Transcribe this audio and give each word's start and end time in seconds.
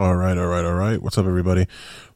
All 0.00 0.16
right, 0.16 0.38
all 0.38 0.46
right, 0.46 0.64
all 0.64 0.72
right. 0.72 1.02
What's 1.02 1.18
up, 1.18 1.26
everybody? 1.26 1.66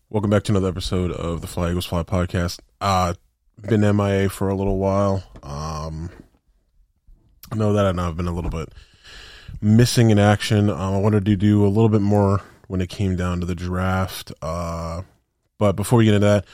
Welcome 0.09 0.31
back 0.31 0.45
to 0.45 0.53
another 0.53 0.69
episode 0.69 1.11
of 1.11 1.43
the 1.43 1.47
Fly 1.47 1.69
Eagles 1.69 1.85
Fly 1.85 2.03
podcast. 2.03 2.61
Uh, 2.81 3.13
been 3.61 3.83
MIA 3.83 4.31
for 4.31 4.49
a 4.49 4.55
little 4.55 4.79
while. 4.79 5.23
Um, 5.43 6.09
I 7.53 7.57
know 7.57 7.75
that, 7.75 7.85
and 7.85 8.01
I've 8.01 8.17
been 8.17 8.27
a 8.27 8.35
little 8.35 8.49
bit 8.49 8.71
missing 9.61 10.09
in 10.09 10.19
action. 10.19 10.71
Um, 10.71 10.95
I 10.95 10.97
wanted 10.97 11.27
to 11.27 11.37
do 11.37 11.63
a 11.63 11.69
little 11.69 11.91
bit 11.91 12.01
more 12.01 12.41
when 12.69 12.81
it 12.81 12.89
came 12.89 13.17
down 13.17 13.41
to 13.41 13.47
the 13.47 13.55
draft. 13.55 14.33
Uh, 14.41 15.03
but 15.59 15.77
before 15.77 15.99
we 15.99 16.07
get 16.07 16.15
into 16.15 16.27
that, 16.27 16.47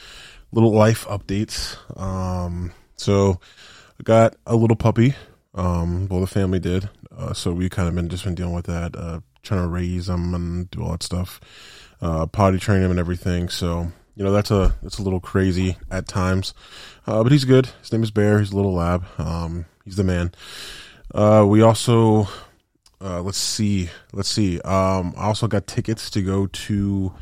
little 0.50 0.72
life 0.72 1.06
updates. 1.06 1.76
Um, 1.96 2.72
so 2.96 3.38
I 4.00 4.02
got 4.02 4.34
a 4.46 4.56
little 4.56 4.76
puppy. 4.76 5.14
Um, 5.54 6.08
well, 6.08 6.22
the 6.22 6.26
family 6.26 6.58
did. 6.58 6.90
Uh, 7.16 7.34
so 7.34 7.52
we 7.52 7.68
kind 7.68 7.86
of 7.86 7.94
been 7.94 8.08
just 8.08 8.24
been 8.24 8.34
dealing 8.34 8.54
with 8.54 8.66
that, 8.66 8.96
uh, 8.96 9.20
trying 9.42 9.62
to 9.62 9.68
raise 9.68 10.08
him 10.08 10.34
and 10.34 10.70
do 10.70 10.82
all 10.82 10.92
that 10.92 11.02
stuff, 11.02 11.40
uh, 12.00 12.26
potty 12.26 12.58
train 12.58 12.82
him 12.82 12.90
and 12.90 13.00
everything. 13.00 13.48
So 13.48 13.92
you 14.16 14.24
know 14.24 14.32
that's 14.32 14.50
a 14.50 14.74
that's 14.82 14.98
a 14.98 15.02
little 15.02 15.20
crazy 15.20 15.76
at 15.90 16.06
times, 16.06 16.54
uh, 17.06 17.22
but 17.22 17.32
he's 17.32 17.44
good. 17.44 17.66
His 17.80 17.92
name 17.92 18.02
is 18.02 18.10
Bear. 18.10 18.38
He's 18.38 18.52
a 18.52 18.56
little 18.56 18.74
lab. 18.74 19.04
Um, 19.18 19.66
he's 19.84 19.96
the 19.96 20.04
man. 20.04 20.32
Uh, 21.14 21.44
we 21.48 21.62
also 21.62 22.28
uh, 23.00 23.22
let's 23.22 23.38
see, 23.38 23.88
let's 24.12 24.28
see. 24.28 24.60
Um, 24.60 25.14
I 25.16 25.24
also 25.24 25.48
got 25.48 25.66
tickets 25.66 26.10
to 26.10 26.22
go 26.22 26.46
to 26.46 27.14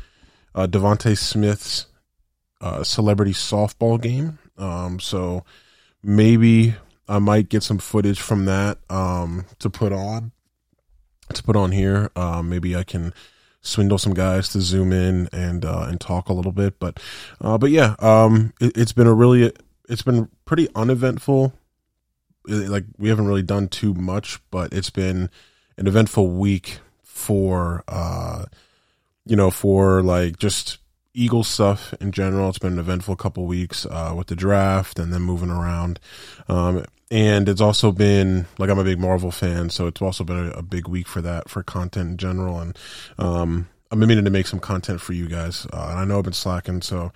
uh, 0.53 0.67
DeVonta 0.67 1.17
Smith's 1.17 1.87
uh, 2.59 2.83
celebrity 2.83 3.31
softball 3.31 4.01
game. 4.01 4.39
Um, 4.57 4.99
so 4.99 5.45
maybe 6.03 6.75
I 7.07 7.19
might 7.19 7.47
get 7.47 7.63
some 7.63 7.77
footage 7.77 8.19
from 8.19 8.45
that 8.45 8.79
um, 8.89 9.45
to 9.59 9.69
put 9.69 9.93
on 9.93 10.33
to 11.33 11.43
put 11.43 11.55
on 11.55 11.71
here. 11.71 12.11
Uh, 12.15 12.41
maybe 12.41 12.75
I 12.75 12.83
can 12.83 13.13
swindle 13.61 13.97
some 13.97 14.13
guys 14.13 14.49
to 14.49 14.61
zoom 14.61 14.93
in 14.93 15.27
and 15.33 15.65
uh, 15.65 15.85
and 15.87 15.99
talk 15.99 16.29
a 16.29 16.33
little 16.33 16.51
bit. 16.51 16.79
But 16.79 16.99
uh, 17.41 17.57
but 17.57 17.71
yeah, 17.71 17.95
um, 17.99 18.53
it, 18.59 18.75
has 18.75 18.93
been 18.93 19.07
a 19.07 19.13
really 19.13 19.51
it's 19.87 20.01
been 20.01 20.29
pretty 20.45 20.67
uneventful. 20.75 21.53
Like 22.45 22.85
we 22.97 23.09
haven't 23.09 23.27
really 23.27 23.43
done 23.43 23.67
too 23.67 23.93
much, 23.93 24.39
but 24.49 24.73
it's 24.73 24.89
been 24.89 25.29
an 25.77 25.87
eventful 25.87 26.29
week 26.29 26.79
for 27.03 27.83
uh, 27.87 28.45
you 29.25 29.35
know 29.35 29.51
for 29.51 30.01
like 30.01 30.37
just 30.37 30.79
Eagle 31.13 31.43
stuff 31.43 31.93
in 31.99 32.11
general. 32.11 32.49
It's 32.49 32.59
been 32.59 32.73
an 32.73 32.79
eventful 32.79 33.15
couple 33.17 33.45
weeks 33.45 33.85
uh, 33.85 34.13
with 34.15 34.27
the 34.27 34.35
draft 34.35 34.99
and 34.99 35.13
then 35.13 35.21
moving 35.21 35.49
around. 35.49 35.99
Um, 36.47 36.85
and 37.11 37.49
it's 37.49 37.61
also 37.61 37.91
been 37.91 38.45
like 38.57 38.69
I'm 38.69 38.79
a 38.79 38.83
big 38.83 38.99
Marvel 38.99 39.31
fan, 39.31 39.69
so 39.69 39.87
it's 39.87 40.01
also 40.01 40.23
been 40.23 40.47
a, 40.47 40.51
a 40.51 40.61
big 40.61 40.87
week 40.87 41.07
for 41.07 41.21
that 41.21 41.49
for 41.49 41.63
content 41.63 42.11
in 42.11 42.17
general. 42.17 42.59
And 42.59 42.77
um, 43.17 43.67
I'm 43.91 43.99
meaning 43.99 44.25
to 44.25 44.31
make 44.31 44.47
some 44.47 44.59
content 44.59 45.01
for 45.01 45.13
you 45.13 45.27
guys. 45.27 45.65
Uh, 45.73 45.87
and 45.89 45.99
I 45.99 46.05
know 46.05 46.19
I've 46.19 46.23
been 46.23 46.33
slacking, 46.33 46.81
so 46.81 47.11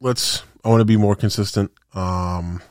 let's. 0.00 0.42
I 0.64 0.68
want 0.68 0.80
to 0.80 0.84
be 0.84 0.96
more 0.96 1.16
consistent. 1.16 1.72
Um, 1.92 2.62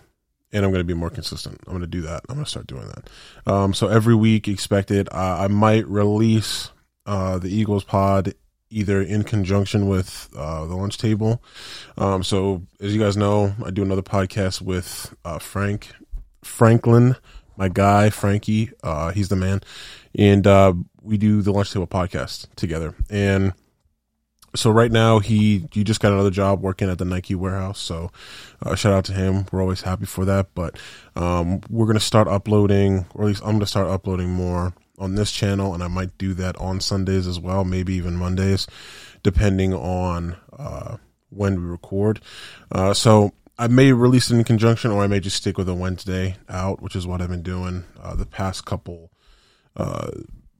and 0.54 0.66
I'm 0.66 0.72
going 0.72 0.82
to 0.82 0.86
be 0.86 0.94
more 0.94 1.10
consistent. 1.10 1.60
I'm 1.66 1.74
going 1.74 1.82
to 1.82 1.88
do 1.88 2.02
that. 2.02 2.24
I'm 2.28 2.36
going 2.36 2.46
to 2.46 2.50
start 2.50 2.68
doing 2.68 2.88
that. 2.88 3.52
Um, 3.52 3.74
so 3.74 3.88
every 3.88 4.16
week, 4.16 4.48
expected. 4.48 5.10
Uh, 5.12 5.40
I 5.42 5.48
might 5.48 5.88
release 5.88 6.72
uh, 7.06 7.38
the 7.38 7.50
Eagles 7.50 7.84
pod 7.84 8.34
either 8.72 9.02
in 9.02 9.24
conjunction 9.24 9.88
with 9.88 10.30
uh, 10.36 10.66
the 10.66 10.76
lunch 10.76 10.98
table. 10.98 11.44
Um, 11.98 12.24
so 12.24 12.64
as 12.80 12.94
you 12.96 13.00
guys 13.00 13.18
know, 13.18 13.54
I 13.64 13.70
do 13.70 13.84
another 13.84 14.02
podcast 14.02 14.62
with 14.62 15.14
uh, 15.24 15.40
Frank 15.40 15.90
Franklin, 16.44 17.16
my 17.58 17.70
guy 17.70 18.10
Frankie. 18.10 18.72
Uh, 18.84 19.12
he's 19.12 19.30
the 19.30 19.36
man, 19.36 19.62
and 20.18 20.48
uh, 20.48 20.74
we 21.02 21.18
do 21.18 21.42
the 21.42 21.52
lunch 21.52 21.72
table 21.72 21.88
podcast 21.88 22.48
together. 22.56 22.96
And 23.10 23.54
so 24.56 24.72
right 24.72 24.92
now 24.92 25.20
he 25.20 25.68
he 25.72 25.84
just 25.84 26.00
got 26.00 26.12
another 26.12 26.32
job 26.32 26.62
working 26.62 26.90
at 26.90 26.98
the 26.98 27.06
Nike 27.06 27.36
warehouse. 27.36 27.80
So 27.80 28.12
uh, 28.64 28.76
shout 28.76 28.94
out 28.94 29.06
to 29.06 29.14
him. 29.14 29.46
We're 29.52 29.62
always 29.62 29.82
happy 29.82 30.06
for 30.06 30.26
that. 30.26 30.48
But 30.56 30.78
um, 31.16 31.62
we're 31.70 31.86
gonna 31.86 32.00
start 32.00 32.28
uploading, 32.28 33.06
or 33.14 33.24
at 33.24 33.28
least 33.28 33.44
I'm 33.44 33.54
gonna 33.54 33.66
start 33.66 33.88
uploading 33.88 34.30
more 34.30 34.74
on 35.02 35.16
this 35.16 35.32
channel, 35.32 35.74
and 35.74 35.84
I 35.84 35.88
might 35.88 36.18
do 36.18 36.34
that 36.36 36.56
on 36.58 36.80
Sundays 36.80 37.28
as 37.28 37.40
well, 37.40 37.66
maybe 37.66 37.94
even 37.96 38.16
Mondays, 38.16 38.68
depending 39.24 39.74
on 39.74 40.38
uh, 40.58 40.98
when 41.30 41.60
we 41.60 41.68
record. 41.68 42.22
Uh, 42.72 42.94
so 42.94 43.34
I 43.58 43.68
may 43.68 43.92
release 43.92 44.30
it 44.30 44.36
in 44.36 44.44
conjunction, 44.44 44.92
or 44.92 45.04
I 45.04 45.08
may 45.08 45.20
just 45.20 45.38
stick 45.38 45.58
with 45.58 45.68
a 45.68 45.74
Wednesday 45.74 46.38
out, 46.48 46.82
which 46.82 46.96
is 46.96 47.08
what 47.08 47.22
I've 47.22 47.30
been 47.30 47.42
doing 47.44 47.84
uh, 48.02 48.16
the 48.16 48.26
past 48.26 48.66
couple, 48.66 49.12
uh, 49.76 50.12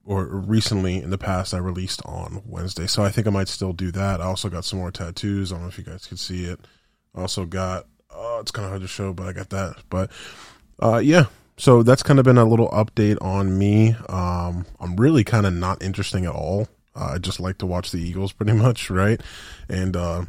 or 0.04 0.26
recently 0.26 0.98
in 0.98 1.12
the 1.12 1.18
past, 1.18 1.54
I 1.54 1.58
released 1.60 2.02
on 2.06 2.42
Wednesday. 2.46 2.88
So 2.88 3.04
I 3.04 3.10
think 3.10 3.28
I 3.28 3.30
might 3.30 3.48
still 3.48 3.74
do 3.74 3.92
that. 3.92 4.22
I 4.22 4.26
also 4.26 4.50
got 4.50 4.66
some 4.66 4.80
more 4.80 4.92
tattoos. 4.92 5.52
I 5.52 5.56
don't 5.56 5.64
know 5.64 5.70
if 5.70 5.78
you 5.78 5.84
guys 5.84 6.08
can 6.08 6.18
see 6.18 6.46
it. 6.46 6.60
I 7.16 7.22
also 7.22 7.46
got, 7.46 7.86
oh, 8.10 8.40
it's 8.42 8.52
kind 8.52 8.66
of 8.66 8.72
hard 8.72 8.82
to 8.82 8.88
show, 8.88 9.14
but 9.14 9.28
I 9.28 9.34
got 9.34 9.52
that. 9.52 9.76
But 9.90 10.12
uh, 10.80 10.98
yeah, 10.98 11.26
so 11.58 11.84
that's 11.84 12.04
kind 12.04 12.20
of 12.20 12.26
been 12.26 12.38
a 12.38 12.46
little 12.46 12.70
update 12.70 13.18
on 13.22 13.58
me. 13.58 13.96
Um, 14.10 14.66
I'm 14.80 14.96
really 14.96 15.24
kind 15.24 15.46
of 15.46 15.54
not 15.54 15.84
interesting 15.84 16.26
at 16.26 16.34
all. 16.34 16.68
Uh, 16.96 17.14
I 17.16 17.18
just 17.18 17.40
like 17.40 17.58
to 17.60 17.66
watch 17.66 17.92
the 17.92 18.00
Eagles 18.00 18.32
pretty 18.34 18.54
much, 18.54 18.90
right? 18.90 19.22
And 19.70 19.96
uh, 19.96 20.26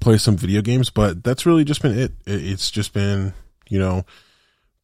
play 0.00 0.18
some 0.18 0.36
video 0.36 0.62
games, 0.62 0.90
but 0.90 1.24
that's 1.24 1.46
really 1.46 1.64
just 1.64 1.82
been 1.82 1.98
it. 1.98 2.12
It's 2.26 2.70
just 2.70 2.92
been, 2.92 3.32
you 3.68 3.78
know, 3.78 4.04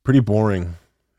pretty 0.05 0.21
boring 0.21 0.77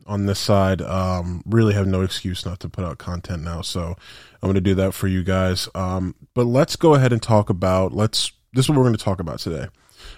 on 0.07 0.25
this 0.25 0.39
side. 0.39 0.81
Um, 0.81 1.43
really 1.45 1.73
have 1.73 1.87
no 1.87 2.01
excuse 2.01 2.45
not 2.45 2.59
to 2.61 2.69
put 2.69 2.83
out 2.83 2.97
content 2.97 3.43
now. 3.43 3.61
So 3.61 3.95
I'm 4.41 4.47
going 4.47 4.55
to 4.55 4.61
do 4.61 4.75
that 4.75 4.93
for 4.93 5.07
you 5.07 5.23
guys. 5.23 5.69
Um, 5.75 6.15
but 6.33 6.45
let's 6.45 6.75
go 6.75 6.95
ahead 6.95 7.13
and 7.13 7.21
talk 7.21 7.49
about, 7.49 7.93
let's, 7.93 8.31
this 8.53 8.65
is 8.65 8.69
what 8.69 8.77
we're 8.77 8.85
going 8.85 8.97
to 8.97 9.03
talk 9.03 9.19
about 9.19 9.39
today. 9.39 9.67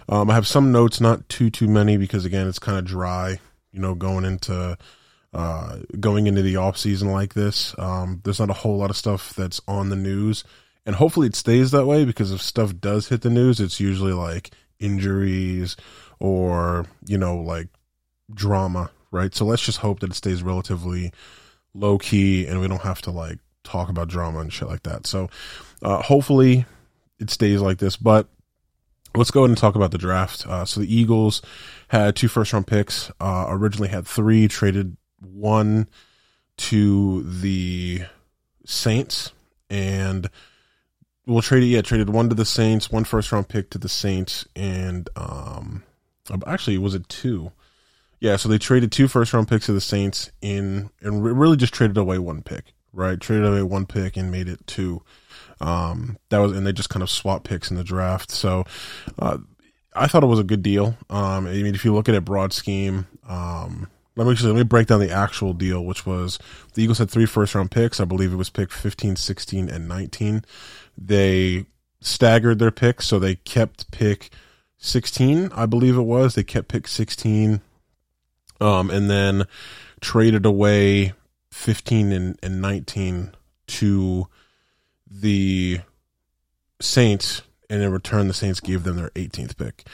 Um, 0.10 0.30
I 0.30 0.34
have 0.34 0.48
some 0.48 0.72
notes, 0.72 1.02
not 1.02 1.28
too, 1.30 1.50
too 1.50 1.68
many, 1.68 1.98
because 1.98 2.26
again, 2.26 2.48
it's 2.48 2.60
kind 2.60 2.78
of 2.78 2.86
dry 2.86 3.40
you 3.74 3.82
know, 3.82 3.96
going 3.96 4.24
into 4.24 4.78
uh, 5.34 5.78
going 6.00 6.28
into 6.28 6.44
the 6.44 6.58
off 6.58 6.78
season 6.78 7.12
like 7.12 7.34
this. 7.34 7.76
Um, 7.80 8.22
there's 8.24 8.40
not 8.40 8.52
a 8.52 8.54
whole 8.54 8.78
lot 8.78 8.92
of 8.92 8.98
stuff 8.98 9.34
that's 9.36 9.60
on 9.68 9.90
the 9.90 9.96
news, 9.96 10.44
and 10.86 10.96
hopefully 10.96 11.28
it 11.28 11.36
stays 11.36 11.72
that 11.72 11.86
way 11.86 12.06
because 12.06 12.32
if 12.32 12.42
stuff 12.42 12.80
does 12.80 13.10
hit 13.10 13.22
the 13.22 13.30
news, 13.30 13.60
it's 13.60 13.80
usually 13.80 14.14
like 14.14 14.52
injuries 14.80 15.76
or 16.20 16.86
you 17.06 17.18
know 17.18 17.38
like 17.38 17.68
drama, 18.34 18.92
right? 19.12 19.34
So 19.34 19.46
let's 19.46 19.66
just 19.66 19.80
hope 19.80 20.00
that 20.02 20.12
it 20.12 20.16
stays 20.16 20.44
relatively 20.44 21.12
low 21.74 21.98
key 21.98 22.46
and 22.46 22.62
we 22.62 22.68
don't 22.68 22.82
have 22.82 23.02
to 23.02 23.12
like 23.12 23.40
talk 23.64 23.90
about 23.90 24.10
drama 24.10 24.40
and 24.40 24.54
shit 24.54 24.68
like 24.68 24.84
that. 24.84 25.08
So 25.08 25.30
uh, 25.82 26.02
hopefully 26.02 26.66
it 27.20 27.30
stays 27.30 27.62
like 27.62 27.80
this, 27.80 27.98
but 27.98 28.28
let's 29.16 29.32
go 29.32 29.42
ahead 29.42 29.50
and 29.50 29.58
talk 29.58 29.76
about 29.76 29.92
the 29.92 29.98
draft. 29.98 30.46
Uh, 30.48 30.66
so 30.66 30.80
the 30.80 30.94
Eagles 30.94 31.42
had 31.90 32.16
two 32.16 32.28
first 32.28 32.54
round 32.54 32.68
picks. 32.68 33.12
Uh, 33.20 33.46
originally 33.50 33.90
had 33.90 34.08
three, 34.08 34.48
traded 34.48 34.98
one 35.20 35.88
to 36.58 37.24
the 37.24 38.04
Saints, 38.66 39.32
and 39.70 40.30
we'll 41.26 41.42
trade 41.42 41.64
it. 41.64 41.68
Yeah, 41.68 41.82
traded 41.82 42.10
one 42.10 42.30
to 42.30 42.36
the 42.36 42.46
Saints, 42.46 42.92
one 42.92 43.04
first 43.04 43.32
round 43.32 43.50
pick 43.50 43.70
to 43.72 43.78
the 43.78 43.90
Saints, 43.90 44.48
and 44.56 45.10
um, 45.16 45.84
actually 46.46 46.78
was 46.78 46.96
it 46.96 47.08
two? 47.10 47.52
Yeah, 48.20 48.38
so 48.38 48.48
they 48.48 48.58
traded 48.58 48.92
two 48.92 49.08
first 49.08 49.34
round 49.34 49.48
picks 49.50 49.66
to 49.66 49.74
the 49.74 49.82
Saints 49.82 50.32
in, 50.42 50.90
and 51.02 51.24
really 51.24 51.58
just 51.58 51.74
traded 51.74 51.98
away 51.98 52.20
one 52.20 52.42
pick, 52.42 52.74
right? 52.94 53.20
Traded 53.20 53.46
away 53.46 53.64
one 53.64 53.86
pick 53.86 54.16
and 54.16 54.32
made 54.32 54.48
it 54.48 54.66
two. 54.66 55.02
Um, 55.62 56.18
that 56.30 56.40
was, 56.40 56.52
and 56.52 56.66
they 56.66 56.74
just 56.74 56.90
kind 56.90 57.04
of 57.04 57.10
swap 57.10 57.44
picks 57.44 57.72
in 57.72 57.78
the 57.78 57.84
draft. 57.84 58.32
So, 58.32 58.66
uh, 59.20 59.38
I 59.96 60.08
thought 60.08 60.24
it 60.24 60.28
was 60.28 60.40
a 60.40 60.44
good 60.44 60.64
deal. 60.64 60.98
Um, 61.10 61.48
I 61.48 61.54
mean, 61.54 61.76
if 61.76 61.86
you 61.86 61.94
look 61.94 62.10
at 62.10 62.16
it 62.16 62.26
broad 62.26 62.54
scheme, 62.54 63.08
um, 63.28 63.88
let 64.16 64.26
me 64.26 64.32
actually, 64.32 64.52
let 64.52 64.58
me 64.58 64.64
break 64.64 64.88
down 64.88 65.00
the 65.00 65.12
actual 65.12 65.54
deal, 65.54 65.84
which 65.84 66.06
was 66.06 66.40
the 66.74 66.84
Eagles 66.84 67.00
had 67.00 67.10
three 67.10 67.26
first 67.26 67.56
round 67.56 67.72
picks. 67.72 68.00
I 68.00 68.06
believe 68.06 68.34
it 68.34 68.38
was 68.38 68.50
pick 68.50 68.72
15, 68.72 69.16
16, 69.16 69.70
and 69.70 69.88
19. 69.88 70.46
They 70.98 71.66
staggered 72.02 72.60
their 72.60 72.72
picks, 72.72 73.08
so 73.08 73.20
they 73.20 73.36
kept 73.36 73.92
pick 73.92 74.32
16, 74.78 75.52
I 75.54 75.66
believe 75.66 75.96
it 75.96 76.02
was. 76.02 76.36
They 76.36 76.44
kept 76.44 76.68
pick 76.68 76.88
16, 76.88 77.62
um, 78.60 78.90
and 78.90 79.10
then 79.10 79.46
traded 80.02 80.46
away 80.46 81.14
15 81.52 82.12
and, 82.12 82.40
and 82.44 82.62
19 82.62 83.32
to 83.66 84.28
the 85.14 85.80
Saints, 86.82 87.44
and 87.70 87.82
in 87.82 87.92
return, 87.92 88.28
the 88.28 88.34
Saints 88.34 88.60
gave 88.60 88.84
them 88.84 88.98
their 88.98 89.10
18th 89.12 89.58
pick. 89.58 89.86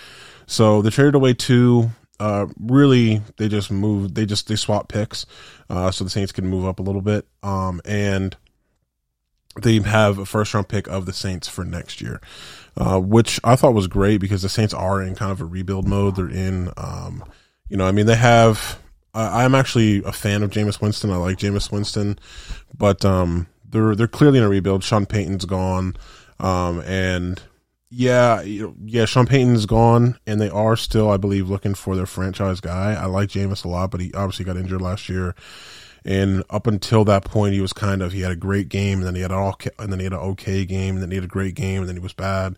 So 0.45 0.81
they 0.81 0.89
traded 0.89 1.15
away 1.15 1.33
two. 1.33 1.91
Uh, 2.19 2.47
really, 2.59 3.21
they 3.37 3.47
just 3.47 3.71
moved. 3.71 4.15
They 4.15 4.25
just 4.25 4.47
they 4.47 4.55
swap 4.55 4.89
picks, 4.89 5.25
uh, 5.69 5.91
so 5.91 6.03
the 6.03 6.09
Saints 6.09 6.31
can 6.31 6.47
move 6.47 6.65
up 6.65 6.79
a 6.79 6.83
little 6.83 7.01
bit. 7.01 7.25
Um, 7.43 7.81
and 7.85 8.35
they 9.61 9.79
have 9.79 10.17
a 10.17 10.25
first 10.25 10.53
round 10.53 10.67
pick 10.67 10.87
of 10.87 11.05
the 11.05 11.13
Saints 11.13 11.47
for 11.47 11.63
next 11.63 12.01
year, 12.01 12.19
uh, 12.75 12.99
which 12.99 13.39
I 13.43 13.55
thought 13.55 13.73
was 13.73 13.87
great 13.87 14.17
because 14.17 14.41
the 14.41 14.49
Saints 14.49 14.73
are 14.73 15.01
in 15.01 15.15
kind 15.15 15.31
of 15.31 15.39
a 15.41 15.45
rebuild 15.45 15.87
mode. 15.87 16.15
They're 16.15 16.29
in, 16.29 16.71
um, 16.77 17.23
you 17.69 17.77
know, 17.77 17.87
I 17.87 17.91
mean, 17.91 18.05
they 18.05 18.15
have. 18.15 18.79
I'm 19.11 19.55
actually 19.55 20.03
a 20.03 20.11
fan 20.11 20.43
of 20.43 20.51
Jameis 20.51 20.81
Winston. 20.81 21.09
I 21.09 21.15
like 21.15 21.37
Jameis 21.37 21.71
Winston, 21.71 22.19
but 22.77 23.03
um, 23.03 23.47
they're 23.69 23.95
they're 23.95 24.07
clearly 24.07 24.39
in 24.39 24.43
a 24.43 24.49
rebuild. 24.49 24.83
Sean 24.83 25.05
Payton's 25.05 25.45
gone, 25.45 25.95
um, 26.39 26.81
and 26.81 27.41
yeah, 27.89 28.41
yeah, 28.41 29.05
Sean 29.05 29.25
Payton's 29.25 29.65
gone, 29.65 30.19
and 30.27 30.39
they 30.39 30.49
are 30.49 30.75
still, 30.75 31.09
I 31.09 31.17
believe, 31.17 31.49
looking 31.49 31.73
for 31.73 31.95
their 31.95 32.05
franchise 32.05 32.59
guy. 32.59 32.93
I 32.93 33.05
like 33.05 33.29
Jameis 33.29 33.65
a 33.65 33.67
lot, 33.67 33.91
but 33.91 34.01
he 34.01 34.13
obviously 34.13 34.45
got 34.45 34.57
injured 34.57 34.81
last 34.81 35.09
year, 35.09 35.35
and 36.05 36.43
up 36.49 36.67
until 36.67 37.03
that 37.05 37.25
point, 37.25 37.53
he 37.53 37.61
was 37.61 37.73
kind 37.73 38.01
of 38.01 38.11
he 38.11 38.21
had 38.21 38.31
a 38.31 38.35
great 38.35 38.69
game, 38.69 38.99
and 38.99 39.07
then 39.07 39.15
he 39.15 39.21
had 39.21 39.31
an 39.31 39.37
all, 39.37 39.57
and 39.77 39.91
then 39.91 39.99
he 39.99 40.05
had 40.05 40.13
an 40.13 40.19
okay 40.19 40.65
game, 40.65 40.95
and 40.95 41.03
then 41.03 41.11
he 41.11 41.15
had 41.15 41.23
a 41.23 41.27
great 41.27 41.55
game, 41.55 41.81
and 41.81 41.89
then 41.89 41.95
he 41.95 42.01
was 42.01 42.13
bad. 42.13 42.55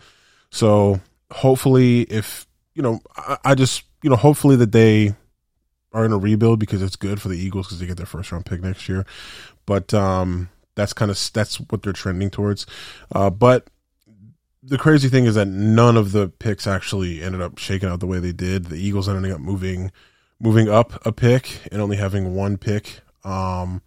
So 0.49 0.99
hopefully, 1.31 2.01
if 2.03 2.45
you 2.73 2.81
know, 2.81 2.99
I, 3.15 3.37
I 3.45 3.55
just 3.55 3.83
you 4.03 4.09
know, 4.09 4.15
hopefully 4.15 4.55
that 4.57 4.71
they 4.71 5.15
are 5.93 6.05
in 6.05 6.13
a 6.13 6.17
rebuild 6.17 6.59
because 6.59 6.81
it's 6.81 6.95
good 6.95 7.21
for 7.21 7.27
the 7.27 7.37
Eagles 7.37 7.67
because 7.67 7.79
they 7.79 7.85
get 7.85 7.97
their 7.97 8.05
first 8.05 8.31
round 8.31 8.45
pick 8.45 8.61
next 8.61 8.87
year. 8.87 9.05
But 9.65 9.93
um, 9.93 10.49
that's 10.75 10.93
kind 10.93 11.11
of 11.11 11.29
that's 11.33 11.59
what 11.59 11.83
they're 11.83 11.93
trending 11.93 12.29
towards. 12.29 12.65
Uh, 13.13 13.29
but 13.29 13.69
the 14.63 14.77
crazy 14.77 15.09
thing 15.09 15.25
is 15.25 15.35
that 15.35 15.47
none 15.47 15.97
of 15.97 16.11
the 16.11 16.27
picks 16.27 16.67
actually 16.67 17.21
ended 17.21 17.41
up 17.41 17.57
shaking 17.57 17.89
out 17.89 17.99
the 17.99 18.07
way 18.07 18.19
they 18.19 18.31
did. 18.31 18.65
The 18.65 18.77
Eagles 18.77 19.09
ended 19.09 19.31
up 19.31 19.41
moving 19.41 19.91
moving 20.39 20.69
up 20.69 21.05
a 21.05 21.11
pick 21.11 21.67
and 21.71 21.81
only 21.81 21.97
having 21.97 22.35
one 22.35 22.57
pick 22.57 23.01
um, 23.23 23.81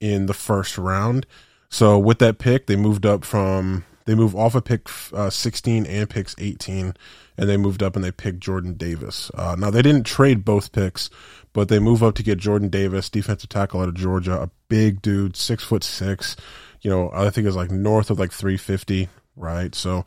in 0.00 0.26
the 0.26 0.34
first 0.34 0.78
round. 0.78 1.26
So 1.68 1.98
with 1.98 2.20
that 2.20 2.38
pick, 2.38 2.66
they 2.66 2.76
moved 2.76 3.04
up 3.04 3.24
from 3.24 3.84
they 4.04 4.14
moved 4.14 4.36
off 4.36 4.54
of 4.54 4.64
pick 4.64 4.88
uh, 5.12 5.30
16 5.30 5.86
and 5.86 6.10
picks 6.10 6.34
18, 6.38 6.94
and 7.36 7.48
they 7.48 7.56
moved 7.56 7.82
up 7.82 7.96
and 7.96 8.04
they 8.04 8.12
picked 8.12 8.40
Jordan 8.40 8.74
Davis. 8.74 9.30
Uh, 9.34 9.56
now 9.58 9.70
they 9.70 9.82
didn't 9.82 10.04
trade 10.04 10.44
both 10.44 10.72
picks, 10.72 11.10
but 11.52 11.68
they 11.68 11.78
move 11.78 12.02
up 12.02 12.14
to 12.16 12.22
get 12.22 12.38
Jordan 12.38 12.68
Davis, 12.68 13.10
defensive 13.10 13.48
tackle 13.48 13.80
out 13.80 13.88
of 13.88 13.94
Georgia, 13.94 14.42
a 14.42 14.50
big 14.68 15.02
dude, 15.02 15.36
six 15.36 15.64
foot 15.64 15.84
six. 15.84 16.36
You 16.82 16.90
know, 16.90 17.10
I 17.14 17.30
think 17.30 17.46
is 17.46 17.56
like 17.56 17.70
north 17.70 18.10
of 18.10 18.18
like 18.18 18.32
350 18.32 19.08
right? 19.36 19.74
So, 19.74 20.04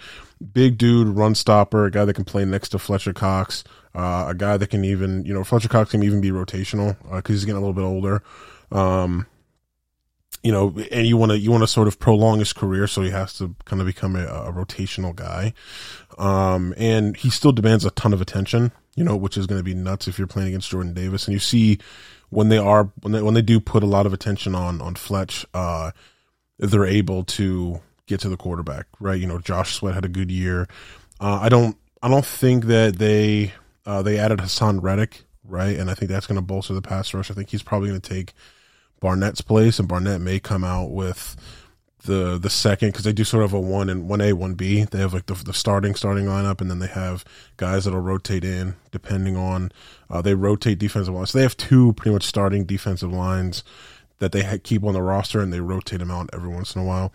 big 0.53 0.77
dude, 0.77 1.09
run 1.09 1.35
stopper, 1.35 1.85
a 1.85 1.91
guy 1.91 2.05
that 2.05 2.13
can 2.13 2.25
play 2.25 2.45
next 2.45 2.69
to 2.69 2.79
Fletcher 2.79 3.13
Cox, 3.13 3.63
uh, 3.95 4.25
a 4.29 4.35
guy 4.35 4.57
that 4.57 4.69
can 4.69 4.85
even, 4.85 5.25
you 5.25 5.33
know, 5.33 5.43
Fletcher 5.43 5.69
Cox 5.69 5.91
can 5.91 6.03
even 6.03 6.21
be 6.21 6.31
rotational 6.31 6.97
because 7.03 7.11
uh, 7.11 7.33
he's 7.33 7.45
getting 7.45 7.57
a 7.57 7.59
little 7.59 7.73
bit 7.73 7.81
older. 7.81 8.23
Um, 8.71 9.25
you 10.43 10.51
know, 10.51 10.75
and 10.91 11.07
you 11.07 11.17
want 11.17 11.31
to 11.31 11.37
you 11.37 11.51
want 11.51 11.63
to 11.63 11.67
sort 11.67 11.87
of 11.87 11.99
prolong 11.99 12.39
his 12.39 12.53
career, 12.53 12.87
so 12.87 13.01
he 13.01 13.09
has 13.09 13.33
to 13.35 13.55
kind 13.65 13.81
of 13.81 13.85
become 13.85 14.15
a, 14.15 14.25
a 14.25 14.53
rotational 14.53 15.15
guy. 15.15 15.53
Um, 16.17 16.73
and 16.77 17.15
he 17.17 17.29
still 17.29 17.51
demands 17.51 17.85
a 17.85 17.91
ton 17.91 18.13
of 18.13 18.21
attention, 18.21 18.71
you 18.95 19.03
know, 19.03 19.15
which 19.15 19.37
is 19.37 19.45
going 19.45 19.59
to 19.59 19.63
be 19.63 19.73
nuts 19.73 20.07
if 20.07 20.17
you're 20.17 20.27
playing 20.27 20.49
against 20.49 20.69
Jordan 20.69 20.93
Davis. 20.93 21.27
And 21.27 21.33
you 21.33 21.39
see 21.39 21.79
when 22.29 22.49
they 22.49 22.57
are 22.57 22.91
when 23.01 23.13
they 23.13 23.21
when 23.21 23.33
they 23.33 23.41
do 23.41 23.59
put 23.59 23.83
a 23.83 23.87
lot 23.87 24.05
of 24.05 24.13
attention 24.13 24.55
on 24.55 24.81
on 24.81 24.95
Fletch, 24.95 25.45
uh, 25.53 25.91
they're 26.59 26.85
able 26.85 27.23
to 27.23 27.81
get 28.07 28.21
to 28.21 28.29
the 28.29 28.37
quarterback, 28.37 28.87
right? 28.99 29.19
You 29.19 29.27
know, 29.27 29.37
Josh 29.37 29.75
Sweat 29.75 29.93
had 29.93 30.05
a 30.05 30.09
good 30.09 30.31
year. 30.31 30.67
Uh, 31.19 31.39
I 31.41 31.49
don't, 31.49 31.77
I 32.01 32.07
don't 32.07 32.25
think 32.25 32.65
that 32.65 32.97
they 32.97 33.53
uh, 33.85 34.01
they 34.01 34.17
added 34.17 34.39
Haason 34.39 34.81
Reddick, 34.81 35.23
right? 35.43 35.77
And 35.77 35.91
I 35.91 35.93
think 35.93 36.09
that's 36.09 36.27
going 36.27 36.37
to 36.37 36.41
bolster 36.41 36.73
the 36.73 36.81
pass 36.81 37.13
rush. 37.13 37.29
I 37.29 37.33
think 37.33 37.49
he's 37.49 37.63
probably 37.63 37.89
going 37.89 38.01
to 38.01 38.09
take 38.09 38.33
Barnett's 38.99 39.41
place, 39.41 39.79
and 39.79 39.87
Barnett 39.87 40.21
may 40.21 40.39
come 40.39 40.63
out 40.63 40.91
with 40.91 41.35
the 42.05 42.37
the 42.37 42.49
second 42.49 42.89
because 42.89 43.03
they 43.03 43.13
do 43.13 43.23
sort 43.23 43.43
of 43.43 43.53
a 43.53 43.59
one 43.59 43.89
and 43.89 44.09
one 44.09 44.21
A 44.21 44.33
one 44.33 44.55
B. 44.55 44.83
They 44.83 44.99
have 44.99 45.13
like 45.13 45.25
the, 45.27 45.35
the 45.35 45.53
starting 45.53 45.95
starting 45.95 46.25
lineup, 46.25 46.61
and 46.61 46.69
then 46.69 46.79
they 46.79 46.87
have 46.87 47.23
guys 47.57 47.85
that'll 47.85 47.99
rotate 47.99 48.43
in 48.43 48.75
depending 48.91 49.35
on 49.35 49.71
uh, 50.09 50.21
they 50.21 50.33
rotate 50.33 50.79
defensive 50.79 51.13
lines. 51.13 51.31
So 51.31 51.37
they 51.37 51.43
have 51.43 51.57
two 51.57 51.93
pretty 51.93 52.13
much 52.13 52.23
starting 52.23 52.65
defensive 52.65 53.11
lines 53.11 53.63
that 54.19 54.31
they 54.31 54.57
keep 54.59 54.83
on 54.83 54.93
the 54.93 55.01
roster 55.01 55.41
and 55.41 55.53
they 55.53 55.59
rotate 55.59 55.99
them 55.99 56.09
out 56.09 56.29
every 56.33 56.49
once 56.49 56.75
in 56.75 56.81
a 56.81 56.85
while. 56.85 57.13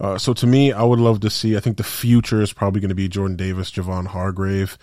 Uh, 0.00 0.18
so 0.18 0.32
to 0.32 0.46
me, 0.46 0.72
I 0.72 0.84
would 0.84 1.00
love 1.00 1.20
to 1.20 1.30
see. 1.30 1.56
I 1.56 1.60
think 1.60 1.76
the 1.76 1.82
future 1.82 2.40
is 2.40 2.52
probably 2.52 2.80
going 2.80 2.90
to 2.90 2.94
be 2.94 3.08
Jordan 3.08 3.36
Davis, 3.36 3.72
Javon 3.72 4.06
Hargrave, 4.06 4.78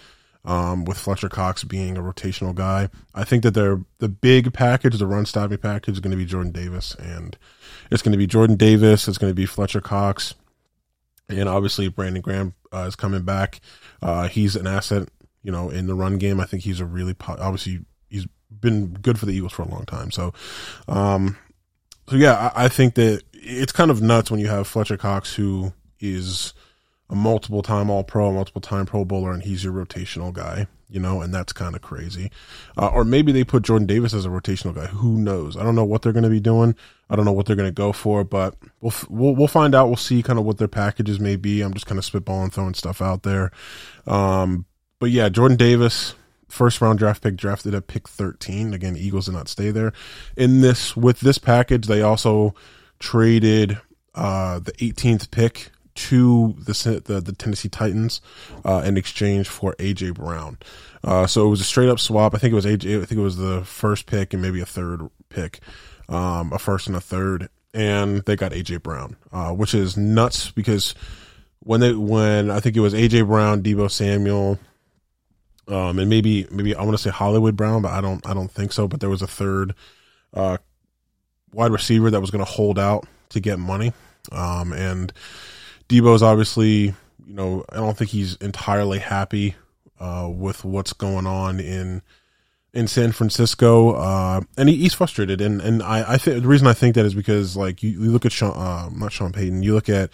um, 0.46 0.86
with 0.86 0.98
Fletcher 0.98 1.30
Cox 1.30 1.64
being 1.64 1.98
a 1.98 2.02
rotational 2.02 2.56
guy. 2.56 2.90
I 3.14 3.24
think 3.24 3.44
that 3.44 3.54
they're 3.54 3.82
the 4.00 4.10
big 4.10 4.54
package, 4.54 4.98
the 4.98 5.08
run 5.08 5.26
stopping 5.26 5.58
package, 5.58 5.96
is 5.96 6.00
going 6.00 6.12
to 6.12 6.18
be 6.18 6.26
Jordan 6.26 6.52
Davis, 6.52 6.96
and 6.96 7.38
it's 7.92 8.02
going 8.02 8.14
to 8.14 8.18
be 8.18 8.28
Jordan 8.28 8.56
Davis. 8.56 9.08
It's 9.08 9.18
going 9.18 9.32
to 9.32 9.36
be 9.36 9.46
Fletcher 9.46 9.82
Cox, 9.82 10.34
and 11.30 11.48
obviously 11.48 11.88
Brandon 11.90 12.22
Graham 12.22 12.54
uh, 12.74 12.86
is 12.88 12.96
coming 12.96 13.24
back. 13.24 13.62
Uh, 14.02 14.28
he's 14.28 14.56
an 14.56 14.68
asset, 14.68 15.10
you 15.44 15.52
know, 15.52 15.70
in 15.70 15.88
the 15.88 15.96
run 15.96 16.18
game. 16.18 16.40
I 16.40 16.46
think 16.46 16.64
he's 16.64 16.80
a 16.80 16.86
really 16.86 17.16
obviously 17.28 17.86
he's 18.10 18.28
been 18.60 18.94
good 18.94 19.20
for 19.20 19.26
the 19.26 19.34
Eagles 19.34 19.54
for 19.54 19.62
a 19.62 19.68
long 19.68 19.86
time. 19.86 20.12
So, 20.12 20.34
um, 20.88 21.38
so 22.10 22.16
yeah, 22.16 22.52
I, 22.56 22.66
I, 22.66 22.68
think 22.68 22.96
that 22.96 23.22
it's 23.34 23.72
kind 23.72 23.92
of 23.92 24.02
nuts 24.02 24.30
when 24.30 24.40
you 24.40 24.48
have 24.48 24.68
Fletcher 24.68 24.98
Cox, 24.98 25.34
who 25.34 25.72
is 26.00 26.54
a 27.12 27.16
multiple 27.16 27.62
time 27.62 27.90
All 27.90 28.04
Pro, 28.04 28.32
multiple 28.32 28.62
time 28.62 28.86
Pro 28.86 29.04
Bowler, 29.04 29.34
and 29.34 29.44
he's 29.44 29.64
your 29.66 29.74
rotational 29.74 30.32
guy, 30.32 30.68
you 30.90 31.00
know, 31.00 31.22
and 31.22 31.34
that's 31.34 31.52
kind 31.52 31.76
of 31.76 31.82
crazy. 31.82 32.32
Uh, 32.78 32.88
or 32.88 33.04
maybe 33.04 33.34
they 33.34 33.44
put 33.44 33.64
Jordan 33.64 33.86
Davis 33.86 34.14
as 34.14 34.26
a 34.26 34.30
rotational 34.30 34.74
guy. 34.74 34.88
Who 34.88 35.18
knows? 35.18 35.58
I 35.58 35.64
don't 35.64 35.76
know 35.76 35.84
what 35.84 36.02
they're 36.02 36.14
going 36.14 36.24
to 36.24 36.30
be 36.30 36.40
doing. 36.40 36.74
I 37.10 37.18
don't 37.18 37.26
know 37.26 37.34
what 37.34 37.46
they're 37.46 37.58
going 37.58 37.68
to 37.68 37.74
go 37.74 37.92
for, 37.92 38.24
but 38.24 38.56
we'll, 38.80 38.94
we'll 39.10 39.36
we'll 39.36 39.48
find 39.48 39.76
out. 39.76 39.88
We'll 39.88 39.98
see 39.98 40.24
kind 40.24 40.40
of 40.40 40.46
what 40.46 40.58
their 40.58 40.70
packages 40.70 41.20
may 41.20 41.36
be. 41.36 41.62
I'm 41.62 41.74
just 41.74 41.86
kind 41.86 42.00
of 42.00 42.06
spitballing, 42.06 42.54
throwing 42.54 42.74
stuff 42.74 43.02
out 43.02 43.24
there. 43.24 43.52
Um, 44.08 44.66
but 45.00 45.12
yeah, 45.12 45.28
Jordan 45.28 45.58
Davis, 45.58 46.16
first 46.48 46.80
round 46.80 46.98
draft 46.98 47.22
pick 47.22 47.36
drafted 47.36 47.76
at 47.76 47.88
pick 47.88 48.08
13. 48.08 48.74
Again, 48.74 48.96
Eagles 48.96 49.26
did 49.26 49.34
not 49.34 49.50
stay 49.50 49.70
there. 49.70 49.92
In 50.38 50.62
this 50.62 50.96
with 50.96 51.20
this 51.20 51.38
package, 51.38 51.88
they 51.88 52.02
also 52.02 52.56
traded 53.00 53.82
uh, 54.16 54.60
the 54.60 54.72
18th 54.74 55.30
pick 55.32 55.72
to 55.96 56.56
the 56.58 57.02
the, 57.06 57.22
the 57.22 57.32
Tennessee 57.34 57.70
Titans 57.70 58.22
uh, 58.66 58.84
in 58.86 58.98
exchange 58.98 59.48
for 59.48 59.76
AJ 59.76 60.16
Brown. 60.16 60.58
Uh, 61.04 61.26
so 61.26 61.48
it 61.48 61.50
was 61.50 61.62
a 61.62 61.66
straight 61.66 61.90
up 61.90 62.00
swap. 62.00 62.36
I 62.36 62.38
think 62.38 62.52
it 62.52 62.56
was 62.56 62.66
AJ. 62.66 63.02
I 63.02 63.06
think 63.06 63.20
it 63.20 63.24
was 63.24 63.38
the 63.38 63.64
first 63.66 64.06
pick 64.06 64.34
and 64.34 64.42
maybe 64.42 64.62
a 64.62 64.66
third 64.66 65.10
pick, 65.30 65.60
um, 66.10 66.54
a 66.54 66.60
first 66.60 66.88
and 66.88 66.96
a 66.96 67.02
third, 67.02 67.50
and 67.74 68.22
they 68.24 68.36
got 68.36 68.52
AJ 68.52 68.84
Brown, 68.84 69.16
uh, 69.32 69.52
which 69.52 69.74
is 69.74 69.98
nuts 69.98 70.52
because 70.52 70.94
when 71.60 71.80
they 71.80 71.94
when 71.94 72.52
I 72.52 72.60
think 72.60 72.76
it 72.76 72.82
was 72.82 72.94
AJ 72.94 73.28
Brown, 73.28 73.64
Deebo 73.64 73.90
Samuel, 73.90 74.60
um, 75.68 76.00
and 76.00 76.10
maybe 76.10 76.48
maybe 76.52 76.76
I 76.76 76.84
want 76.84 76.94
to 76.94 77.02
say 77.02 77.10
Hollywood 77.10 77.56
Brown, 77.56 77.82
but 77.82 77.92
I 77.92 78.02
don't 78.02 78.26
I 78.28 78.34
don't 78.34 78.52
think 78.52 78.72
so. 78.72 78.88
But 78.88 79.00
there 79.00 79.10
was 79.10 79.22
a 79.22 79.28
third 79.28 79.74
uh, 80.34 80.58
wide 81.54 81.72
receiver 81.72 82.12
that 82.12 82.22
was 82.22 82.32
going 82.32 82.44
to 82.44 82.52
hold 82.52 82.78
out 82.78 83.08
to 83.30 83.40
get 83.40 83.58
money, 83.58 83.94
um, 84.32 84.74
and 84.74 85.12
Deebo 85.92 86.16
is 86.16 86.24
obviously 86.24 86.94
you 87.26 87.34
know 87.34 87.66
I 87.70 87.76
don't 87.76 87.98
think 87.98 88.12
he's 88.12 88.36
entirely 88.38 89.00
happy 89.00 89.56
uh, 90.00 90.30
with 90.34 90.64
what's 90.64 90.94
going 90.94 91.28
on 91.28 91.60
in 91.60 92.02
in 92.74 92.88
San 92.88 93.12
Francisco, 93.12 93.96
uh, 93.96 94.42
and 94.58 94.70
he, 94.70 94.78
he's 94.78 94.94
frustrated. 94.94 95.42
And 95.42 95.62
and 95.62 95.84
I, 95.84 96.14
I 96.14 96.18
think 96.18 96.42
the 96.42 96.48
reason 96.48 96.68
I 96.68 96.74
think 96.74 96.96
that 96.96 97.06
is 97.06 97.14
because 97.14 97.58
like 97.58 97.84
you, 97.84 97.90
you 97.90 98.12
look 98.12 98.26
at 98.26 98.32
Sean, 98.32 98.56
uh, 98.56 98.90
not 98.90 99.12
Sean 99.12 99.34
Payton, 99.34 99.64
you 99.64 99.74
look 99.74 99.90
at 99.90 100.12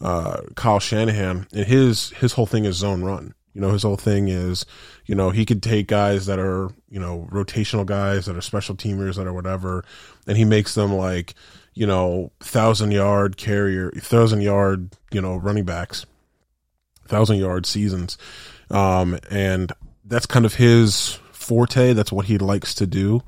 uh, 0.00 0.42
Kyle 0.54 0.78
Shanahan, 0.78 1.46
and 1.52 1.66
his 1.66 2.10
his 2.10 2.32
whole 2.32 2.46
thing 2.46 2.64
is 2.64 2.76
zone 2.76 3.02
run. 3.02 3.34
You 3.52 3.62
know, 3.62 3.72
his 3.72 3.84
whole 3.84 3.96
thing 3.96 4.28
is, 4.28 4.66
you 5.06 5.14
know, 5.14 5.30
he 5.30 5.46
could 5.46 5.62
take 5.62 5.88
guys 5.88 6.26
that 6.26 6.38
are, 6.38 6.68
you 6.90 7.00
know, 7.00 7.26
rotational 7.32 7.86
guys 7.86 8.26
that 8.26 8.36
are 8.36 8.42
special 8.42 8.74
teamers 8.74 9.16
that 9.16 9.26
are 9.26 9.32
whatever, 9.32 9.82
and 10.26 10.36
he 10.36 10.44
makes 10.44 10.74
them 10.74 10.92
like, 10.92 11.34
you 11.76 11.86
know, 11.86 12.32
thousand 12.40 12.90
yard 12.90 13.36
carrier, 13.36 13.90
thousand 13.92 14.40
yard, 14.40 14.88
you 15.12 15.20
know, 15.20 15.36
running 15.36 15.64
backs, 15.64 16.06
thousand 17.06 17.36
yard 17.36 17.66
seasons. 17.66 18.16
Um, 18.70 19.18
and 19.30 19.70
that's 20.04 20.24
kind 20.24 20.46
of 20.46 20.54
his 20.54 21.18
forte. 21.32 21.92
That's 21.92 22.10
what 22.10 22.24
he 22.24 22.38
likes 22.38 22.74
to 22.76 22.86
do. 22.86 23.22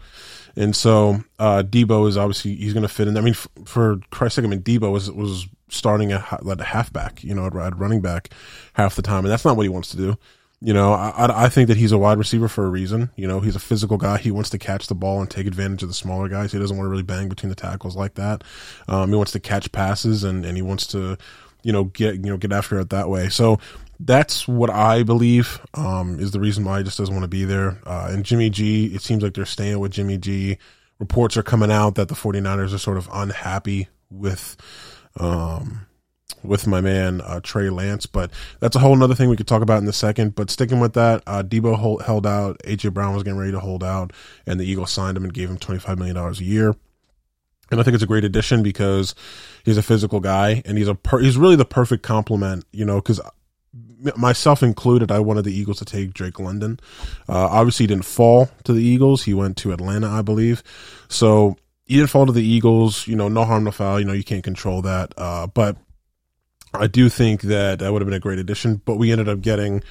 And 0.57 0.75
so, 0.75 1.23
uh, 1.39 1.63
Deebo 1.63 2.09
is 2.09 2.17
obviously, 2.17 2.57
he's 2.57 2.73
going 2.73 2.83
to 2.83 2.89
fit 2.89 3.07
in. 3.07 3.19
I 3.19 3.21
mean, 3.21 3.35
f- 3.35 3.49
for 3.67 4.01
Christ's 4.11 4.37
sake, 4.37 4.47
I 4.47 4.49
mean, 4.49 4.63
Deebo 4.63 4.91
was, 4.91 5.11
was 5.11 5.47
starting 5.69 6.11
at, 6.11 6.25
at 6.45 6.61
halfback, 6.61 7.23
you 7.23 7.35
know, 7.35 7.47
at 7.47 7.79
running 7.79 8.01
back 8.01 8.31
half 8.73 8.97
the 8.97 9.03
time, 9.03 9.25
and 9.25 9.31
that's 9.31 9.45
not 9.45 9.57
what 9.57 9.65
he 9.65 9.69
wants 9.69 9.91
to 9.91 9.99
do. 9.99 10.17
You 10.61 10.73
know, 10.73 10.93
I, 10.93 11.45
I 11.45 11.49
think 11.49 11.69
that 11.69 11.77
he's 11.77 11.93
a 11.93 11.99
wide 11.99 12.19
receiver 12.19 12.49
for 12.49 12.67
a 12.67 12.69
reason. 12.69 13.11
You 13.15 13.29
know, 13.29 13.39
he's 13.39 13.55
a 13.55 13.61
physical 13.61 13.97
guy. 13.97 14.19
He 14.19 14.33
wants 14.33 14.51
to 14.51 14.59
catch 14.59 14.89
the 14.89 14.95
ball 14.95 15.21
and 15.21 15.31
take 15.31 15.47
advantage 15.47 15.85
of 15.85 15.89
the 15.89 15.95
smaller 15.95 16.29
guys. 16.29 16.51
He 16.51 16.59
doesn't 16.59 16.77
want 16.77 16.87
to 16.87 16.91
really 16.91 17.05
bang 17.05 17.29
between 17.29 17.49
the 17.49 17.55
tackles 17.55 17.95
like 17.95 18.15
that. 18.15 18.43
Um, 18.89 19.11
he 19.11 19.17
wants 19.17 19.33
to 19.33 19.41
catch 19.41 19.71
passes 19.71 20.25
and, 20.25 20.45
and 20.45 20.57
he 20.57 20.63
wants 20.63 20.87
to, 20.89 21.17
you 21.63 21.73
know, 21.73 21.85
get 21.85 22.17
you 22.17 22.31
know 22.31 22.37
get 22.37 22.53
after 22.53 22.81
it 22.81 22.91
that 22.91 23.09
way. 23.09 23.29
So 23.29 23.61
that's 24.01 24.49
what 24.49 24.71
I 24.71 25.05
believe 25.05 25.61
um, 25.75 26.19
is 26.19 26.33
the 26.33 26.41
reason 26.41 26.65
why 26.65 26.79
he 26.79 26.85
just 26.85 26.99
doesn't 26.99 27.15
want 27.15 27.25
to 27.25 27.29
be 27.29 27.45
there. 27.45 27.79
Uh, 27.87 28.09
and 28.11 28.25
Jimmy 28.25 28.51
G, 28.51 28.87
it 28.87 29.03
seems 29.03 29.23
like 29.23 29.35
they're 29.35 29.47
staying 29.47 29.79
with 29.79 29.93
Jimmy 29.93 30.19
G. 30.19 30.59
Reports 30.99 31.37
are 31.37 31.43
coming 31.45 31.71
out 31.71 31.95
that 31.95 32.09
the 32.09 32.15
49ers 32.15 32.75
are 32.75 32.79
sort 32.79 32.97
of 32.97 33.09
unhappy 33.13 33.89
with 34.11 34.57
um, 35.19 35.87
with 36.43 36.67
my 36.67 36.81
man 36.81 37.21
uh, 37.23 37.41
Trey 37.43 37.71
Lance. 37.71 38.07
But 38.07 38.31
that's 38.61 38.77
a 38.77 38.79
whole 38.79 39.03
other 39.03 39.15
thing 39.15 39.29
we 39.29 39.37
could 39.37 39.49
talk 39.49 39.63
about 39.63 39.83
in 39.83 39.89
a 39.89 39.93
second. 39.93 40.35
But 40.35 40.51
sticking 40.51 40.81
with 40.81 40.95
that, 40.95 41.23
uh, 41.27 41.43
Deebo 41.43 41.77
hold, 41.77 42.03
held 42.03 42.27
out. 42.27 42.59
AJ 42.65 42.93
Brown 42.95 43.15
was 43.15 43.23
getting 43.23 43.39
ready 43.39 43.53
to 43.53 43.61
hold 43.61 43.85
out, 43.85 44.13
and 44.47 44.59
the 44.59 44.65
Eagles 44.65 44.93
signed 44.93 45.17
him 45.17 45.25
and 45.25 45.35
gave 45.35 45.51
him 45.51 45.59
twenty 45.59 45.81
five 45.81 45.99
million 45.99 46.17
dollars 46.17 46.41
a 46.41 46.45
year. 46.45 46.75
And 47.71 47.79
I 47.79 47.83
think 47.83 47.95
it's 47.95 48.05
a 48.05 48.07
great 48.07 48.25
addition 48.25 48.63
because 48.63 49.15
he's 49.63 49.77
a 49.77 49.83
physical 49.83 50.21
guy 50.21 50.63
and 50.65 50.79
he's 50.79 50.89
a 50.89 50.95
per- 50.95 51.19
he's 51.19 51.37
really 51.37 51.57
the 51.57 51.67
perfect 51.67 52.03
complement, 52.03 52.65
you 52.73 52.85
know, 52.85 52.97
because 52.97 53.21
myself 54.17 54.63
included, 54.63 55.11
I 55.13 55.19
wanted 55.19 55.45
the 55.45 55.53
Eagles 55.53 55.79
to 55.79 55.85
take 55.85 56.15
Drake 56.15 56.39
London. 56.39 56.81
Uh, 57.29 57.47
obviously, 57.47 57.85
he 57.85 57.89
didn't 57.89 58.07
fall 58.07 58.49
to 58.65 58.73
the 58.73 58.83
Eagles. 58.83 59.25
He 59.25 59.35
went 59.35 59.59
to 59.59 59.73
Atlanta, 59.73 60.09
I 60.09 60.23
believe. 60.23 60.63
So 61.09 61.57
he 61.85 61.97
didn't 61.97 62.11
fall 62.11 62.25
to 62.25 62.33
the 62.33 62.45
Eagles. 62.45 63.07
You 63.07 63.17
know, 63.17 63.29
no 63.29 63.45
harm, 63.45 63.65
no 63.65 63.71
foul. 63.71 64.01
You 64.01 64.07
know, 64.07 64.15
you 64.15 64.25
can't 64.25 64.45
control 64.45 64.81
that. 64.83 65.13
Uh, 65.19 65.47
but 65.49 65.77
I 66.75 66.87
do 66.87 67.09
think 67.09 67.43
that 67.43 67.79
that 67.79 67.93
would 67.93 68.03
have 68.03 68.07
been 68.07 68.17
a 68.17 68.21
great 68.21 68.39
addition. 68.39 68.81
But 68.85 68.97
we 68.97 69.13
ended 69.13 69.29
up 69.29 69.41
getting 69.41 69.83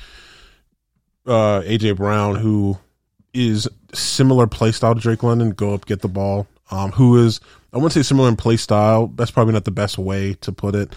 uh, 1.25 1.61
AJ 1.61 1.97
Brown, 1.97 2.35
who 2.35 2.77
is 3.33 3.67
similar 3.93 4.47
play 4.47 4.71
style 4.71 4.95
to 4.95 5.01
Drake 5.01 5.23
London. 5.23 5.51
Go 5.51 5.73
up, 5.73 5.85
get 5.85 6.01
the 6.01 6.07
ball. 6.07 6.47
Um, 6.69 6.91
who 6.91 7.23
is 7.23 7.39
I 7.73 7.77
wouldn't 7.77 7.93
say 7.93 8.01
similar 8.01 8.29
in 8.29 8.35
play 8.35 8.57
style. 8.57 9.07
That's 9.07 9.31
probably 9.31 9.53
not 9.53 9.65
the 9.65 9.71
best 9.71 9.97
way 9.97 10.33
to 10.35 10.51
put 10.51 10.75
it 10.75 10.93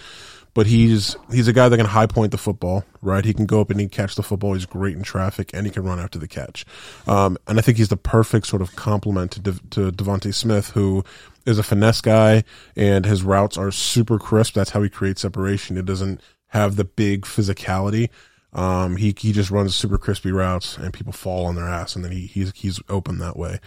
but 0.55 0.67
he's 0.67 1.17
he's 1.31 1.49
a 1.49 1.53
guy 1.53 1.69
that 1.69 1.77
can 1.77 1.87
high 1.87 2.07
point 2.07 2.33
the 2.33 2.39
football, 2.39 2.85
right? 3.03 3.25
He 3.25 3.33
can 3.33 3.47
go 3.47 3.61
up 3.61 3.71
and 3.71 3.81
he 3.81 3.87
can 3.87 3.91
catch 3.91 4.15
the 4.15 4.23
football. 4.23 4.55
He's 4.55 4.67
great 4.67 4.97
in 4.97 5.03
traffic 5.03 5.51
and 5.55 5.67
he 5.67 5.73
can 5.73 5.85
run 5.85 6.01
after 6.01 6.19
the 6.19 6.29
catch. 6.29 6.65
Um, 7.07 7.39
and 7.47 7.59
I 7.59 7.63
think 7.63 7.79
he's 7.79 7.89
the 7.89 7.97
perfect 7.97 8.47
sort 8.47 8.63
of 8.63 8.75
complement 8.77 9.33
to 9.33 9.41
De- 9.41 9.69
to 9.71 9.93
DeVonta 9.93 10.35
Smith, 10.35 10.71
who 10.71 11.05
is 11.47 11.59
a 11.59 11.63
finesse 11.63 12.01
guy 12.01 12.45
and 12.77 13.05
his 13.07 13.23
routes 13.23 13.57
are 13.57 13.71
super 13.71 14.19
crisp. 14.19 14.55
That's 14.55 14.71
how 14.71 14.83
he 14.83 14.89
creates 14.89 15.23
separation. 15.23 15.77
It 15.77 15.87
doesn't 15.87 16.21
have 16.49 16.77
the 16.77 16.85
big 16.85 17.23
physicality. 17.23 18.11
Um, 18.53 18.97
he 18.97 19.15
he 19.17 19.33
just 19.33 19.51
runs 19.51 19.77
super 19.77 19.97
crispy 19.97 20.33
routes 20.33 20.77
and 20.77 20.93
people 20.93 21.13
fall 21.13 21.47
on 21.47 21.55
their 21.55 21.69
ass, 21.69 21.95
and 21.95 22.05
then 22.05 22.13
he 22.13 22.27
he's 22.27 22.53
he's 22.55 22.81
open 22.89 23.19
that 23.19 23.37
way. 23.37 23.61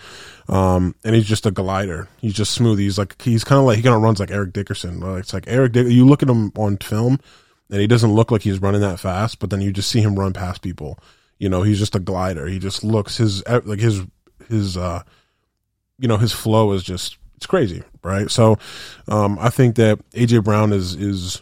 Um, 0.50 0.96
and 1.06 1.16
he's 1.16 1.28
just 1.28 1.46
a 1.46 1.52
glider. 1.52 2.10
He's 2.18 2.34
just 2.34 2.52
smooth. 2.52 2.80
He's 2.80 2.98
like 2.98 3.22
he's 3.22 3.44
kind 3.44 3.60
of 3.60 3.66
like 3.66 3.78
he 3.78 3.84
kind 3.84 3.96
of 3.96 4.02
runs 4.02 4.20
like 4.20 4.32
Eric 4.32 4.54
Dickerson. 4.54 5.02
It's 5.18 5.34
like 5.34 5.46
Eric. 5.48 5.74
Dick, 5.74 5.88
you 5.88 6.06
look 6.06 6.22
at 6.22 6.30
him 6.30 6.52
on 6.58 6.78
film, 6.78 7.20
and 7.70 7.80
he 7.80 7.88
doesn't 7.88 8.14
look 8.14 8.30
like 8.30 8.42
he's 8.42 8.62
running 8.62 8.82
that 8.82 9.00
fast, 9.00 9.40
but 9.40 9.50
then 9.50 9.62
you 9.62 9.72
just 9.72 9.90
see 9.90 10.02
him 10.02 10.20
run 10.20 10.34
past 10.34 10.62
people. 10.62 11.00
You 11.40 11.50
know, 11.50 11.64
he's 11.64 11.80
just 11.80 11.96
a 11.96 12.00
glider. 12.00 12.48
He 12.48 12.60
just 12.60 12.84
looks 12.84 13.18
his 13.18 13.42
like 13.48 13.80
his 13.80 14.02
his 14.50 14.76
uh, 14.76 15.04
you 15.98 16.08
know, 16.08 16.18
his 16.18 16.34
flow 16.34 16.74
is 16.74 16.84
just 16.84 17.18
it's 17.38 17.46
crazy, 17.46 17.84
right? 18.04 18.30
So, 18.30 18.58
um, 19.08 19.38
I 19.40 19.50
think 19.50 19.76
that 19.78 20.00
AJ 20.12 20.44
Brown 20.44 20.74
is 20.74 20.96
is 20.96 21.42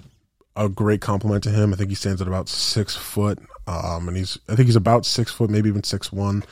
a 0.55 0.69
great 0.69 1.01
compliment 1.01 1.43
to 1.43 1.49
him. 1.49 1.73
I 1.73 1.77
think 1.77 1.89
he 1.89 1.95
stands 1.95 2.21
at 2.21 2.27
about 2.27 2.49
six 2.49 2.95
foot. 2.95 3.39
Um, 3.67 4.07
and 4.07 4.17
he's, 4.17 4.37
I 4.49 4.55
think 4.55 4.65
he's 4.65 4.75
about 4.75 5.05
six 5.05 5.31
foot, 5.31 5.49
maybe 5.49 5.69
even 5.69 5.83
six 5.83 6.11
one. 6.11 6.43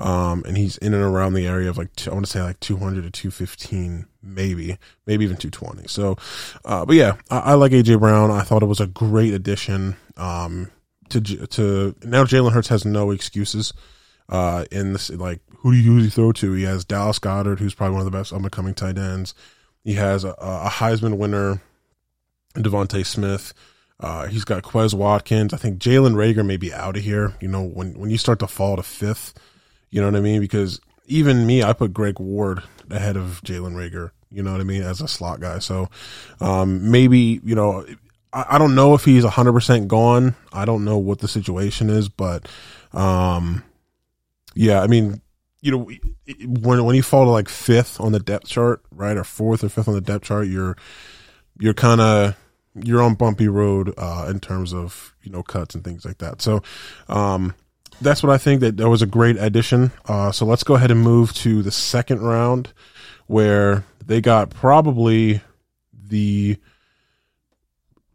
Um, 0.00 0.42
and 0.46 0.56
he's 0.56 0.76
in 0.78 0.92
and 0.92 1.02
around 1.02 1.34
the 1.34 1.46
area 1.46 1.70
of 1.70 1.78
like, 1.78 1.90
I 2.06 2.12
want 2.12 2.26
to 2.26 2.30
say 2.30 2.42
like 2.42 2.60
200 2.60 3.04
to 3.04 3.10
215, 3.10 4.06
maybe, 4.22 4.76
maybe 5.06 5.24
even 5.24 5.36
220. 5.36 5.88
So, 5.88 6.16
uh, 6.64 6.84
but 6.84 6.96
yeah, 6.96 7.16
I, 7.30 7.38
I, 7.38 7.54
like 7.54 7.72
AJ 7.72 8.00
Brown. 8.00 8.30
I 8.30 8.42
thought 8.42 8.62
it 8.62 8.66
was 8.66 8.80
a 8.80 8.86
great 8.86 9.32
addition. 9.32 9.96
Um, 10.16 10.70
to, 11.10 11.20
to 11.20 11.94
now 12.02 12.24
Jalen 12.24 12.52
Hurts 12.52 12.68
has 12.68 12.84
no 12.84 13.10
excuses. 13.10 13.72
Uh, 14.30 14.66
in 14.70 14.92
this, 14.92 15.08
like, 15.08 15.40
who 15.60 15.72
do 15.72 15.78
you 15.78 15.94
usually 15.94 16.10
throw 16.10 16.32
to? 16.32 16.52
He 16.52 16.64
has 16.64 16.84
Dallas 16.84 17.18
Goedert, 17.18 17.60
who's 17.60 17.74
probably 17.74 17.94
one 17.94 18.06
of 18.06 18.12
the 18.12 18.18
best 18.18 18.30
up 18.30 18.42
and 18.42 18.52
coming 18.52 18.74
tight 18.74 18.98
ends. 18.98 19.34
He 19.84 19.94
has 19.94 20.22
a, 20.22 20.32
a 20.32 20.68
Heisman 20.68 21.16
winner 21.16 21.62
DeVonta 22.64 23.04
Smith. 23.04 23.54
Uh, 24.00 24.26
he's 24.26 24.44
got 24.44 24.62
Quez 24.62 24.94
Watkins. 24.94 25.52
I 25.52 25.56
think 25.56 25.78
Jalen 25.78 26.14
Reagor 26.14 26.46
may 26.46 26.56
be 26.56 26.72
out 26.72 26.96
of 26.96 27.02
here. 27.02 27.34
You 27.40 27.48
know, 27.48 27.62
when, 27.62 27.98
when 27.98 28.10
you 28.10 28.18
start 28.18 28.38
to 28.40 28.46
fall 28.46 28.76
to 28.76 28.82
fifth, 28.82 29.34
you 29.90 30.00
know 30.00 30.06
what 30.06 30.16
I 30.16 30.20
mean? 30.20 30.40
Because 30.40 30.80
even 31.06 31.46
me, 31.46 31.62
I 31.62 31.72
put 31.72 31.92
Greg 31.92 32.20
Ward 32.20 32.62
ahead 32.90 33.16
of 33.16 33.40
Jalen 33.44 33.74
Reagor. 33.74 34.10
you 34.30 34.42
know 34.42 34.52
what 34.52 34.60
I 34.60 34.64
mean, 34.64 34.82
as 34.82 35.00
a 35.00 35.08
slot 35.08 35.40
guy. 35.40 35.58
So 35.58 35.88
um, 36.40 36.90
maybe, 36.90 37.40
you 37.44 37.54
know, 37.54 37.84
I, 38.32 38.46
I, 38.50 38.58
don't 38.58 38.74
know 38.74 38.94
if 38.94 39.04
he's 39.04 39.24
100% 39.24 39.88
gone. 39.88 40.36
I 40.52 40.64
don't 40.64 40.84
know 40.84 40.98
what 40.98 41.18
the 41.18 41.28
situation 41.28 41.90
is, 41.90 42.08
but 42.08 42.46
um, 42.92 43.64
yeah, 44.54 44.80
I 44.80 44.86
mean, 44.86 45.20
you 45.60 45.72
know, 45.72 45.90
when 46.46 46.84
when 46.84 46.94
you 46.94 47.02
fall 47.02 47.24
to 47.24 47.30
like 47.30 47.48
fifth 47.48 48.00
on 48.00 48.12
the 48.12 48.20
depth 48.20 48.46
chart, 48.46 48.80
right, 48.92 49.16
or 49.16 49.24
fourth 49.24 49.64
or 49.64 49.68
fifth 49.68 49.88
on 49.88 49.94
the 49.94 50.00
depth 50.00 50.24
chart, 50.24 50.46
you're 50.46 50.76
you're 51.58 51.74
kind 51.74 52.00
of 52.00 52.36
you're 52.74 53.02
on 53.02 53.14
bumpy 53.14 53.48
road 53.48 53.94
uh, 53.96 54.26
in 54.30 54.40
terms 54.40 54.72
of 54.72 55.14
you 55.22 55.30
know 55.30 55.42
cuts 55.42 55.74
and 55.74 55.84
things 55.84 56.04
like 56.04 56.18
that. 56.18 56.42
So 56.42 56.62
um, 57.08 57.54
that's 58.00 58.22
what 58.22 58.30
I 58.30 58.38
think 58.38 58.60
that 58.60 58.76
that 58.76 58.88
was 58.88 59.02
a 59.02 59.06
great 59.06 59.36
addition. 59.36 59.92
Uh, 60.06 60.32
so 60.32 60.46
let's 60.46 60.62
go 60.62 60.74
ahead 60.74 60.90
and 60.90 61.00
move 61.00 61.32
to 61.34 61.62
the 61.62 61.70
second 61.70 62.20
round 62.20 62.72
where 63.26 63.84
they 64.04 64.20
got 64.20 64.50
probably 64.50 65.40
the 65.92 66.56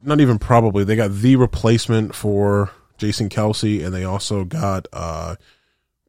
not 0.02 0.20
even 0.20 0.40
probably 0.40 0.84
they 0.84 0.96
got 0.96 1.12
the 1.12 1.36
replacement 1.36 2.14
for 2.14 2.72
Jason 2.98 3.30
Kelce 3.30 3.84
and 3.84 3.94
they 3.94 4.04
also 4.04 4.44
got 4.44 4.88
uh, 4.92 5.36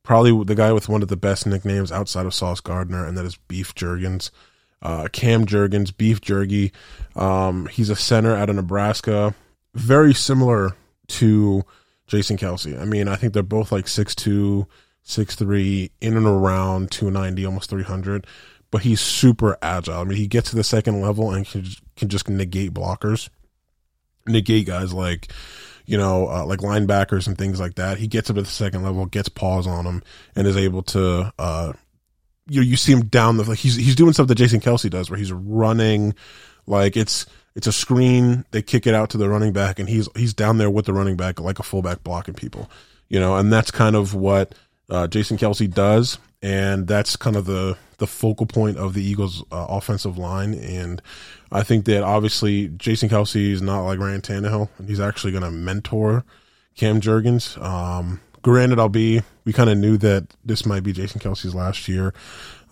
probably 0.03 0.45
the 0.45 0.55
guy 0.55 0.73
with 0.73 0.89
one 0.89 1.03
of 1.03 1.09
the 1.09 1.17
best 1.17 1.47
nicknames 1.47 1.93
outside 1.93 2.27
of 2.27 2.35
Sauce 2.35 2.61
Gardner 2.61 3.07
and 3.07 3.17
that 3.17 3.25
is 3.25 3.37
Beef 3.37 3.75
Jurgens 3.75 4.31
uh, 4.83 5.09
Cam 5.13 5.47
Jurgens, 5.47 5.97
Beef 5.97 6.21
Jerky. 6.21 6.73
Um, 7.17 7.67
he's 7.67 7.91
a 7.91 7.97
center 7.97 8.35
out 8.35 8.51
of 8.51 8.57
Nebraska, 8.57 9.35
very 9.75 10.15
similar 10.15 10.77
to 11.09 11.65
Jason 12.07 12.37
Kelce. 12.37 12.81
I 12.81 12.85
mean, 12.85 13.09
I 13.09 13.17
think 13.17 13.33
they're 13.33 13.43
both 13.43 13.73
like 13.73 13.87
6'2, 13.87 14.67
6'3, 15.05 15.91
in 16.01 16.17
and 16.17 16.27
around 16.27 16.91
290, 16.91 17.47
almost 17.47 17.71
300. 17.71 18.27
But 18.71 18.83
he's 18.83 19.01
super 19.01 19.57
agile. 19.63 20.01
I 20.01 20.05
mean, 20.05 20.19
he 20.19 20.27
gets 20.27 20.51
to 20.51 20.57
the 20.57 20.65
second 20.65 21.01
level 21.01 21.31
and 21.31 21.47
can, 21.47 21.65
can 21.97 22.09
just 22.09 22.29
negate 22.29 22.75
blockers, 22.75 23.29
negate 24.27 24.67
guys 24.67 24.93
like, 24.93 25.29
you 25.87 25.97
know, 25.97 26.29
uh, 26.29 26.45
like 26.45 26.61
linebackers 26.61 27.27
and 27.27 27.39
things 27.39 27.61
like 27.61 27.77
that. 27.77 27.99
He 27.99 28.09
gets 28.09 28.31
up 28.31 28.37
to 28.37 28.43
the 28.43 28.49
second 28.49 28.83
level, 28.83 29.07
gets 29.07 29.29
paws 29.29 29.67
on 29.67 29.85
them, 29.85 30.03
and 30.35 30.47
is 30.47 30.57
able 30.57 30.83
to 30.83 31.33
uh, 31.39 31.73
you 32.47 32.61
know, 32.61 32.67
you 32.67 32.77
see 32.77 32.93
him 32.93 33.07
down 33.07 33.37
the 33.37 33.45
like 33.45 33.59
he's 33.59 33.77
he's 33.77 33.97
doing 33.97 34.13
stuff 34.13 34.29
that 34.29 34.35
Jason 34.35 34.61
Kelce 34.61 34.91
does 34.91 35.11
where 35.11 35.19
he's 35.19 35.33
running 35.33 36.15
like 36.67 36.97
it's 36.97 37.27
it's 37.55 37.67
a 37.67 37.73
screen, 37.73 38.45
they 38.51 38.63
kick 38.63 38.87
it 38.87 38.95
out 38.95 39.11
to 39.11 39.19
the 39.19 39.29
running 39.29 39.53
back 39.53 39.79
and 39.79 39.89
he's 39.89 40.09
he's 40.17 40.35
down 40.35 40.59
there 40.59 40.71
with 40.71 40.87
the 40.87 40.93
running 40.93 41.17
back 41.17 41.41
like 41.41 41.59
a 41.59 41.63
fullback 41.63 42.03
blocking 42.03 42.35
people. 42.35 42.71
You 43.09 43.21
know, 43.21 43.37
and 43.37 43.53
that's 43.53 43.71
kind 43.71 43.97
of 43.97 44.15
what 44.15 44.55
uh, 44.91 45.07
Jason 45.07 45.37
Kelce 45.37 45.73
does 45.73 46.19
and 46.43 46.87
that's 46.87 47.17
kind 47.17 47.37
of 47.37 47.47
the 47.47 47.77
the 47.99 48.07
focal 48.07 48.47
point 48.47 48.77
of 48.77 48.93
the 48.93 49.03
Eagles 49.03 49.43
uh, 49.53 49.67
offensive 49.69 50.19
line 50.19 50.53
and 50.53 51.01
I 51.53 51.63
think 51.63 51.85
that 51.87 52.03
obviously 52.03 52.69
Jason 52.69 53.09
Kelsey 53.09 53.53
is 53.53 53.63
not 53.63 53.85
like 53.85 53.99
Ryan 53.99 54.21
Tannehill 54.21 54.69
and 54.79 54.89
he's 54.89 55.01
actually 55.01 55.33
going 55.33 55.45
to 55.45 55.51
mentor 55.51 56.25
Cam 56.77 57.01
Jurgens. 57.01 57.61
Um, 57.63 58.21
granted, 58.45 58.79
I'll 58.79 58.89
be, 58.89 59.23
we 59.45 59.53
kind 59.53 59.71
of 59.71 59.79
knew 59.79 59.97
that 59.97 60.33
this 60.45 60.65
might 60.65 60.85
be 60.85 60.93
Jason 60.93 61.21
Kelce's 61.21 61.55
last 61.55 61.89
year. 61.89 62.15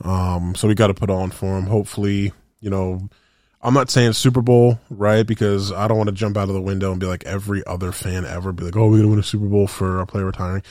Um, 0.04 0.54
so 0.54 0.68
we 0.68 0.74
got 0.74 0.88
to 0.88 0.94
put 0.94 1.10
on 1.10 1.30
for 1.32 1.58
him. 1.58 1.64
Hopefully, 1.64 2.32
you 2.60 2.70
know, 2.70 3.08
I'm 3.62 3.74
not 3.74 3.90
saying 3.90 4.12
Super 4.12 4.42
Bowl, 4.42 4.78
right? 4.90 5.26
Because 5.26 5.72
I 5.72 5.88
don't 5.88 5.96
want 5.96 6.08
to 6.08 6.14
jump 6.14 6.36
out 6.36 6.48
of 6.48 6.54
the 6.54 6.60
window 6.60 6.90
and 6.92 7.00
be 7.00 7.06
like 7.06 7.24
every 7.24 7.66
other 7.66 7.90
fan 7.90 8.24
ever, 8.24 8.52
be 8.52 8.64
like, 8.64 8.76
oh, 8.76 8.88
we're 8.90 9.02
to 9.02 9.08
win 9.08 9.18
a 9.18 9.22
Super 9.22 9.46
Bowl 9.46 9.66
for 9.66 10.00
a 10.00 10.06
player 10.06 10.26
retiring. 10.26 10.62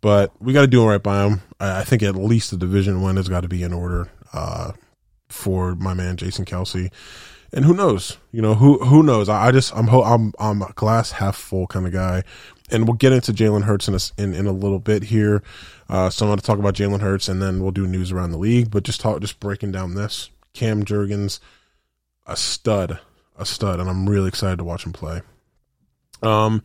But 0.00 0.32
we 0.40 0.52
got 0.52 0.62
to 0.62 0.66
do 0.66 0.82
it 0.82 0.86
right 0.86 1.02
by 1.02 1.24
him. 1.26 1.42
I, 1.60 1.80
I 1.80 1.84
think 1.84 2.02
at 2.02 2.16
least 2.16 2.50
the 2.50 2.56
division 2.56 3.02
win 3.02 3.16
has 3.16 3.28
got 3.28 3.42
to 3.42 3.48
be 3.48 3.62
in 3.62 3.72
order 3.72 4.10
uh, 4.32 4.72
for 5.28 5.74
my 5.76 5.94
man 5.94 6.16
Jason 6.16 6.44
Kelce 6.44 6.90
And 7.52 7.64
who 7.64 7.74
knows? 7.74 8.18
You 8.32 8.42
know 8.42 8.54
who 8.54 8.78
who 8.84 9.02
knows? 9.02 9.28
I, 9.28 9.48
I 9.48 9.52
just 9.52 9.74
I'm 9.74 9.88
I'm 9.88 10.32
I'm 10.38 10.62
a 10.62 10.72
glass 10.74 11.12
half 11.12 11.36
full 11.36 11.66
kind 11.66 11.86
of 11.86 11.92
guy 11.92 12.24
and 12.70 12.86
we'll 12.86 12.96
get 12.96 13.12
into 13.12 13.32
Jalen 13.32 13.62
Hurts 13.62 13.88
in 13.88 13.94
a, 13.94 13.98
in, 14.22 14.34
in 14.34 14.46
a 14.46 14.52
little 14.52 14.78
bit 14.78 15.04
here. 15.04 15.42
Uh, 15.88 16.10
so 16.10 16.26
I'm 16.26 16.30
going 16.30 16.38
to 16.38 16.44
talk 16.44 16.58
about 16.58 16.74
Jalen 16.74 17.00
Hurts, 17.00 17.28
and 17.28 17.40
then 17.40 17.62
we'll 17.62 17.70
do 17.70 17.86
news 17.86 18.12
around 18.12 18.30
the 18.30 18.38
league. 18.38 18.70
But 18.70 18.82
just 18.82 19.00
talk, 19.00 19.20
just 19.20 19.40
breaking 19.40 19.72
down 19.72 19.94
this 19.94 20.30
Cam 20.52 20.84
Jurgens, 20.84 21.40
a 22.26 22.36
stud, 22.36 22.98
a 23.36 23.46
stud, 23.46 23.80
and 23.80 23.88
I'm 23.88 24.08
really 24.08 24.28
excited 24.28 24.58
to 24.58 24.64
watch 24.64 24.84
him 24.84 24.92
play. 24.92 25.22
Um, 26.22 26.62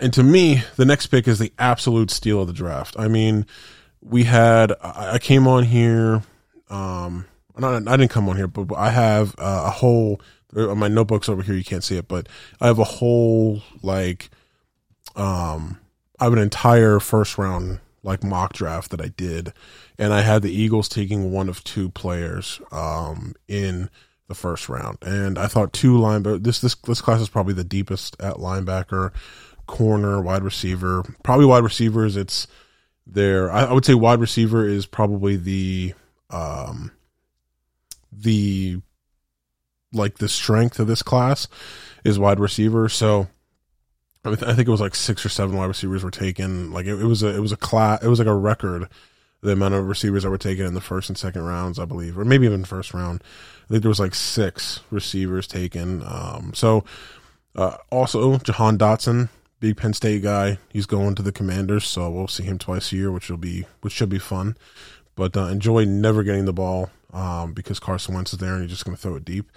and 0.00 0.12
to 0.12 0.22
me, 0.22 0.62
the 0.76 0.84
next 0.84 1.06
pick 1.06 1.28
is 1.28 1.38
the 1.38 1.52
absolute 1.58 2.10
steal 2.10 2.40
of 2.40 2.46
the 2.46 2.52
draft. 2.52 2.96
I 2.98 3.08
mean, 3.08 3.46
we 4.00 4.24
had 4.24 4.72
I 4.82 5.18
came 5.18 5.46
on 5.46 5.64
here. 5.64 6.22
Um, 6.68 7.26
not, 7.56 7.88
I 7.88 7.96
didn't 7.96 8.10
come 8.10 8.28
on 8.28 8.36
here, 8.36 8.46
but 8.46 8.74
I 8.76 8.90
have 8.90 9.34
uh, 9.38 9.64
a 9.66 9.70
whole. 9.70 10.20
My 10.52 10.88
notebook's 10.88 11.28
over 11.28 11.42
here. 11.42 11.54
You 11.54 11.64
can't 11.64 11.84
see 11.84 11.96
it, 11.96 12.08
but 12.08 12.28
I 12.60 12.66
have 12.66 12.78
a 12.78 12.84
whole 12.84 13.62
like 13.82 14.30
um, 15.18 15.78
I 16.18 16.24
have 16.24 16.32
an 16.32 16.38
entire 16.38 17.00
first 17.00 17.36
round 17.36 17.80
like 18.02 18.22
mock 18.22 18.52
draft 18.52 18.90
that 18.92 19.00
I 19.00 19.08
did, 19.08 19.52
and 19.98 20.12
I 20.12 20.22
had 20.22 20.42
the 20.42 20.52
Eagles 20.52 20.88
taking 20.88 21.32
one 21.32 21.48
of 21.48 21.64
two 21.64 21.90
players 21.90 22.60
um, 22.70 23.34
in 23.48 23.90
the 24.28 24.34
first 24.34 24.68
round, 24.68 24.98
and 25.02 25.38
I 25.38 25.48
thought 25.48 25.72
two 25.72 25.98
linebacker. 25.98 26.42
This 26.42 26.60
this 26.60 26.74
this 26.74 27.00
class 27.00 27.20
is 27.20 27.28
probably 27.28 27.54
the 27.54 27.64
deepest 27.64 28.16
at 28.20 28.36
linebacker, 28.36 29.12
corner, 29.66 30.22
wide 30.22 30.44
receiver. 30.44 31.02
Probably 31.22 31.46
wide 31.46 31.64
receivers. 31.64 32.16
It's 32.16 32.46
there. 33.06 33.50
I, 33.50 33.64
I 33.64 33.72
would 33.72 33.84
say 33.84 33.94
wide 33.94 34.20
receiver 34.20 34.66
is 34.66 34.86
probably 34.86 35.36
the 35.36 35.94
um, 36.30 36.92
the 38.12 38.80
like 39.92 40.18
the 40.18 40.28
strength 40.28 40.78
of 40.78 40.86
this 40.86 41.02
class 41.02 41.48
is 42.04 42.18
wide 42.18 42.38
receiver. 42.38 42.88
So 42.88 43.28
I, 44.32 44.36
th- 44.36 44.50
I 44.50 44.54
think 44.54 44.68
it 44.68 44.70
was 44.70 44.80
like 44.80 44.94
six 44.94 45.24
or 45.24 45.28
seven 45.28 45.56
wide 45.56 45.66
receivers 45.66 46.04
were 46.04 46.10
taken. 46.10 46.72
Like 46.72 46.86
it, 46.86 47.00
it 47.00 47.06
was 47.06 47.22
a 47.22 47.34
it 47.34 47.40
was 47.40 47.52
a 47.52 47.56
class. 47.56 48.02
It 48.02 48.08
was 48.08 48.18
like 48.18 48.28
a 48.28 48.34
record 48.34 48.88
the 49.40 49.52
amount 49.52 49.74
of 49.74 49.86
receivers 49.86 50.24
that 50.24 50.30
were 50.30 50.38
taken 50.38 50.66
in 50.66 50.74
the 50.74 50.80
first 50.80 51.08
and 51.08 51.16
second 51.16 51.44
rounds, 51.44 51.78
I 51.78 51.84
believe, 51.84 52.18
or 52.18 52.24
maybe 52.24 52.46
even 52.46 52.64
first 52.64 52.92
round. 52.92 53.22
I 53.64 53.68
think 53.68 53.82
there 53.82 53.88
was 53.88 54.00
like 54.00 54.14
six 54.14 54.80
receivers 54.90 55.46
taken. 55.46 56.02
Um, 56.04 56.52
so 56.54 56.84
uh, 57.54 57.76
also 57.90 58.38
Jahan 58.38 58.78
Dotson, 58.78 59.28
big 59.60 59.76
Penn 59.76 59.92
State 59.92 60.22
guy, 60.22 60.58
he's 60.70 60.86
going 60.86 61.14
to 61.14 61.22
the 61.22 61.32
Commanders, 61.32 61.86
so 61.86 62.10
we'll 62.10 62.28
see 62.28 62.42
him 62.42 62.58
twice 62.58 62.92
a 62.92 62.96
year, 62.96 63.12
which 63.12 63.30
will 63.30 63.36
be 63.36 63.66
which 63.80 63.92
should 63.92 64.08
be 64.08 64.18
fun. 64.18 64.56
But 65.14 65.36
uh, 65.36 65.46
enjoy 65.46 65.84
never 65.84 66.22
getting 66.22 66.44
the 66.44 66.52
ball 66.52 66.90
um, 67.12 67.52
because 67.52 67.80
Carson 67.80 68.14
Wentz 68.14 68.32
is 68.32 68.38
there 68.38 68.52
and 68.52 68.60
you're 68.60 68.68
just 68.68 68.84
going 68.84 68.96
to 68.96 69.02
throw 69.02 69.16
it 69.16 69.24
deep. 69.24 69.50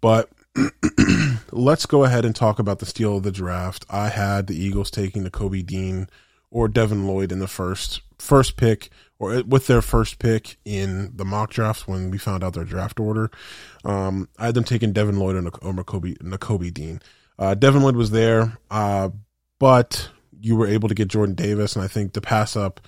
But 0.00 0.28
let's 1.52 1.86
go 1.86 2.04
ahead 2.04 2.24
and 2.24 2.34
talk 2.34 2.58
about 2.58 2.78
the 2.78 2.86
steal 2.86 3.16
of 3.16 3.22
the 3.22 3.32
draft. 3.32 3.84
I 3.90 4.08
had 4.08 4.46
the 4.46 4.56
Eagles 4.56 4.90
taking 4.90 5.24
Nakobe 5.24 5.64
Dean 5.64 6.08
or 6.50 6.68
Devin 6.68 7.06
Lloyd 7.06 7.32
in 7.32 7.38
the 7.38 7.48
first 7.48 8.02
first 8.18 8.56
pick 8.56 8.90
or 9.18 9.42
with 9.42 9.66
their 9.66 9.82
first 9.82 10.18
pick 10.18 10.56
in 10.64 11.14
the 11.16 11.24
mock 11.24 11.50
draft 11.50 11.86
when 11.86 12.10
we 12.10 12.18
found 12.18 12.42
out 12.42 12.54
their 12.54 12.64
draft 12.64 12.98
order. 12.98 13.30
Um, 13.84 14.28
I 14.38 14.46
had 14.46 14.54
them 14.54 14.64
taking 14.64 14.92
Devin 14.92 15.18
Lloyd 15.18 15.36
and 15.36 15.52
Kobe 15.52 16.14
Nakobe 16.14 16.72
Dean. 16.72 17.00
Uh, 17.38 17.54
Devin 17.54 17.82
Lloyd 17.82 17.96
was 17.96 18.10
there, 18.10 18.56
uh, 18.70 19.10
but 19.58 20.08
you 20.40 20.56
were 20.56 20.66
able 20.66 20.88
to 20.88 20.94
get 20.94 21.08
Jordan 21.08 21.34
Davis, 21.34 21.76
and 21.76 21.84
I 21.84 21.88
think 21.88 22.12
to 22.14 22.20
pass 22.20 22.56
up, 22.56 22.80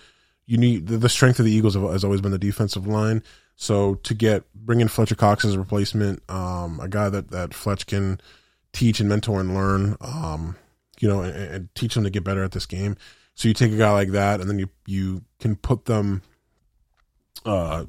you 0.46 0.56
need 0.56 0.86
the, 0.86 0.96
the 0.96 1.08
strength 1.08 1.38
of 1.38 1.44
the 1.44 1.52
Eagles 1.52 1.74
has 1.74 2.04
always 2.04 2.20
been 2.20 2.32
the 2.32 2.38
defensive 2.38 2.86
line. 2.86 3.22
So 3.60 3.96
to 3.96 4.14
get 4.14 4.44
bring 4.54 4.80
in 4.80 4.86
Fletcher 4.86 5.16
Cox 5.16 5.44
as 5.44 5.54
a 5.54 5.58
replacement, 5.58 6.22
um, 6.30 6.78
a 6.80 6.88
guy 6.88 7.08
that 7.08 7.32
that 7.32 7.52
Fletch 7.52 7.88
can 7.88 8.20
teach 8.72 9.00
and 9.00 9.08
mentor 9.08 9.40
and 9.40 9.52
learn, 9.52 9.96
um, 10.00 10.56
you 11.00 11.08
know, 11.08 11.22
and, 11.22 11.34
and 11.34 11.74
teach 11.74 11.94
them 11.94 12.04
to 12.04 12.10
get 12.10 12.22
better 12.22 12.44
at 12.44 12.52
this 12.52 12.66
game. 12.66 12.96
So 13.34 13.48
you 13.48 13.54
take 13.54 13.72
a 13.72 13.76
guy 13.76 13.90
like 13.90 14.10
that, 14.10 14.40
and 14.40 14.48
then 14.48 14.60
you 14.60 14.68
you 14.86 15.22
can 15.40 15.56
put 15.56 15.86
them. 15.86 16.22
Uh, 17.44 17.86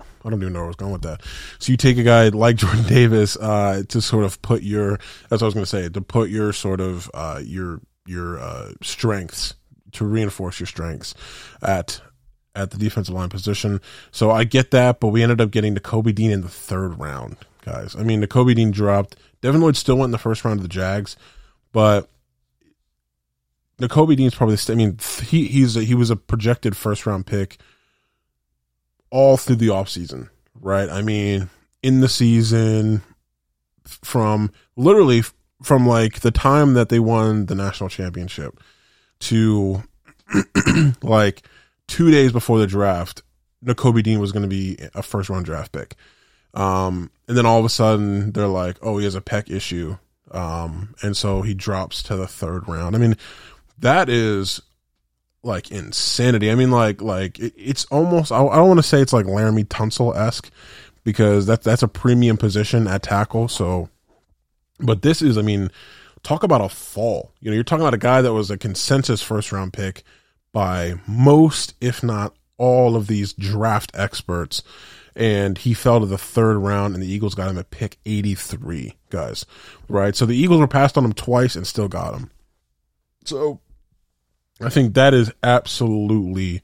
I 0.00 0.28
don't 0.28 0.40
even 0.40 0.54
know 0.54 0.60
where 0.60 0.64
I 0.64 0.68
was 0.68 0.76
going 0.76 0.92
with 0.92 1.02
that. 1.02 1.22
So 1.58 1.72
you 1.72 1.76
take 1.76 1.98
a 1.98 2.02
guy 2.02 2.28
like 2.28 2.56
Jordan 2.56 2.84
Davis 2.84 3.36
uh, 3.36 3.82
to 3.86 4.00
sort 4.00 4.24
of 4.24 4.40
put 4.40 4.62
your 4.62 4.98
that's 5.28 5.42
what 5.42 5.42
I 5.42 5.44
was 5.44 5.54
going 5.54 5.64
to 5.64 5.70
say 5.70 5.88
to 5.90 6.00
put 6.00 6.30
your 6.30 6.54
sort 6.54 6.80
of 6.80 7.10
uh, 7.12 7.42
your 7.44 7.82
your 8.06 8.40
uh, 8.40 8.72
strengths 8.80 9.56
to 9.92 10.06
reinforce 10.06 10.58
your 10.58 10.66
strengths 10.66 11.14
at 11.60 12.00
at 12.60 12.70
the 12.70 12.78
defensive 12.78 13.14
line 13.14 13.28
position. 13.28 13.80
So 14.10 14.30
I 14.30 14.44
get 14.44 14.70
that, 14.70 15.00
but 15.00 15.08
we 15.08 15.22
ended 15.22 15.40
up 15.40 15.50
getting 15.50 15.74
Nakobe 15.74 16.14
Dean 16.14 16.30
in 16.30 16.42
the 16.42 16.48
third 16.48 16.98
round, 16.98 17.36
guys. 17.64 17.96
I 17.96 18.02
mean, 18.02 18.22
Nakobe 18.22 18.54
Dean 18.54 18.70
dropped. 18.70 19.16
Devin 19.40 19.60
Lloyd 19.60 19.76
still 19.76 19.96
went 19.96 20.08
in 20.08 20.12
the 20.12 20.18
first 20.18 20.44
round 20.44 20.58
of 20.58 20.62
the 20.62 20.68
Jags, 20.68 21.16
but 21.72 22.08
Nakobe 23.80 24.16
Dean's 24.16 24.34
probably. 24.34 24.56
I 24.68 24.74
mean, 24.74 24.98
he 25.22 25.46
he's 25.46 25.76
a, 25.76 25.82
he 25.82 25.94
was 25.94 26.10
a 26.10 26.16
projected 26.16 26.76
first 26.76 27.06
round 27.06 27.26
pick 27.26 27.58
all 29.10 29.36
through 29.36 29.56
the 29.56 29.68
offseason, 29.68 30.28
right? 30.60 30.88
I 30.88 31.02
mean, 31.02 31.50
in 31.82 32.00
the 32.00 32.08
season, 32.08 33.02
from 33.84 34.52
literally 34.76 35.22
from 35.62 35.86
like 35.86 36.20
the 36.20 36.30
time 36.30 36.74
that 36.74 36.88
they 36.88 37.00
won 37.00 37.46
the 37.46 37.54
national 37.54 37.88
championship 37.88 38.60
to 39.20 39.82
like 41.02 41.42
two 41.90 42.10
days 42.10 42.32
before 42.32 42.58
the 42.58 42.66
draft, 42.66 43.22
Nakobe 43.64 44.02
Dean 44.02 44.20
was 44.20 44.32
going 44.32 44.44
to 44.44 44.48
be 44.48 44.78
a 44.94 45.02
first 45.02 45.28
round 45.28 45.44
draft 45.44 45.72
pick. 45.72 45.96
Um, 46.54 47.10
and 47.28 47.36
then 47.36 47.46
all 47.46 47.58
of 47.58 47.64
a 47.64 47.68
sudden 47.68 48.32
they're 48.32 48.46
like, 48.46 48.76
oh, 48.80 48.98
he 48.98 49.04
has 49.04 49.14
a 49.14 49.20
pec 49.20 49.50
issue. 49.50 49.98
Um, 50.30 50.94
and 51.02 51.16
so 51.16 51.42
he 51.42 51.52
drops 51.52 52.02
to 52.04 52.16
the 52.16 52.28
third 52.28 52.68
round. 52.68 52.94
I 52.94 52.98
mean, 52.98 53.16
that 53.78 54.08
is 54.08 54.62
like 55.42 55.70
insanity. 55.72 56.50
I 56.50 56.54
mean, 56.54 56.70
like 56.70 57.02
like 57.02 57.38
it, 57.40 57.54
it's 57.56 57.84
almost. 57.86 58.30
I, 58.30 58.44
I 58.46 58.56
don't 58.56 58.68
want 58.68 58.78
to 58.78 58.84
say 58.84 59.00
it's 59.00 59.12
like 59.12 59.26
Laremy 59.26 59.64
Tunsil 59.64 60.14
esque 60.16 60.50
because 61.02 61.46
that's 61.46 61.64
that's 61.64 61.82
a 61.82 61.88
premium 61.88 62.36
position 62.36 62.86
at 62.86 63.02
tackle. 63.02 63.48
So, 63.48 63.88
but 64.78 65.02
this 65.02 65.22
is, 65.22 65.36
I 65.36 65.42
mean, 65.42 65.70
talk 66.22 66.44
about 66.44 66.60
a 66.60 66.68
fall. 66.68 67.32
You 67.40 67.50
know, 67.50 67.54
you're 67.56 67.64
talking 67.64 67.82
about 67.82 67.94
a 67.94 67.98
guy 67.98 68.22
that 68.22 68.32
was 68.32 68.50
a 68.50 68.58
consensus 68.58 69.22
first 69.22 69.50
round 69.50 69.72
pick 69.72 70.04
by 70.52 70.94
most, 71.06 71.74
if 71.80 72.02
not 72.02 72.34
all, 72.56 72.96
of 72.96 73.06
these 73.06 73.32
draft 73.32 73.90
experts. 73.94 74.62
And 75.16 75.58
he 75.58 75.74
fell 75.74 76.00
to 76.00 76.06
the 76.06 76.18
third 76.18 76.58
round, 76.58 76.94
and 76.94 77.02
the 77.02 77.12
Eagles 77.12 77.34
got 77.34 77.50
him 77.50 77.58
at 77.58 77.70
pick 77.70 77.98
83, 78.06 78.94
guys. 79.10 79.44
Right? 79.88 80.14
So 80.14 80.24
the 80.24 80.36
Eagles 80.36 80.60
were 80.60 80.68
passed 80.68 80.96
on 80.96 81.04
him 81.04 81.12
twice 81.12 81.56
and 81.56 81.66
still 81.66 81.88
got 81.88 82.14
him. 82.14 82.30
So 83.24 83.60
I 84.60 84.70
think 84.70 84.94
that 84.94 85.14
is 85.14 85.32
absolutely 85.42 86.62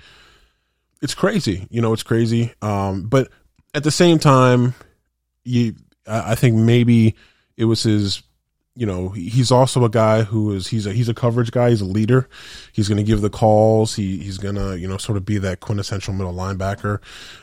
it's 1.03 1.15
crazy. 1.15 1.67
You 1.71 1.83
know, 1.83 1.93
it's 1.93 2.03
crazy. 2.03 2.53
Um, 2.63 3.03
but 3.03 3.29
at 3.75 3.85
the 3.85 3.91
same 3.91 4.19
time, 4.19 4.75
you 5.45 5.75
I 6.07 6.35
think 6.35 6.57
maybe 6.57 7.15
it 7.57 7.65
was 7.65 7.83
his 7.83 8.23
you 8.77 8.87
know 8.87 9.09
he's 9.09 9.51
also 9.51 9.85
a 9.85 9.89
guy 9.89 10.23
who 10.23 10.53
is 10.53 10.69
he's 10.69 10.87
a 10.87 10.93
he's 10.93 11.09
a 11.09 11.15
coverage 11.15 11.51
guy. 11.51 11.71
He's 11.71 11.81
a 11.81 11.87
leader. 11.87 12.29
He's 12.73 12.89
going 12.89 12.99
to 12.99 13.03
give 13.03 13.23
the 13.23 13.31
calls. 13.31 13.97
He 13.97 14.19
he's 14.19 14.39
going 14.39 14.57
to 14.57 14.79
you 14.79 14.87
know 14.87 14.99
sort 14.99 15.17
of 15.17 15.25
be 15.25 15.39
that 15.39 15.61
quintessential 15.61 16.13
middle 16.13 16.35
linebacker. 16.35 17.01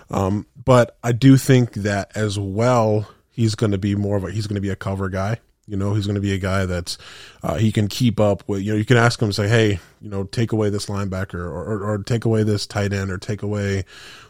Um, 0.09 0.45
but 0.63 0.95
i 1.03 1.11
do 1.11 1.37
think 1.37 1.73
that 1.73 2.15
as 2.15 2.37
well 2.37 3.07
he's 3.31 3.55
going 3.55 3.71
to 3.71 3.77
be 3.77 3.95
more 3.95 4.15
of 4.15 4.23
a 4.23 4.31
he's 4.31 4.47
going 4.47 4.55
to 4.55 4.61
be 4.61 4.69
a 4.69 4.75
cover 4.75 5.09
guy. 5.09 5.39
You 5.65 5.77
know, 5.77 5.93
he's 5.93 6.05
going 6.05 6.15
to 6.15 6.21
be 6.21 6.33
a 6.33 6.37
guy 6.37 6.65
that's 6.65 6.97
uh, 7.41 7.55
he 7.55 7.71
can 7.71 7.87
keep 7.87 8.19
up 8.19 8.43
with. 8.47 8.61
You 8.61 8.73
know, 8.73 8.77
you 8.77 8.83
can 8.83 8.97
ask 8.97 9.21
him, 9.21 9.31
say, 9.31 9.47
"Hey, 9.47 9.79
you 10.01 10.09
know, 10.09 10.25
take 10.25 10.51
away 10.51 10.69
this 10.69 10.87
linebacker, 10.87 11.35
or, 11.35 11.63
or, 11.63 11.91
or 11.91 11.97
take 11.99 12.25
away 12.25 12.43
this 12.43 12.67
tight 12.67 12.91
end, 12.91 13.09
or 13.09 13.17
take 13.17 13.43
away 13.43 13.85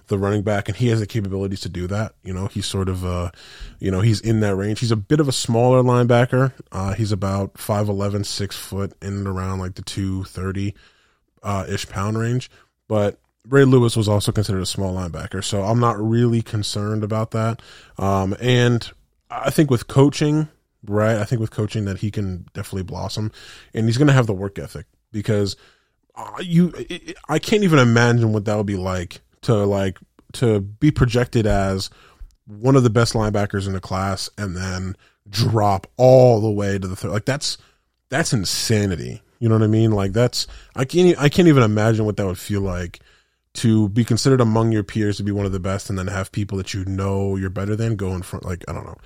the 0.08 0.18
running 0.18 0.44
back," 0.44 0.68
and 0.68 0.78
he 0.78 0.88
has 0.88 1.00
the 1.00 1.08
capabilities 1.08 1.62
to 1.62 1.70
do 1.70 1.88
that. 1.88 2.14
You 2.24 2.34
know, 2.34 2.48
he's 2.48 2.66
sort 2.66 2.90
of, 2.90 3.06
uh, 3.06 3.32
you 3.80 3.92
know, 3.92 4.02
he's 4.02 4.20
in 4.22 4.40
that 4.42 4.56
range. 4.56 4.80
He's 4.80 4.92
a 4.92 4.96
bit 4.98 5.20
of 5.20 5.28
a 5.28 5.32
smaller 5.32 5.82
linebacker. 5.82 6.54
Uh, 6.72 6.94
he's 6.94 7.12
about 7.12 7.56
5'11", 7.56 8.26
6 8.26 8.56
foot, 8.56 8.94
in 9.02 9.14
and 9.14 9.28
around 9.28 9.60
like 9.60 9.76
the 9.76 9.82
two 9.82 10.24
thirty 10.26 10.74
uh, 11.42 11.66
ish 11.68 11.88
pound 11.88 12.18
range. 12.18 12.50
But 12.88 13.20
Ray 13.48 13.66
Lewis 13.66 13.96
was 13.96 14.08
also 14.08 14.32
considered 14.32 14.62
a 14.62 14.66
small 14.66 14.96
linebacker, 14.96 15.44
so 15.44 15.64
I'm 15.64 15.80
not 15.80 16.00
really 16.00 16.42
concerned 16.42 17.04
about 17.04 17.32
that. 17.32 17.62
Um, 17.98 18.36
and 18.42 18.90
I 19.30 19.50
think 19.50 19.70
with 19.70 19.88
coaching 19.88 20.50
right? 20.86 21.18
I 21.18 21.24
think 21.24 21.42
with 21.42 21.52
coaching 21.52 21.86
that 21.86 22.00
he 22.00 22.12
can 22.12 22.46
definitely 22.54 22.84
blossom, 22.84 23.32
and 23.74 23.86
he's 23.86 23.98
going 23.98 24.08
to 24.08 24.14
have 24.14 24.28
the 24.28 24.34
work 24.34 24.60
ethic 24.60 24.86
because 25.12 25.56
uh, 26.16 26.40
you, 26.42 26.74
it, 26.76 27.16
I 27.30 27.40
can't 27.40 27.64
even 27.64 27.80
imagine 27.80 28.34
what 28.34 28.46
that 28.46 28.58
would 28.58 28.66
be 28.66 28.76
like 28.76 29.22
to 29.44 29.56
like 29.66 30.00
to 30.34 30.60
be 30.60 30.92
projected 30.92 31.46
as 31.46 31.90
one 32.46 32.76
of 32.76 32.84
the 32.84 32.90
best 32.90 33.14
linebackers 33.14 33.68
in 33.68 33.74
the 33.74 33.80
class 33.80 34.30
and 34.38 34.56
then 34.56 34.96
drop 35.30 35.88
all 35.98 36.42
the 36.42 36.52
way 36.52 36.78
to 36.78 36.88
the 36.88 36.96
third. 36.96 37.12
Like 37.12 37.26
that's 37.26 37.58
that's 38.10 38.34
insanity. 38.34 39.22
You 39.40 39.50
know 39.50 39.56
what 39.56 39.64
I 39.64 39.68
mean? 39.68 39.92
Like 39.92 40.14
that's 40.14 40.48
I 40.76 40.86
can't 40.86 41.18
I 41.20 41.30
can't 41.30 41.48
even 41.48 41.64
imagine 41.64 42.06
what 42.06 42.18
that 42.18 42.26
would 42.26 42.38
feel 42.38 42.62
like 42.62 43.00
to 43.56 43.90
be 43.90 44.04
considered 44.04 44.42
among 44.42 44.72
your 44.72 44.84
peers 44.84 45.18
to 45.18 45.24
be 45.24 45.32
one 45.32 45.46
of 45.46 45.52
the 45.52 45.60
best 45.60 45.90
and 45.90 46.00
then 46.00 46.08
have 46.08 46.32
people 46.32 46.58
that 46.58 46.74
you 46.74 46.86
know 46.86 47.36
you're 47.36 47.50
better 47.50 47.76
than 47.76 47.96
go 47.96 48.14
in 48.14 48.24
front 48.24 48.46
like 48.46 48.64
I 48.68 48.74
don't 48.74 48.86
know. 48.86 48.98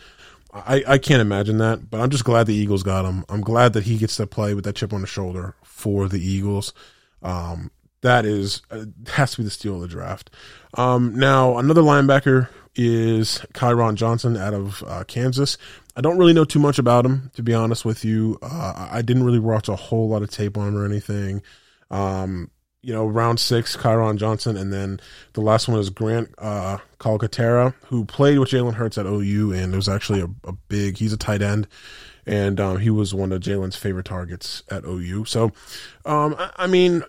I, 0.54 0.84
I 0.88 0.98
can't 0.98 1.22
imagine 1.22 1.58
that, 1.58 1.90
but 1.90 2.00
I'm 2.00 2.10
just 2.10 2.24
glad 2.24 2.48
the 2.48 2.56
Eagles 2.56 2.82
got 2.82 3.06
him. 3.06 3.26
I'm 3.30 3.42
glad 3.42 3.74
that 3.74 3.84
he 3.84 3.98
gets 3.98 4.16
to 4.16 4.26
play 4.26 4.54
with 4.54 4.64
that 4.64 4.76
chip 4.76 4.94
on 4.94 5.02
the 5.02 5.08
shoulder 5.08 5.56
for 5.64 6.08
the 6.08 6.20
Eagles. 6.20 6.74
Um, 7.22 7.70
that 8.02 8.26
is 8.26 8.62
uh, 8.72 8.86
has 9.08 9.32
to 9.32 9.38
be 9.38 9.44
the 9.44 9.50
steal 9.50 9.76
of 9.76 9.82
the 9.82 9.88
draft. 9.88 10.30
Um, 10.76 11.16
now 11.16 11.58
another 11.58 11.82
linebacker 11.82 12.50
is 12.76 13.44
Kyron 13.54 13.96
Johnson 13.96 14.38
out 14.38 14.54
of 14.54 14.84
uh, 14.86 15.04
Kansas. 15.06 15.58
I 15.96 16.02
don't 16.02 16.18
really 16.18 16.34
know 16.34 16.46
too 16.46 16.60
much 16.60 16.78
about 16.78 17.06
him, 17.06 17.32
to 17.36 17.42
be 17.42 17.54
honest 17.54 17.84
with 17.84 18.06
you. 18.06 18.38
Uh, 18.42 18.88
I 18.92 19.02
didn't 19.02 19.24
really 19.24 19.40
watch 19.40 19.68
a 19.68 19.76
whole 19.76 20.08
lot 20.10 20.22
of 20.22 20.30
tape 20.30 20.58
on 20.58 20.68
him 20.70 20.78
or 20.78 20.86
anything. 20.86 21.42
Um, 21.90 22.52
you 22.84 22.94
know, 22.94 23.08
round 23.08 23.40
six, 23.40 23.76
Kyron 23.76 24.18
Johnson, 24.18 24.56
and 24.56 24.72
then 24.72 25.00
the 25.34 25.42
last 25.42 25.68
one 25.68 25.80
is 25.80 25.90
Grant 25.90 26.34
uh, 26.38 26.78
Calcaterra, 27.00 27.74
who 27.88 28.06
played 28.06 28.38
with 28.38 28.50
Jalen 28.50 28.76
Hurts 28.76 28.98
at 28.98 29.06
OU, 29.06 29.52
and 29.52 29.74
it 29.74 29.76
was 29.76 29.90
actually 29.90 30.22
a, 30.22 30.28
a 30.48 30.54
big. 30.54 30.98
He's 30.98 31.12
a 31.12 31.18
tight 31.18 31.42
end, 31.42 31.68
and 32.26 32.60
um, 32.60 32.78
he 32.78 32.90
was 32.90 33.14
one 33.14 33.32
of 33.32 33.42
Jalen's 33.42 33.76
favorite 33.76 34.06
targets 34.06 34.64
at 34.70 34.86
OU. 34.86 35.26
So, 35.26 35.52
um, 36.06 36.36
I, 36.38 36.52
I, 36.58 36.68
mean, 36.68 37.04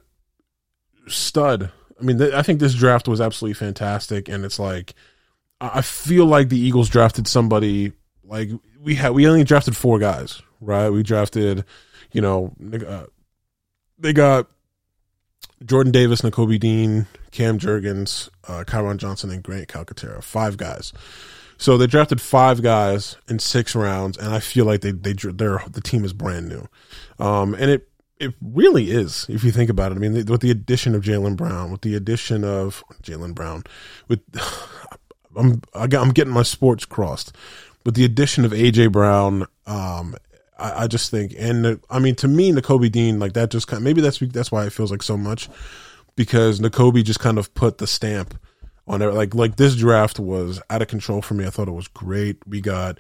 stud. 1.09 1.71
I 2.01 2.05
mean, 2.05 2.19
th- 2.19 2.33
I 2.33 2.43
think 2.43 2.61
this 2.61 2.75
draft 2.75 3.09
was 3.09 3.21
absolutely 3.21 3.55
fantastic, 3.55 4.29
and 4.29 4.45
it's 4.45 4.59
like 4.59 4.95
I 5.61 5.83
feel 5.83 6.27
like 6.27 6.49
the 6.49 6.59
Eagles 6.59 6.89
drafted 6.89 7.27
somebody 7.27 7.93
like 8.25 8.51
we 8.81 8.95
had. 8.95 9.11
We 9.11 9.27
only 9.27 9.45
drafted 9.45 9.77
four 9.77 9.99
guys, 9.99 10.41
right? 10.61 10.91
We 10.91 11.03
drafted, 11.03 11.65
you 12.13 12.21
know, 12.21 12.55
uh, 12.87 13.07
they 13.99 14.13
got 14.13 14.47
Jordan 15.65 15.93
Davis, 15.93 16.21
Nakobe 16.23 16.61
Dean, 16.61 17.07
Cam 17.33 17.59
Jurgens, 17.59 18.29
uh, 18.47 18.65
Kyron 18.65 18.99
Johnson, 18.99 19.31
and 19.31 19.43
Grant 19.43 19.69
Calcaterra. 19.69 20.23
Five 20.23 20.57
guys. 20.57 20.93
So 21.57 21.77
they 21.77 21.89
drafted 21.89 22.21
five 22.21 22.63
guys 22.63 23.17
in 23.29 23.41
six 23.41 23.75
rounds, 23.75 24.17
and 24.17 24.33
I 24.33 24.39
feel 24.39 24.65
like 24.65 24.83
they 24.83 24.93
they 24.93 25.13
they're 25.13 25.63
the 25.69 25.81
team 25.81 26.05
is 26.05 26.13
brand 26.13 26.49
new, 26.49 26.69
um, 27.19 27.55
and 27.55 27.71
it 27.71 27.89
it 28.21 28.35
really 28.41 28.91
is 28.91 29.27
if 29.29 29.45
you 29.45 29.51
think 29.51 29.71
about 29.71 29.93
it. 29.93 29.97
I 29.97 29.99
mean, 29.99 30.13
with 30.27 30.41
the 30.41 30.51
addition 30.51 30.95
of 30.95 31.03
Jalen 31.03 31.37
Brown, 31.37 31.71
with 31.71 31.83
the 31.83 31.95
addition 31.95 32.45
of 32.45 32.83
Jalen 33.03 33.35
Brown, 33.35 33.65
with 34.09 34.21
I'm 35.37 35.63
I'm 35.75 36.11
getting 36.11 36.33
my 36.33 36.43
sports 36.43 36.85
crossed. 36.85 37.35
With 37.85 37.95
the 37.95 38.05
addition 38.05 38.45
of 38.45 38.53
AJ 38.53 38.93
Brown, 38.93 39.47
um, 39.67 40.17
I, 40.59 40.85
I, 40.85 40.87
just 40.89 41.11
think, 41.11 41.33
and 41.39 41.81
I 41.89 42.01
mean, 42.01 42.17
to 42.17 42.29
me, 42.29 42.53
Nakobe 42.53 42.91
Dean, 42.91 43.19
like 43.19 43.33
that, 43.33 43.51
just 43.51 43.67
kind 43.67 43.79
of, 43.79 43.85
maybe 43.85 44.01
that's 44.01 44.19
that's 44.19 44.53
why 44.53 44.67
it 44.67 44.73
feels 44.73 44.91
like 44.91 45.03
so 45.03 45.17
much 45.17 45.49
because 46.17 46.59
Nakobe 46.59 47.05
just 47.05 47.21
kind 47.21 47.39
of 47.39 47.55
put 47.55 47.79
the 47.79 47.87
stamp 47.87 48.39
on 48.89 49.01
it. 49.01 49.15
Like 49.15 49.35
like 49.35 49.57
this 49.57 49.77
draft 49.77 50.19
was 50.19 50.61
out 50.69 50.83
of 50.83 50.89
control 50.89 51.23
for 51.23 51.35
me. 51.35 51.47
I 51.47 51.51
thought 51.51 51.69
it 51.69 51.73
was 51.73 51.89
great. 51.89 52.37
We 52.47 52.61
got 52.61 52.99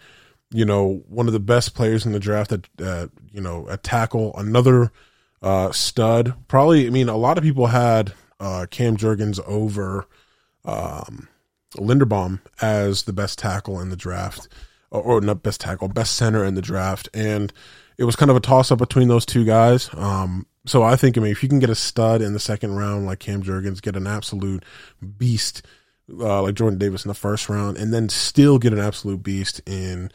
you 0.50 0.64
know 0.64 1.02
one 1.09 1.26
of 1.26 1.33
the 1.33 1.40
best 1.40 1.74
players 1.74 2.07
in 2.07 2.12
the 2.12 2.20
draft 2.20 2.52
at, 2.52 2.68
at 2.81 3.11
you 3.33 3.40
know 3.40 3.68
at 3.68 3.83
tackle, 3.83 4.35
another 4.37 4.92
uh, 5.42 5.72
stud. 5.72 6.35
Probably, 6.48 6.87
I 6.87 6.90
mean, 6.90 7.09
a 7.09 7.16
lot 7.16 7.38
of 7.38 7.44
people 7.44 7.68
had 7.68 8.12
uh, 8.40 8.66
Cam 8.70 8.96
Jurgens 8.96 9.40
over. 9.46 10.07
Um, 10.64 11.29
Linderbaum 11.77 12.40
as 12.62 13.03
the 13.03 13.12
best 13.12 13.38
tackle 13.38 13.81
in 13.81 13.90
the 13.90 13.96
draft, 13.96 14.48
or, 14.90 15.03
or 15.03 15.20
not 15.20 15.42
best 15.42 15.61
tackle, 15.61 15.88
best 15.88 16.14
center 16.14 16.44
in 16.44 16.55
the 16.55 16.62
draft, 16.62 17.09
and 17.12 17.53
it 17.98 18.05
was 18.05 18.16
kind 18.16 18.31
of 18.31 18.37
a 18.37 18.40
toss 18.40 18.70
up 18.70 18.79
between 18.79 19.09
those 19.09 19.27
two 19.27 19.44
guys. 19.44 19.90
Um, 19.94 20.46
so 20.64 20.83
I 20.83 20.96
think, 20.96 21.16
I 21.16 21.20
mean, 21.20 21.33
if 21.33 21.42
you 21.42 21.48
can 21.48 21.59
get 21.59 21.70
a 21.70 21.74
stud 21.74 22.22
in 22.22 22.33
the 22.33 22.40
second 22.40 22.74
round 22.74 23.07
like 23.07 23.18
Cam 23.18 23.42
Jurgens, 23.42 23.83
get 23.83 23.96
an 23.96 24.07
absolute 24.07 24.64
beast 25.18 25.62
uh, 26.18 26.42
like 26.42 26.55
Jordan 26.55 26.79
Davis 26.79 27.05
in 27.05 27.09
the 27.09 27.14
first 27.14 27.48
round, 27.48 27.77
and 27.77 27.92
then 27.92 28.09
still 28.09 28.59
get 28.59 28.72
an 28.72 28.81
absolute 28.81 29.22
beast 29.22 29.61
in 29.66 30.11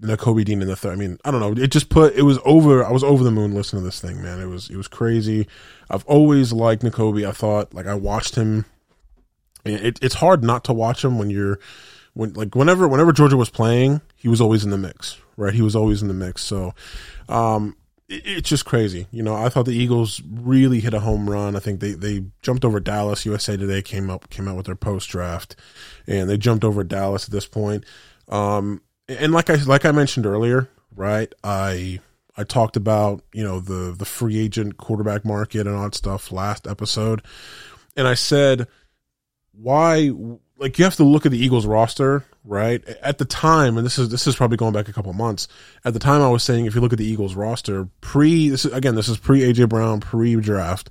Nakobe 0.00 0.44
Dean 0.44 0.60
in 0.60 0.68
the 0.68 0.76
third. 0.76 0.92
I 0.92 0.96
mean, 0.96 1.18
I 1.24 1.30
don't 1.30 1.40
know. 1.40 1.62
It 1.62 1.68
just 1.68 1.88
put 1.88 2.14
it 2.14 2.22
was 2.22 2.38
over. 2.44 2.84
I 2.84 2.90
was 2.90 3.04
over 3.04 3.22
the 3.24 3.30
moon 3.30 3.54
listening 3.54 3.82
to 3.82 3.86
this 3.86 4.00
thing, 4.00 4.22
man. 4.22 4.40
It 4.40 4.46
was 4.46 4.70
it 4.70 4.76
was 4.76 4.88
crazy. 4.88 5.46
I've 5.90 6.04
always 6.06 6.52
liked 6.52 6.82
Nakobe. 6.82 7.26
I 7.26 7.32
thought 7.32 7.74
like 7.74 7.86
I 7.86 7.94
watched 7.94 8.34
him 8.34 8.64
it, 9.64 9.98
it's 10.02 10.14
hard 10.14 10.44
not 10.44 10.64
to 10.64 10.72
watch 10.72 11.04
him 11.04 11.18
when 11.18 11.30
you're 11.30 11.58
when 12.12 12.32
like 12.34 12.54
whenever 12.54 12.86
whenever 12.86 13.12
Georgia 13.12 13.36
was 13.36 13.50
playing, 13.50 14.00
he 14.16 14.28
was 14.28 14.40
always 14.40 14.64
in 14.64 14.70
the 14.70 14.78
mix, 14.78 15.18
right? 15.36 15.54
He 15.54 15.62
was 15.62 15.74
always 15.74 16.02
in 16.02 16.08
the 16.08 16.14
mix. 16.14 16.42
So, 16.42 16.74
um, 17.28 17.76
it, 18.08 18.22
it's 18.24 18.48
just 18.48 18.66
crazy. 18.66 19.06
You 19.10 19.22
know, 19.22 19.34
I 19.34 19.48
thought 19.48 19.66
the 19.66 19.72
Eagles 19.72 20.22
really 20.30 20.80
hit 20.80 20.94
a 20.94 21.00
home 21.00 21.28
run. 21.28 21.56
I 21.56 21.60
think 21.60 21.80
they 21.80 21.92
they 21.92 22.24
jumped 22.42 22.64
over 22.64 22.78
Dallas. 22.78 23.26
USA 23.26 23.56
Today 23.56 23.82
came 23.82 24.10
up 24.10 24.30
came 24.30 24.48
out 24.48 24.56
with 24.56 24.66
their 24.66 24.76
post 24.76 25.08
draft, 25.08 25.56
and 26.06 26.28
they 26.28 26.36
jumped 26.36 26.64
over 26.64 26.84
Dallas 26.84 27.24
at 27.24 27.32
this 27.32 27.46
point. 27.46 27.84
Um, 28.28 28.82
and 29.08 29.32
like 29.32 29.50
I 29.50 29.56
like 29.56 29.84
I 29.84 29.92
mentioned 29.92 30.26
earlier, 30.26 30.68
right? 30.94 31.32
I 31.42 32.00
I 32.36 32.44
talked 32.44 32.76
about 32.76 33.22
you 33.32 33.44
know 33.44 33.60
the 33.60 33.94
the 33.96 34.04
free 34.04 34.38
agent 34.38 34.76
quarterback 34.76 35.24
market 35.24 35.66
and 35.66 35.76
all 35.76 35.84
that 35.84 35.94
stuff 35.94 36.32
last 36.32 36.66
episode, 36.66 37.22
and 37.96 38.08
I 38.08 38.14
said 38.14 38.66
why 39.52 40.10
like 40.58 40.78
you 40.78 40.84
have 40.84 40.96
to 40.96 41.04
look 41.04 41.26
at 41.26 41.32
the 41.32 41.38
Eagles 41.38 41.66
roster, 41.66 42.24
right? 42.44 42.86
At 43.02 43.18
the 43.18 43.24
time, 43.24 43.76
and 43.76 43.84
this 43.84 43.98
is 43.98 44.08
this 44.08 44.26
is 44.26 44.36
probably 44.36 44.56
going 44.56 44.72
back 44.72 44.88
a 44.88 44.92
couple 44.92 45.12
months. 45.12 45.48
At 45.84 45.92
the 45.92 46.00
time, 46.00 46.22
I 46.22 46.28
was 46.28 46.42
saying 46.42 46.66
if 46.66 46.74
you 46.74 46.80
look 46.80 46.92
at 46.92 46.98
the 46.98 47.06
Eagles 47.06 47.34
roster 47.34 47.88
pre 48.00 48.48
this 48.48 48.64
is, 48.64 48.72
again 48.72 48.94
this 48.94 49.08
is 49.08 49.18
pre 49.18 49.40
AJ 49.40 49.68
Brown 49.68 50.00
pre 50.00 50.36
draft. 50.36 50.90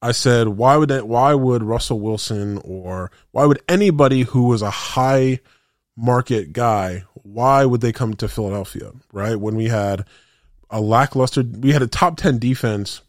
I 0.00 0.12
said 0.12 0.48
why 0.48 0.76
would 0.76 0.90
that 0.90 1.08
why 1.08 1.34
would 1.34 1.62
Russell 1.62 2.00
Wilson 2.00 2.58
or 2.64 3.10
why 3.32 3.44
would 3.44 3.62
anybody 3.68 4.22
who 4.22 4.44
was 4.44 4.62
a 4.62 4.70
high 4.70 5.40
market 5.96 6.52
guy 6.52 7.04
why 7.32 7.64
would 7.64 7.80
they 7.80 7.92
come 7.92 8.14
to 8.14 8.28
Philadelphia 8.28 8.92
right 9.12 9.36
when 9.36 9.56
we 9.56 9.66
had 9.66 10.04
a 10.70 10.80
lackluster 10.80 11.42
we 11.42 11.72
had 11.72 11.82
a 11.82 11.86
top 11.86 12.16
10 12.16 12.38
defense 12.38 13.02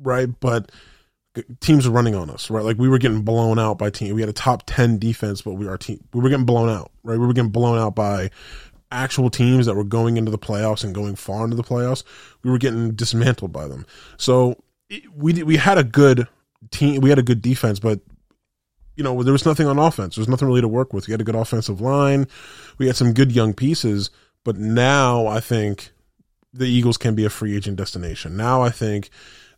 right 0.00 0.28
but 0.40 0.70
teams 1.60 1.86
were 1.86 1.94
running 1.94 2.14
on 2.14 2.30
us, 2.30 2.50
right? 2.50 2.64
Like 2.64 2.78
we 2.78 2.88
were 2.88 2.98
getting 2.98 3.22
blown 3.22 3.58
out 3.58 3.78
by 3.78 3.90
team. 3.90 4.14
We 4.14 4.22
had 4.22 4.30
a 4.30 4.34
top 4.34 4.64
ten 4.66 4.98
defense, 4.98 5.42
but 5.42 5.54
we 5.54 5.66
our 5.68 5.78
team 5.78 6.02
we 6.12 6.20
were 6.20 6.28
getting 6.28 6.46
blown 6.46 6.68
out, 6.68 6.90
right? 7.02 7.18
We 7.18 7.26
were 7.26 7.32
getting 7.32 7.50
blown 7.50 7.78
out 7.78 7.94
by 7.94 8.30
actual 8.90 9.30
teams 9.30 9.66
that 9.66 9.74
were 9.74 9.84
going 9.84 10.16
into 10.16 10.30
the 10.30 10.38
playoffs 10.38 10.82
and 10.82 10.94
going 10.94 11.16
far 11.16 11.44
into 11.44 11.56
the 11.56 11.64
playoffs. 11.64 12.04
We 12.42 12.50
were 12.50 12.58
getting 12.58 12.94
dismantled 12.94 13.52
by 13.52 13.68
them. 13.68 13.86
So 14.16 14.62
we 15.14 15.42
we 15.42 15.56
had 15.56 15.78
a 15.78 15.84
good 15.84 16.26
team. 16.70 17.00
We 17.00 17.10
had 17.10 17.18
a 17.18 17.22
good 17.22 17.42
defense, 17.42 17.78
but 17.78 18.00
you 18.98 19.04
know 19.04 19.22
there 19.22 19.32
was 19.32 19.46
nothing 19.46 19.68
on 19.68 19.78
offense. 19.78 20.16
There 20.16 20.20
was 20.22 20.28
nothing 20.28 20.48
really 20.48 20.60
to 20.60 20.68
work 20.68 20.92
with. 20.92 21.06
We 21.06 21.12
had 21.12 21.20
a 21.20 21.24
good 21.24 21.36
offensive 21.36 21.80
line. 21.80 22.26
We 22.78 22.88
had 22.88 22.96
some 22.96 23.14
good 23.14 23.30
young 23.30 23.54
pieces, 23.54 24.10
but 24.44 24.56
now 24.56 25.28
I 25.28 25.38
think 25.38 25.92
the 26.52 26.66
Eagles 26.66 26.98
can 26.98 27.14
be 27.14 27.24
a 27.24 27.30
free 27.30 27.56
agent 27.56 27.76
destination. 27.76 28.36
Now 28.36 28.60
I 28.60 28.70
think 28.70 29.10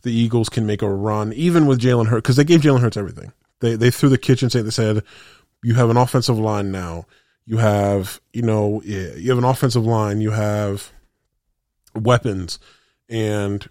the 0.03 0.12
Eagles 0.12 0.50
can 0.50 0.66
make 0.66 0.83
a 0.83 0.92
run, 0.92 1.33
even 1.33 1.66
with 1.66 1.81
Jalen 1.81 2.09
Hurts, 2.09 2.22
because 2.22 2.37
they 2.37 2.44
gave 2.44 2.61
Jalen 2.61 2.81
Hurts 2.81 2.98
everything. 2.98 3.33
They 3.61 3.76
they 3.76 3.90
threw 3.90 4.11
the 4.11 4.18
kitchen 4.18 4.50
sink. 4.50 4.66
They 4.66 4.70
said, 4.70 5.03
"You 5.62 5.74
have 5.74 5.88
an 5.88 5.96
offensive 5.96 6.38
line 6.38 6.70
now. 6.70 7.07
You 7.46 7.57
have 7.57 8.20
you 8.35 8.42
know 8.42 8.83
you 8.85 9.31
have 9.31 9.38
an 9.38 9.44
offensive 9.44 9.87
line. 9.87 10.20
You 10.20 10.33
have 10.33 10.92
weapons, 11.94 12.59
and 13.09 13.66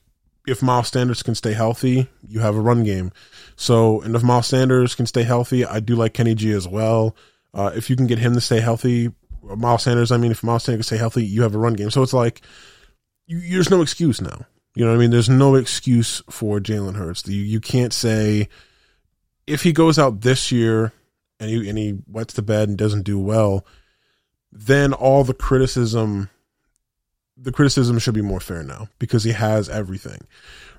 if 0.48 0.62
Miles 0.62 0.90
Sanders 0.90 1.24
can 1.24 1.36
stay 1.36 1.54
healthy, 1.54 2.08
you 2.28 2.40
have 2.40 2.56
a 2.56 2.62
run 2.62 2.84
game. 2.84 3.12
So, 3.56 4.02
and 4.02 4.16
if 4.16 4.24
Miles 4.24 4.48
Sanders 4.48 4.96
can 4.96 5.06
stay 5.06 5.24
healthy, 5.24 5.66
I 5.66 5.80
do 5.80 5.96
like 5.96 6.14
Kenny 6.14 6.36
G 6.36 6.52
as 6.52 6.68
well. 6.68 7.16
Uh, 7.54 7.72
if 7.76 7.90
you 7.90 7.96
can 7.96 8.08
get 8.08 8.20
him 8.20 8.34
to 8.34 8.42
stay 8.42 8.60
healthy, 8.60 9.12
Miles 9.44 9.84
Sanders, 9.84 10.12
I 10.12 10.18
mean, 10.18 10.32
if 10.32 10.44
Miles 10.44 10.64
Sanders 10.64 10.88
can 10.88 10.96
stay 10.96 11.00
healthy, 11.00 11.26
you 11.26 11.44
have 11.44 11.56
a 11.56 11.60
run 11.60 11.74
game. 11.74 11.92
So 11.92 12.04
it's 12.04 12.14
like 12.14 12.42
you, 13.28 13.40
there's 13.40 13.70
no 13.70 13.82
excuse 13.82 14.22
now. 14.22 14.46
You 14.76 14.86
know 14.86 14.92
what 14.92 14.98
I 14.98 15.00
mean? 15.00 15.12
There's 15.12 15.30
no 15.30 15.56
excuse 15.56 16.22
for 16.30 16.60
Jalen 16.60 16.96
Hurts. 16.96 17.28
You, 17.28 17.42
you 17.42 17.60
can't 17.60 17.94
say 17.94 18.48
if 19.48 19.64
he 19.64 19.74
goes 19.74 19.98
out 19.98 20.22
this 20.22 20.52
year 20.52 20.94
and 21.40 21.50
he 21.50 21.70
and 21.70 21.78
he 21.78 21.98
wets 22.08 22.34
the 22.34 22.42
bed 22.42 22.70
and 22.70 22.78
doesn't 22.78 23.04
do 23.04 23.20
well, 23.20 23.66
then 24.52 24.94
all 24.94 25.24
the 25.24 25.34
criticism 25.34 26.30
the 27.42 27.52
criticism 27.52 28.00
should 28.00 28.14
be 28.14 28.22
more 28.22 28.40
fair 28.40 28.64
now 28.64 28.88
because 29.00 29.24
he 29.24 29.32
has 29.32 29.70
everything. 29.70 30.20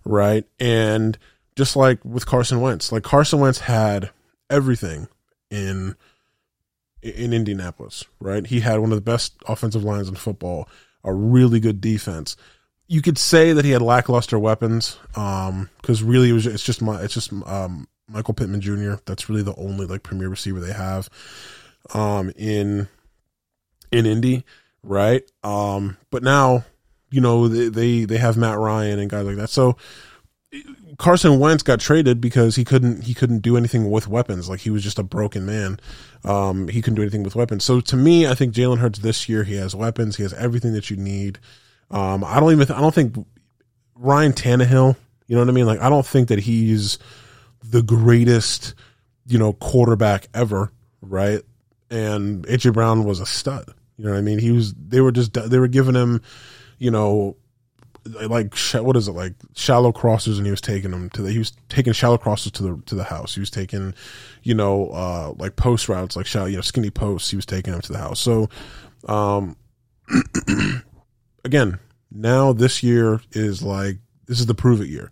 Right? 0.05 0.45
And 0.59 1.19
just 1.57 1.77
like 1.77 2.05
with 2.05 2.27
Carson 2.27 2.61
Wentz, 2.61 2.93
like 2.93 3.03
Carson 3.03 3.41
Wentz 3.41 3.59
had 3.59 4.11
everything 4.49 5.09
in 5.51 5.97
in 7.03 7.33
Indianapolis, 7.33 8.05
right? 8.21 8.47
He 8.47 8.61
had 8.61 8.79
one 8.81 8.93
of 8.93 8.97
the 8.97 9.03
best 9.03 9.35
offensive 9.47 9.85
lines 9.85 10.09
in 10.09 10.15
football, 10.15 10.69
a 11.03 11.13
really 11.13 11.61
good 11.61 11.81
defense 11.81 12.37
you 12.91 13.01
could 13.01 13.19
say 13.19 13.53
that 13.53 13.65
he 13.65 13.71
had 13.71 13.83
lackluster 13.83 14.37
weapons, 14.37 14.99
um, 15.15 15.71
because 15.81 16.03
really 16.03 16.31
it 16.31 16.33
was 16.33 16.45
it's 16.45 16.65
just 16.65 16.83
my 16.83 17.01
it's 17.01 17.15
just 17.15 17.33
um 17.47 17.87
Michael 18.09 18.35
Pittman 18.35 18.61
Jr. 18.61 18.95
That's 19.07 19.29
really 19.29 19.45
the 19.45 19.55
only 19.55 19.87
like 19.87 20.03
premier 20.03 20.29
receiver 20.29 20.59
they 20.59 20.73
have, 20.73 21.09
um 21.95 22.33
in 22.35 22.89
in 23.93 24.07
Indy, 24.07 24.45
right? 24.83 25.23
Um, 25.43 25.97
but 26.11 26.23
now 26.23 26.65
you 27.11 27.21
know 27.21 27.49
they 27.49 27.69
they, 27.69 28.05
they 28.05 28.19
have 28.19 28.37
Matt 28.37 28.59
Ryan 28.59 28.99
and 28.99 29.11
guys 29.11 29.27
like 29.27 29.37
that. 29.37 29.51
So 29.51 29.77
Carson 30.99 31.39
Wentz 31.39 31.63
got 31.63 31.81
traded 31.81 32.21
because 32.21 32.57
he 32.57 32.65
couldn't 32.65 33.05
he 33.05 33.15
couldn't 33.15 33.41
do 33.41 33.57
anything 33.57 33.91
with 33.91 34.09
weapons. 34.09 34.49
Like 34.49 34.61
he 34.61 34.71
was 34.71 34.83
just 34.83 34.99
a 34.99 35.03
broken 35.03 35.47
man. 35.47 35.79
Um, 36.25 36.69
he 36.69 36.83
couldn't 36.83 36.97
do 36.97 37.03
anything 37.03 37.23
with 37.23 37.35
weapons. 37.35 37.65
So 37.65 37.81
to 37.81 37.97
me, 37.97 38.27
I 38.27 38.35
think 38.35 38.55
Jalen 38.55 38.79
Hurts 38.79 38.99
this 38.99 39.29
year 39.29 39.45
he 39.45 39.57
has 39.57 39.75
weapons. 39.75 40.17
He 40.17 40.23
has 40.23 40.35
everything 40.35 40.73
that 40.75 40.91
you 40.91 40.97
need. 40.97 41.39
Um, 41.91 42.23
I 42.25 42.39
don't 42.39 42.53
even, 42.53 42.71
I 42.71 42.81
don't 42.81 42.95
think 42.95 43.17
Ryan 43.97 44.33
Tannehill, 44.33 44.97
you 45.27 45.37
know 45.37 45.43
what 45.43 45.49
I 45.49 45.53
mean? 45.53 45.67
Like, 45.67 45.81
I 45.81 45.89
don't 45.89 46.07
think 46.07 46.29
that 46.29 46.39
he's 46.39 46.99
the 47.63 47.83
greatest, 47.83 48.75
you 49.27 49.39
know, 49.39 49.53
quarterback 49.55 50.29
ever, 50.35 50.73
right? 51.01 51.43
And 51.91 52.47
AJ 52.47 52.75
Brown 52.75 53.05
was 53.05 53.21
a 53.21 53.27
stud. 53.27 53.75
You 54.01 54.07
know 54.07 54.13
what 54.13 54.19
I 54.19 54.23
mean? 54.23 54.39
He 54.39 54.51
was, 54.51 54.75
they 54.75 55.01
were 55.01 55.13
just, 55.13 55.35
they 55.35 55.59
were 55.59 55.69
giving 55.69 55.95
him, 55.95 56.23
you 56.79 56.91
know, 56.91 57.37
like 58.07 58.57
what 58.73 58.97
is 58.97 59.09
it 59.09 59.13
like 59.13 59.35
shallow 59.55 59.93
crosses 59.93 60.39
and 60.39 60.47
he 60.47 60.51
was 60.51 60.63
taking 60.63 60.91
them 60.91 61.11
to 61.11 61.21
the 61.21 61.31
he 61.31 61.39
was 61.39 61.53
taking 61.69 61.93
shallow 61.93 62.17
crosses 62.17 62.51
to 62.51 62.63
the 62.63 62.83
to 62.87 62.95
the 62.95 63.05
house 63.05 63.35
he 63.35 63.41
was 63.41 63.51
taking 63.51 63.93
you 64.43 64.55
know 64.55 64.89
uh 64.89 65.35
like 65.37 65.55
post 65.57 65.87
routes 65.87 66.17
like 66.17 66.25
shallow 66.25 66.47
you 66.47 66.57
know 66.57 66.63
skinny 66.63 66.89
posts 66.89 67.29
he 67.29 67.37
was 67.37 67.45
taking 67.45 67.73
them 67.75 67.83
to 67.83 67.93
the 67.93 67.99
house 67.99 68.19
so 68.19 68.49
um 69.07 69.55
again, 71.45 71.79
now 72.11 72.53
this 72.53 72.83
year 72.83 73.21
is 73.33 73.63
like 73.63 73.99
this 74.27 74.41
is 74.41 74.47
the 74.47 74.55
prove 74.55 74.81
it 74.81 74.89
year, 74.89 75.11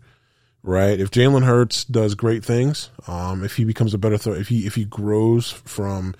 right? 0.62 0.98
If 0.98 1.10
Jalen 1.10 1.44
Hurts 1.44 1.84
does 1.84 2.14
great 2.14 2.44
things, 2.44 2.90
um, 3.06 3.44
if 3.44 3.56
he 3.56 3.64
becomes 3.64 3.94
a 3.94 3.98
better 3.98 4.18
throw, 4.18 4.34
if 4.34 4.48
he 4.48 4.66
if 4.66 4.74
he 4.74 4.84
grows 4.84 5.50
from 5.50 6.14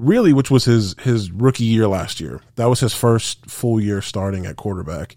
really, 0.00 0.32
which 0.32 0.50
was 0.50 0.64
his 0.64 0.94
his 1.00 1.30
rookie 1.30 1.64
year 1.64 1.86
last 1.86 2.20
year, 2.20 2.40
that 2.56 2.66
was 2.66 2.80
his 2.80 2.94
first 2.94 3.46
full 3.46 3.80
year 3.80 4.02
starting 4.02 4.46
at 4.46 4.56
quarterback. 4.56 5.16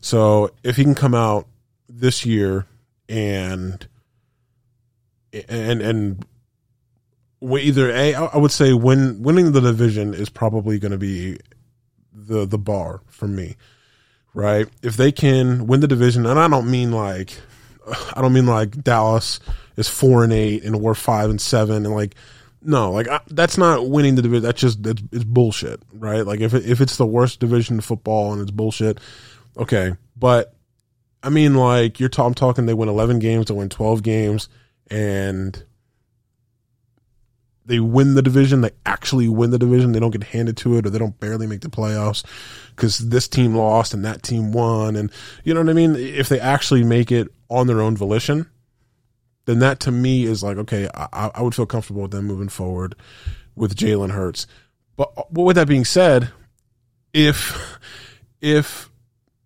So 0.00 0.50
if 0.62 0.76
he 0.76 0.84
can 0.84 0.94
come 0.94 1.14
out 1.14 1.46
this 1.88 2.26
year 2.26 2.66
and 3.08 3.86
and 5.48 5.80
and 5.82 6.26
either 7.42 7.90
a 7.90 8.14
I 8.14 8.36
would 8.36 8.50
say 8.50 8.72
win 8.72 9.22
winning 9.22 9.52
the 9.52 9.60
division 9.60 10.14
is 10.14 10.28
probably 10.28 10.78
going 10.78 10.92
to 10.92 10.98
be 10.98 11.38
the 12.12 12.46
the 12.46 12.58
bar 12.58 13.00
for 13.06 13.28
me, 13.28 13.56
right? 14.34 14.68
If 14.82 14.96
they 14.96 15.12
can 15.12 15.66
win 15.66 15.80
the 15.80 15.88
division, 15.88 16.26
and 16.26 16.38
I 16.38 16.48
don't 16.48 16.70
mean 16.70 16.92
like 16.92 17.38
I 18.14 18.20
don't 18.20 18.32
mean 18.32 18.46
like 18.46 18.82
Dallas 18.82 19.40
is 19.76 19.88
four 19.88 20.24
and 20.24 20.32
eight 20.32 20.64
and 20.64 20.80
we're 20.80 20.94
five 20.94 21.30
and 21.30 21.40
seven 21.40 21.86
and 21.86 21.94
like 21.94 22.14
no, 22.64 22.92
like 22.92 23.08
I, 23.08 23.20
that's 23.28 23.58
not 23.58 23.88
winning 23.88 24.14
the 24.14 24.22
division. 24.22 24.42
That's 24.42 24.60
just 24.60 24.86
it's, 24.86 25.02
it's 25.12 25.24
bullshit, 25.24 25.82
right? 25.92 26.26
Like 26.26 26.40
if 26.40 26.54
it, 26.54 26.66
if 26.66 26.80
it's 26.80 26.96
the 26.96 27.06
worst 27.06 27.40
division 27.40 27.78
of 27.78 27.84
football 27.84 28.32
and 28.32 28.40
it's 28.40 28.50
bullshit, 28.50 28.98
okay. 29.56 29.94
But 30.16 30.54
I 31.22 31.30
mean, 31.30 31.54
like 31.54 32.00
you're 32.00 32.08
t- 32.08 32.22
I'm 32.22 32.34
talking, 32.34 32.66
they 32.66 32.74
win 32.74 32.88
11 32.88 33.18
games, 33.18 33.46
they 33.46 33.54
win 33.54 33.68
12 33.68 34.02
games, 34.02 34.48
and 34.90 35.62
they 37.64 37.80
win 37.80 38.14
the 38.14 38.22
division. 38.22 38.60
They 38.60 38.72
actually 38.84 39.28
win 39.28 39.50
the 39.50 39.58
division. 39.58 39.92
They 39.92 40.00
don't 40.00 40.10
get 40.10 40.24
handed 40.24 40.56
to 40.58 40.76
it, 40.76 40.86
or 40.86 40.90
they 40.90 40.98
don't 40.98 41.18
barely 41.18 41.46
make 41.46 41.60
the 41.60 41.70
playoffs 41.70 42.24
because 42.74 42.98
this 42.98 43.28
team 43.28 43.54
lost 43.54 43.94
and 43.94 44.04
that 44.04 44.22
team 44.22 44.52
won, 44.52 44.96
and 44.96 45.10
you 45.44 45.54
know 45.54 45.60
what 45.60 45.70
I 45.70 45.74
mean. 45.74 45.96
If 45.96 46.28
they 46.28 46.40
actually 46.40 46.84
make 46.84 47.12
it 47.12 47.28
on 47.48 47.66
their 47.66 47.80
own 47.80 47.96
volition, 47.96 48.50
then 49.44 49.58
that 49.60 49.80
to 49.80 49.92
me 49.92 50.24
is 50.24 50.42
like 50.42 50.56
okay, 50.56 50.88
I, 50.94 51.30
I 51.34 51.42
would 51.42 51.54
feel 51.54 51.66
comfortable 51.66 52.02
with 52.02 52.10
them 52.10 52.26
moving 52.26 52.48
forward 52.48 52.94
with 53.54 53.76
Jalen 53.76 54.10
Hurts. 54.10 54.46
But, 54.96 55.32
with 55.32 55.56
that 55.56 55.68
being 55.68 55.84
said, 55.84 56.30
if 57.12 57.78
if 58.40 58.90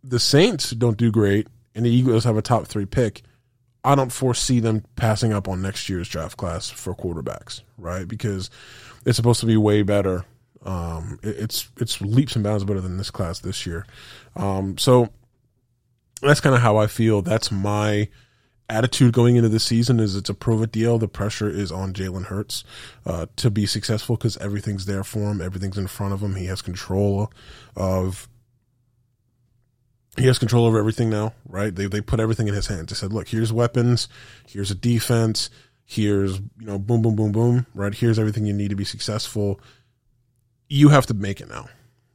the 0.02 0.18
Saints 0.18 0.70
don't 0.70 0.96
do 0.96 1.10
great 1.10 1.48
and 1.74 1.84
the 1.84 1.90
Eagles 1.90 2.24
have 2.24 2.36
a 2.36 2.42
top 2.42 2.66
three 2.66 2.86
pick, 2.86 3.22
I 3.84 3.94
don't 3.94 4.12
foresee 4.12 4.60
them 4.60 4.84
passing 4.96 5.32
up 5.32 5.48
on 5.48 5.62
next 5.62 5.88
year's 5.88 6.08
draft 6.08 6.36
class 6.36 6.68
for 6.70 6.94
quarterbacks, 6.94 7.62
right? 7.78 8.06
Because 8.06 8.50
it's 9.04 9.16
supposed 9.16 9.40
to 9.40 9.46
be 9.46 9.56
way 9.56 9.82
better. 9.82 10.24
Um, 10.64 11.18
it, 11.22 11.36
it's 11.38 11.70
it's 11.78 12.00
leaps 12.00 12.34
and 12.34 12.44
bounds 12.44 12.64
better 12.64 12.80
than 12.80 12.96
this 12.96 13.10
class 13.10 13.40
this 13.40 13.66
year. 13.66 13.86
Um, 14.34 14.78
so 14.78 15.10
that's 16.22 16.40
kind 16.40 16.54
of 16.54 16.62
how 16.62 16.76
I 16.76 16.86
feel. 16.86 17.22
That's 17.22 17.52
my 17.52 18.08
attitude 18.68 19.12
going 19.12 19.36
into 19.36 19.48
the 19.48 19.60
season. 19.60 20.00
Is 20.00 20.16
it's 20.16 20.30
a 20.30 20.34
prove 20.34 20.70
deal. 20.70 20.98
The 20.98 21.08
pressure 21.08 21.48
is 21.48 21.70
on 21.70 21.92
Jalen 21.92 22.26
Hurts 22.26 22.64
uh, 23.04 23.26
to 23.36 23.50
be 23.50 23.66
successful 23.66 24.16
because 24.16 24.36
everything's 24.38 24.86
there 24.86 25.04
for 25.04 25.30
him. 25.30 25.40
Everything's 25.40 25.78
in 25.78 25.86
front 25.86 26.14
of 26.14 26.22
him. 26.22 26.34
He 26.34 26.46
has 26.46 26.62
control 26.62 27.30
of 27.74 28.28
he 30.16 30.26
has 30.26 30.38
control 30.38 30.64
over 30.64 30.78
everything 30.78 31.10
now, 31.10 31.34
right? 31.48 31.74
They 31.74 31.86
they 31.86 32.00
put 32.00 32.20
everything 32.20 32.48
in 32.48 32.54
his 32.54 32.66
hands. 32.66 32.86
They 32.86 32.94
said, 32.94 33.12
"Look, 33.12 33.28
here's 33.28 33.52
weapons, 33.52 34.08
here's 34.46 34.70
a 34.70 34.74
defense, 34.74 35.50
here's 35.84 36.38
you 36.38 36.66
know, 36.66 36.78
boom, 36.78 37.02
boom, 37.02 37.16
boom, 37.16 37.32
boom, 37.32 37.66
right? 37.74 37.94
Here's 37.94 38.18
everything 38.18 38.46
you 38.46 38.54
need 38.54 38.70
to 38.70 38.76
be 38.76 38.84
successful. 38.84 39.60
You 40.68 40.88
have 40.88 41.06
to 41.06 41.14
make 41.14 41.40
it 41.40 41.48
now, 41.48 41.68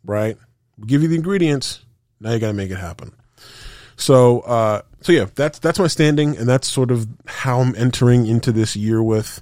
right? 0.03 0.37
We'll 0.77 0.87
give 0.87 1.03
you 1.03 1.07
the 1.07 1.15
ingredients. 1.15 1.85
Now 2.19 2.33
you 2.33 2.39
got 2.39 2.47
to 2.47 2.53
make 2.53 2.71
it 2.71 2.77
happen." 2.77 3.13
So, 4.01 4.39
uh, 4.41 4.81
so 5.01 5.11
yeah, 5.11 5.27
that's 5.35 5.59
that's 5.59 5.79
my 5.79 5.87
standing, 5.87 6.35
and 6.35 6.49
that's 6.49 6.67
sort 6.67 6.89
of 6.91 7.07
how 7.27 7.59
I'm 7.59 7.75
entering 7.75 8.25
into 8.25 8.51
this 8.51 8.75
year 8.75 9.01
with. 9.01 9.41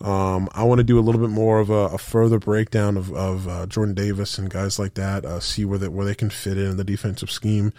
Um, 0.00 0.48
I 0.54 0.62
want 0.62 0.78
to 0.78 0.84
do 0.84 0.98
a 0.98 1.02
little 1.02 1.20
bit 1.20 1.28
more 1.28 1.60
of 1.60 1.68
a, 1.68 1.88
a 1.88 1.98
further 1.98 2.38
breakdown 2.38 2.96
of, 2.96 3.12
of 3.12 3.46
uh, 3.46 3.66
Jordan 3.66 3.94
Davis 3.94 4.38
and 4.38 4.48
guys 4.48 4.78
like 4.78 4.94
that. 4.94 5.26
Uh, 5.26 5.40
see 5.40 5.66
where 5.66 5.78
they, 5.78 5.88
where 5.88 6.06
they 6.06 6.14
can 6.14 6.30
fit 6.30 6.56
in 6.56 6.78
the 6.78 6.84
defensive 6.84 7.30
scheme. 7.30 7.74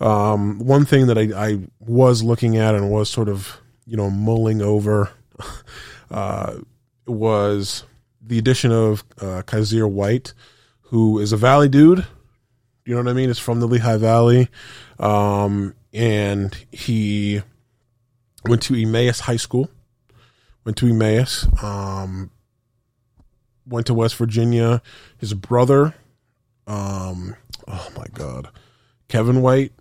Um, 0.00 0.60
one 0.60 0.86
thing 0.86 1.08
that 1.08 1.18
I, 1.18 1.28
I, 1.36 1.58
was 1.78 2.22
looking 2.22 2.56
at 2.56 2.74
and 2.74 2.90
was 2.90 3.10
sort 3.10 3.28
of 3.28 3.60
you 3.86 3.98
know 3.98 4.08
mulling 4.08 4.62
over 4.62 5.10
uh, 6.10 6.54
was 7.06 7.84
the 8.22 8.38
addition 8.38 8.72
of 8.72 9.04
uh, 9.20 9.42
White, 9.42 10.32
who 10.84 11.18
is 11.18 11.32
a 11.32 11.36
Valley 11.36 11.68
dude. 11.68 12.06
You 12.88 12.94
know 12.94 13.02
what 13.02 13.10
I 13.10 13.12
mean? 13.12 13.28
It's 13.28 13.38
from 13.38 13.60
the 13.60 13.66
Lehigh 13.66 13.98
Valley, 13.98 14.48
um, 14.98 15.74
and 15.92 16.56
he 16.72 17.42
went 18.46 18.62
to 18.62 18.74
Emmaus 18.74 19.20
High 19.20 19.36
School 19.36 19.68
went 20.68 20.76
to 20.76 20.86
Emmaus, 20.86 21.46
um, 21.62 22.30
went 23.66 23.86
to 23.86 23.94
West 23.94 24.16
Virginia. 24.16 24.82
His 25.16 25.32
brother, 25.32 25.94
um, 26.66 27.34
oh 27.66 27.88
my 27.96 28.04
God, 28.12 28.50
Kevin 29.08 29.40
White 29.40 29.72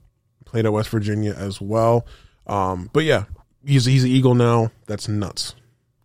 played 0.45 0.65
at 0.65 0.71
West 0.71 0.87
Virginia 0.87 1.33
as 1.33 1.59
well. 1.59 2.05
Um, 2.45 2.89
but 2.93 3.03
yeah, 3.03 3.25
he's 3.65 3.83
he's 3.83 4.05
an 4.05 4.11
Eagle 4.11 4.33
now. 4.33 4.71
That's 4.85 5.09
nuts. 5.09 5.55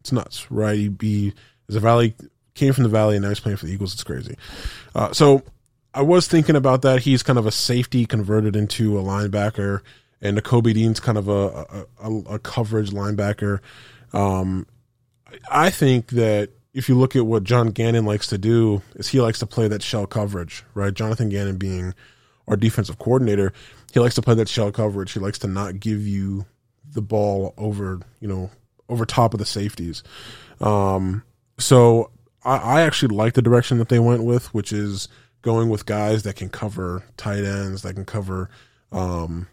It's 0.01 0.11
nuts, 0.11 0.51
right? 0.51 0.77
He, 0.77 0.93
he 1.01 1.33
is 1.69 1.77
a 1.77 1.81
Valley 1.81 2.17
came 2.55 2.73
from 2.73 2.83
the 2.83 2.91
Valley 2.91 3.15
and 3.15 3.23
now 3.23 3.29
he's 3.29 3.39
playing 3.39 3.59
for 3.59 3.67
the 3.67 3.73
Eagles. 3.73 3.93
It's 3.93 4.03
crazy. 4.03 4.37
Uh, 4.97 5.13
so 5.13 5.43
I 5.95 6.03
was 6.03 6.27
thinking 6.27 6.57
about 6.57 6.83
that. 6.83 7.01
He's 7.01 7.23
kind 7.23 7.39
of 7.39 7.47
a 7.47 7.53
safety 7.53 8.07
converted 8.07 8.57
into 8.57 8.99
a 8.99 9.03
linebacker, 9.03 9.81
and 10.21 10.39
Nakobe 10.39 10.75
Dean's 10.75 11.01
kind 11.01 11.19
of 11.19 11.29
a 11.29 11.33
a, 11.33 11.87
a, 12.03 12.19
a 12.35 12.39
coverage 12.39 12.91
linebacker. 12.91 13.61
Um, 14.13 14.67
I 15.51 15.71
think 15.71 16.09
that 16.09 16.51
if 16.75 16.89
you 16.89 16.95
look 16.97 17.17
at 17.17 17.27
what 17.27 17.45
John 17.45 17.69
Gannon 17.69 18.05
likes 18.05 18.27
to 18.29 18.39
do, 18.39 18.83
is 18.95 19.09
he 19.09 19.21
likes 19.21 19.39
to 19.41 19.47
play 19.47 19.69
that 19.69 19.83
shell 19.83 20.07
coverage, 20.07 20.65
right? 20.75 20.95
Jonathan 20.95 21.29
Gannon 21.29 21.59
being 21.59 21.95
our 22.49 22.57
defensive 22.57 22.99
coordinator, 22.99 23.53
he 23.93 24.01
likes 24.01 24.15
to 24.15 24.23
play 24.23 24.35
that 24.35 24.49
shell 24.49 24.73
coverage. 24.73 25.13
He 25.13 25.21
likes 25.21 25.39
to 25.41 25.47
not 25.47 25.81
give 25.81 26.07
you 26.07 26.47
the 26.91 27.03
ball 27.03 27.55
over, 27.57 28.01
you 28.21 28.29
know, 28.29 28.51
over 28.89 29.05
top 29.05 29.35
of 29.35 29.39
the 29.39 29.47
safeties. 29.47 30.03
Um, 30.61 31.23
so 31.59 32.11
I, 32.45 32.57
I 32.57 32.81
actually 32.83 33.15
like 33.15 33.35
the 33.35 33.43
direction 33.43 33.79
that 33.79 33.89
they 33.89 33.99
went 33.99 34.25
with, 34.25 34.53
which 34.55 34.73
is 34.73 35.09
going 35.43 35.69
with 35.69 35.87
guys 35.87 36.23
that 36.23 36.37
can 36.37 36.49
cover 36.49 37.03
tight 37.17 37.45
ends, 37.45 37.83
that 37.83 37.95
can 37.95 38.05
cover 38.05 38.49
um, 38.91 39.49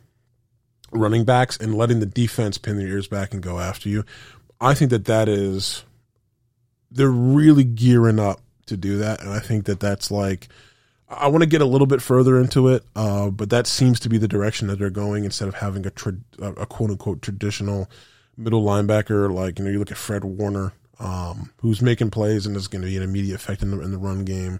running 0.92 1.26
backs, 1.26 1.58
and 1.58 1.76
letting 1.76 2.00
the 2.00 2.06
defense 2.06 2.58
pin 2.58 2.78
their 2.78 2.88
ears 2.88 3.08
back 3.08 3.34
and 3.34 3.44
go 3.44 3.60
after 3.60 3.90
you. 3.90 4.06
I 4.62 4.74
think 4.74 4.92
that 4.92 5.06
that 5.06 5.28
is 5.28 5.84
they're 6.92 7.10
really 7.10 7.64
gearing 7.64 8.20
up 8.20 8.42
to 8.68 8.78
do 8.78 8.98
that, 8.98 9.22
and 9.22 9.30
I 9.30 9.40
think 9.40 9.66
that 9.66 9.80
that's 9.80 10.12
like 10.12 10.48
I 11.10 11.28
want 11.28 11.42
to 11.42 11.50
get 11.50 11.62
a 11.62 11.66
little 11.66 11.88
bit 11.88 12.02
further 12.02 12.40
into 12.40 12.68
it, 12.68 12.84
uh, 12.96 13.30
but 13.32 13.50
that 13.50 13.66
seems 13.66 14.00
to 14.02 14.10
be 14.10 14.20
the 14.20 14.28
direction 14.28 14.68
that 14.68 14.78
they're 14.78 14.92
going 14.92 15.26
instead 15.26 15.48
of 15.48 15.56
having 15.56 15.86
a 15.86 15.90
tra- 15.90 16.18
a 16.40 16.66
quote 16.68 16.92
unquote 16.92 17.22
traditional 17.22 17.90
middle 18.38 18.64
linebacker 18.64 19.32
like 19.32 19.60
you 19.60 19.66
know 19.66 19.72
you 19.72 19.80
look 19.80 19.92
at 19.92 19.98
Fred 19.98 20.24
Warner, 20.24 20.72
um, 21.00 21.52
who's 21.58 21.82
making 21.82 22.12
plays 22.12 22.46
and 22.46 22.56
is 22.56 22.68
going 22.68 22.82
to 22.82 22.88
be 22.88 22.96
an 22.96 23.04
immediate 23.04 23.36
effect 23.36 23.64
in 23.64 23.72
the 23.72 23.82
in 23.82 23.92
the 23.92 23.98
run 23.98 24.24
game. 24.24 24.60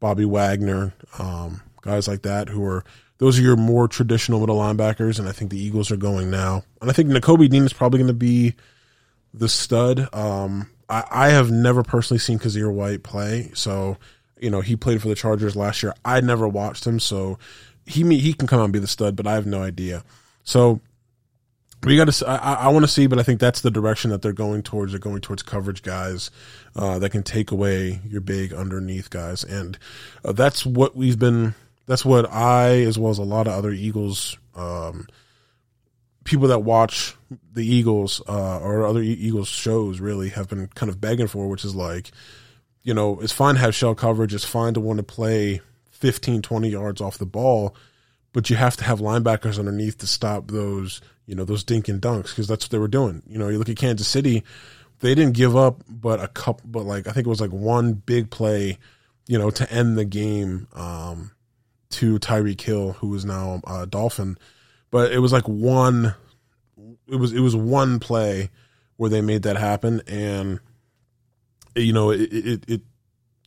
Bobby 0.00 0.24
Wagner, 0.24 0.94
um, 1.18 1.62
guys 1.82 2.08
like 2.08 2.22
that 2.22 2.48
who 2.48 2.64
are 2.64 2.84
those 3.18 3.38
are 3.38 3.42
your 3.42 3.56
more 3.56 3.86
traditional 3.86 4.40
middle 4.40 4.56
linebackers, 4.56 5.18
and 5.18 5.28
I 5.28 5.32
think 5.32 5.50
the 5.50 5.62
Eagles 5.62 5.90
are 5.90 5.96
going 5.96 6.30
now. 6.30 6.64
And 6.80 6.88
I 6.88 6.94
think 6.94 7.10
Nakobe 7.10 7.50
Dean 7.50 7.64
is 7.64 7.72
probably 7.72 7.98
going 7.98 8.08
to 8.08 8.14
be 8.14 8.54
the 9.34 9.48
stud. 9.48 10.08
Um, 10.14 10.70
I, 10.88 11.04
I, 11.10 11.28
have 11.28 11.50
never 11.50 11.82
personally 11.82 12.18
seen 12.18 12.38
Kyzir 12.38 12.72
White 12.72 13.02
play, 13.02 13.50
so 13.52 13.98
you 14.40 14.50
know 14.50 14.62
he 14.62 14.74
played 14.74 15.02
for 15.02 15.08
the 15.08 15.14
Chargers 15.14 15.54
last 15.54 15.82
year. 15.82 15.94
I 16.02 16.22
never 16.22 16.48
watched 16.48 16.86
him, 16.86 16.98
so 16.98 17.38
he 17.84 18.02
he 18.18 18.32
can 18.32 18.48
come 18.48 18.58
out 18.58 18.64
and 18.64 18.72
be 18.72 18.78
the 18.78 18.86
stud, 18.86 19.16
but 19.16 19.26
I 19.26 19.34
have 19.34 19.46
no 19.46 19.62
idea. 19.62 20.02
So 20.42 20.80
we 21.84 21.96
got 21.96 22.12
to. 22.12 22.28
I, 22.28 22.54
I 22.54 22.68
want 22.68 22.84
to 22.84 22.90
see, 22.90 23.06
but 23.06 23.18
I 23.18 23.22
think 23.22 23.40
that's 23.40 23.60
the 23.60 23.70
direction 23.70 24.10
that 24.10 24.22
they're 24.22 24.32
going 24.32 24.62
towards. 24.62 24.92
They're 24.92 24.98
going 24.98 25.20
towards 25.20 25.42
coverage 25.42 25.82
guys 25.82 26.30
uh, 26.76 26.98
that 26.98 27.10
can 27.10 27.22
take 27.22 27.50
away 27.50 28.00
your 28.06 28.20
big 28.20 28.52
underneath 28.52 29.10
guys, 29.10 29.44
and 29.44 29.78
uh, 30.24 30.32
that's 30.32 30.66
what 30.66 30.96
we've 30.96 31.18
been. 31.18 31.54
That's 31.86 32.04
what 32.04 32.30
I, 32.30 32.82
as 32.82 32.98
well 32.98 33.10
as 33.10 33.18
a 33.18 33.24
lot 33.24 33.46
of 33.46 33.54
other 33.54 33.70
Eagles. 33.70 34.36
Um, 34.54 35.06
people 36.24 36.48
that 36.48 36.60
watch 36.60 37.16
the 37.52 37.66
Eagles 37.66 38.22
uh, 38.28 38.60
or 38.60 38.86
other 38.86 39.00
Eagles 39.02 39.48
shows 39.48 40.00
really 40.00 40.28
have 40.30 40.48
been 40.48 40.68
kind 40.68 40.90
of 40.90 41.00
begging 41.00 41.26
for, 41.26 41.48
which 41.48 41.64
is 41.64 41.74
like, 41.74 42.10
you 42.82 42.94
know, 42.94 43.18
it's 43.20 43.32
fine 43.32 43.54
to 43.54 43.60
have 43.60 43.74
shell 43.74 43.94
coverage. 43.94 44.34
It's 44.34 44.44
fine 44.44 44.74
to 44.74 44.80
want 44.80 44.98
to 44.98 45.02
play 45.02 45.60
15, 45.90 46.42
20 46.42 46.68
yards 46.68 47.00
off 47.00 47.18
the 47.18 47.26
ball, 47.26 47.74
but 48.32 48.50
you 48.50 48.56
have 48.56 48.76
to 48.76 48.84
have 48.84 49.00
linebackers 49.00 49.58
underneath 49.58 49.98
to 49.98 50.06
stop 50.06 50.48
those, 50.48 51.00
you 51.26 51.34
know, 51.34 51.44
those 51.44 51.64
dink 51.64 51.88
and 51.88 52.00
dunks 52.00 52.28
because 52.28 52.48
that's 52.48 52.64
what 52.64 52.70
they 52.70 52.78
were 52.78 52.88
doing. 52.88 53.22
You 53.28 53.38
know, 53.38 53.48
you 53.48 53.58
look 53.58 53.68
at 53.68 53.76
Kansas 53.76 54.08
City, 54.08 54.44
they 55.00 55.14
didn't 55.14 55.34
give 55.34 55.56
up, 55.56 55.82
but 55.88 56.22
a 56.22 56.28
couple, 56.28 56.62
but 56.66 56.84
like 56.84 57.06
I 57.06 57.12
think 57.12 57.26
it 57.26 57.30
was 57.30 57.40
like 57.40 57.50
one 57.50 57.94
big 57.94 58.30
play, 58.30 58.78
you 59.26 59.38
know, 59.38 59.50
to 59.50 59.70
end 59.72 59.96
the 59.96 60.04
game 60.04 60.68
um, 60.74 61.32
to 61.90 62.18
Tyreek 62.18 62.60
Hill, 62.60 62.92
who 62.92 63.14
is 63.14 63.24
now 63.24 63.60
a 63.66 63.86
Dolphin 63.86 64.36
but 64.90 65.12
it 65.12 65.18
was 65.18 65.32
like 65.32 65.46
one 65.48 66.14
it 67.08 67.16
was 67.16 67.32
it 67.32 67.40
was 67.40 67.56
one 67.56 67.98
play 67.98 68.50
where 68.96 69.10
they 69.10 69.20
made 69.20 69.42
that 69.42 69.56
happen 69.56 70.02
and 70.06 70.60
you 71.74 71.92
know 71.92 72.10
it 72.10 72.20
it, 72.20 72.64
it 72.68 72.80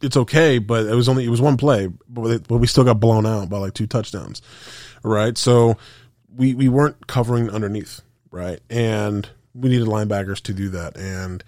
it's 0.04 0.18
okay 0.18 0.60
but 0.60 0.86
it 0.86 0.96
was 0.96 1.10
only 1.10 1.26
it 1.26 1.30
was 1.30 1.42
one 1.42 1.58
play 1.58 1.88
but 2.10 2.50
we 2.50 2.68
still 2.68 2.84
got 2.84 3.00
blown 3.00 3.26
out 3.26 3.50
by 3.50 3.58
like 3.58 3.74
two 3.74 3.88
touchdowns 3.88 4.42
right 5.04 5.38
so 5.38 5.78
we 6.36 6.54
we 6.54 6.70
weren't 6.70 7.08
covering 7.08 7.50
underneath 7.50 8.02
right 8.32 8.60
and 8.70 9.30
we 9.56 9.70
needed 9.70 9.88
linebackers 9.88 10.42
to 10.42 10.54
do 10.54 10.70
that 10.70 10.98
and 10.98 11.44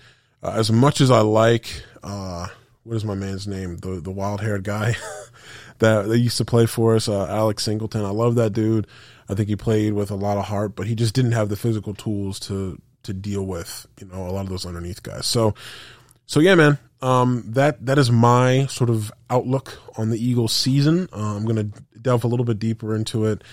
uh, 0.46 0.54
as 0.58 0.72
much 0.72 1.02
as 1.02 1.10
I 1.10 1.22
like, 1.22 1.84
uh, 2.04 2.48
what 2.84 2.96
is 2.96 3.04
my 3.04 3.16
man's 3.16 3.48
name? 3.48 3.78
The 3.78 4.00
the 4.00 4.12
wild 4.12 4.42
haired 4.42 4.64
guy 4.64 4.96
that 5.80 6.08
that 6.08 6.20
used 6.20 6.38
to 6.38 6.46
play 6.46 6.68
for 6.68 6.96
us, 6.96 7.10
uh, 7.10 7.26
Alex 7.28 7.64
Singleton. 7.64 8.06
I 8.06 8.12
love 8.12 8.36
that 8.36 8.54
dude. 8.54 8.86
I 9.28 9.34
think 9.34 9.50
he 9.50 9.56
played 9.56 9.94
with 9.94 10.12
a 10.12 10.16
lot 10.16 10.38
of 10.38 10.46
heart, 10.46 10.76
but 10.76 10.86
he 10.86 10.94
just 10.94 11.16
didn't 11.16 11.32
have 11.32 11.50
the 11.50 11.56
physical 11.56 11.96
tools 11.96 12.40
to 12.42 12.80
to 13.04 13.14
deal 13.14 13.44
with 13.44 13.88
you 14.00 14.08
know 14.08 14.28
a 14.28 14.32
lot 14.32 14.42
of 14.42 14.50
those 14.50 14.68
underneath 14.68 15.02
guys. 15.02 15.26
So 15.26 15.56
so 16.28 16.40
yeah, 16.40 16.54
man. 16.54 16.78
Um, 17.06 17.44
that 17.50 17.86
that 17.86 18.00
is 18.00 18.10
my 18.10 18.66
sort 18.66 18.90
of 18.90 19.12
outlook 19.30 19.80
on 19.96 20.10
the 20.10 20.18
Eagles 20.18 20.54
season. 20.54 21.08
Uh, 21.14 21.36
I'm 21.36 21.46
gonna 21.46 21.70
delve 22.02 22.24
a 22.24 22.28
little 22.28 22.46
bit 22.46 22.58
deeper 22.58 22.96
into 22.96 23.26
it 23.26 23.44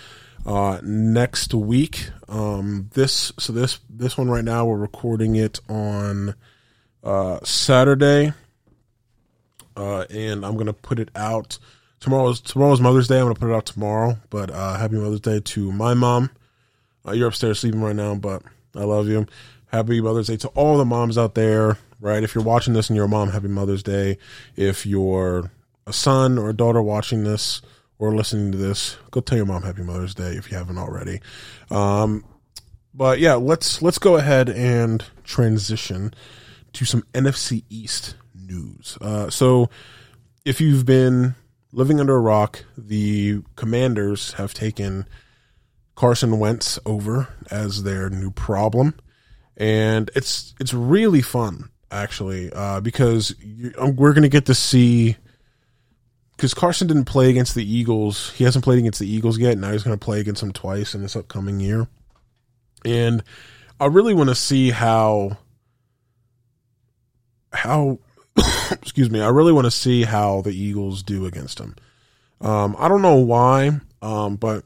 uh, 0.47 0.81
next 0.83 1.53
week. 1.53 2.09
Um, 2.31 2.88
this 2.95 3.31
so 3.38 3.53
this 3.53 3.79
this 3.91 4.17
one 4.17 4.31
right 4.31 4.43
now 4.43 4.65
we're 4.65 4.79
recording 4.79 5.37
it 5.37 5.61
on 5.69 6.35
uh, 7.05 7.41
Saturday, 7.45 8.33
uh, 9.77 10.07
and 10.09 10.47
I'm 10.47 10.57
gonna 10.57 10.73
put 10.73 10.99
it 10.99 11.11
out 11.15 11.59
tomorrow's 12.01 12.41
tomorrow's 12.41 12.81
Mother's 12.81 13.09
Day. 13.09 13.19
I'm 13.19 13.25
gonna 13.25 13.35
put 13.35 13.51
it 13.51 13.55
out 13.55 13.67
tomorrow. 13.67 14.17
But 14.31 14.51
uh, 14.51 14.79
happy 14.79 14.97
Mother's 14.97 15.21
Day 15.21 15.41
to 15.41 15.73
my 15.73 15.93
mom. 15.93 16.31
Uh, 17.07 17.12
you're 17.12 17.29
upstairs 17.29 17.59
sleeping 17.61 17.83
right 17.83 17.95
now, 17.95 18.15
but 18.15 18.43
I 18.75 18.85
love 18.85 19.09
you. 19.09 19.27
Happy 19.67 20.01
Mother's 20.01 20.29
Day 20.29 20.38
to 20.38 20.49
all 20.49 20.79
the 20.79 20.87
moms 20.87 21.19
out 21.19 21.35
there. 21.35 21.77
Right, 22.03 22.25
if 22.25 22.35
you're 22.35 22.43
watching 22.43 22.75
this 22.75 22.91
and 22.91 22.97
you're 22.97 23.05
a 23.05 23.09
mom, 23.09 23.31
happy 23.31 23.47
Mother's 23.47 23.85
Day. 23.85 24.19
If 24.57 24.85
you're 24.85 25.53
a 25.87 25.93
son 25.93 26.37
or 26.37 26.51
a 26.51 26.53
daughter 26.53 26.83
watching 26.83 27.23
this 27.23 27.62
or 27.97 28.12
listening 28.12 28.51
to 28.51 28.59
this, 28.59 28.97
go 29.12 29.21
tell 29.21 29.37
your 29.37 29.47
mom 29.47 29.62
Happy 29.62 29.85
Mother's 29.85 30.12
Day 30.12 30.33
if 30.33 30.51
you 30.51 30.59
haven't 30.59 30.79
already. 30.79 31.21
Um, 31.71 32.25
but 32.93 33.21
yeah, 33.21 33.35
let's 33.35 33.83
let's 33.83 33.99
go 33.99 34.17
ahead 34.17 34.49
and 34.49 35.05
transition 35.23 36.12
to 36.73 36.85
some 36.85 37.05
NFC 37.15 37.62
East 37.71 38.17
news. 38.35 38.99
Uh, 39.01 39.31
so, 39.31 39.71
if 40.45 40.61
you've 40.61 40.85
been 40.85 41.37
living 41.71 42.01
under 42.01 42.17
a 42.17 42.21
rock, 42.21 42.65
the 42.77 43.43
Commanders 43.55 44.33
have 44.33 44.55
taken 44.55 45.07
Carson 45.95 46.41
Wentz 46.41 46.81
over 46.85 47.29
as 47.49 47.85
their 47.85 48.11
new 48.11 48.33
problem, 48.33 48.95
and 49.57 50.11
it's 50.17 50.53
it's 50.59 50.75
really 50.75 51.23
fun 51.23 51.69
actually 51.92 52.50
uh, 52.52 52.81
because 52.81 53.35
um, 53.78 53.94
we're 53.96 54.12
going 54.12 54.22
to 54.22 54.28
get 54.28 54.46
to 54.46 54.55
see 54.55 55.16
because 56.37 56.55
Carson 56.55 56.88
didn't 56.88 57.05
play 57.05 57.31
against 57.31 57.55
the 57.55 57.64
Eagles. 57.64 58.33
He 58.33 58.44
hasn't 58.44 58.64
played 58.64 58.78
against 58.78 58.98
the 58.98 59.09
Eagles 59.09 59.38
yet. 59.38 59.59
Now 59.59 59.70
he's 59.70 59.85
going 59.85 59.96
to 59.96 60.05
play 60.05 60.20
against 60.20 60.40
them 60.40 60.52
twice 60.52 60.94
in 60.94 61.02
this 61.02 61.14
upcoming 61.14 61.61
year, 61.61 61.87
and 62.85 63.22
I 63.78 63.87
really 63.87 64.14
want 64.14 64.31
to 64.31 64.35
see 64.35 64.70
how 64.70 65.37
how 67.52 67.98
excuse 68.72 69.11
me. 69.11 69.20
I 69.20 69.28
really 69.28 69.52
want 69.52 69.66
to 69.66 69.70
see 69.70 70.02
how 70.02 70.40
the 70.40 70.50
Eagles 70.50 71.02
do 71.02 71.26
against 71.26 71.59
him. 71.59 71.76
Um, 72.40 72.74
I 72.78 72.88
don't 72.88 73.02
know 73.02 73.16
why, 73.18 73.81
um, 74.00 74.37
but 74.37 74.64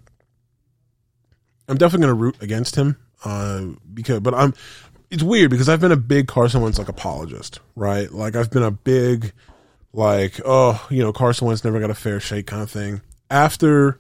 I'm 1.68 1.76
definitely 1.76 2.06
going 2.06 2.16
to 2.16 2.22
root 2.22 2.42
against 2.42 2.76
him. 2.76 2.96
Uh, 3.24 3.66
because, 3.92 4.20
but 4.20 4.34
I'm. 4.34 4.54
It's 5.10 5.22
weird 5.22 5.50
because 5.50 5.68
I've 5.68 5.80
been 5.80 5.92
a 5.92 5.96
big 5.96 6.26
Carson 6.26 6.62
Wentz 6.62 6.78
like 6.78 6.88
apologist, 6.88 7.60
right? 7.74 8.10
Like 8.10 8.34
I've 8.34 8.50
been 8.50 8.62
a 8.62 8.70
big, 8.70 9.32
like, 9.92 10.40
oh, 10.44 10.84
you 10.90 11.02
know, 11.02 11.12
Carson 11.12 11.46
Wentz 11.46 11.64
never 11.64 11.78
got 11.78 11.90
a 11.90 11.94
fair 11.94 12.18
shake 12.20 12.46
kind 12.46 12.62
of 12.62 12.70
thing. 12.70 13.00
After 13.30 13.98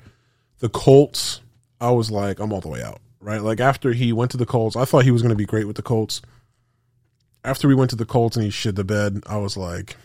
the 0.58 0.68
Colts, 0.68 1.40
I 1.80 1.90
was 1.90 2.10
like, 2.10 2.40
I'm 2.40 2.52
all 2.52 2.60
the 2.60 2.68
way 2.68 2.82
out, 2.82 3.00
right? 3.20 3.40
Like 3.40 3.60
after 3.60 3.92
he 3.92 4.12
went 4.12 4.32
to 4.32 4.36
the 4.36 4.46
Colts, 4.46 4.76
I 4.76 4.84
thought 4.84 5.04
he 5.04 5.10
was 5.10 5.22
going 5.22 5.30
to 5.30 5.36
be 5.36 5.46
great 5.46 5.66
with 5.66 5.76
the 5.76 5.82
Colts 5.82 6.22
after 7.46 7.68
we 7.68 7.74
went 7.74 7.90
to 7.90 7.96
the 7.96 8.04
Colts 8.04 8.36
and 8.36 8.44
he 8.44 8.50
shit 8.50 8.74
the 8.74 8.84
bed, 8.84 9.22
I 9.26 9.38
was 9.38 9.56
like, 9.56 9.96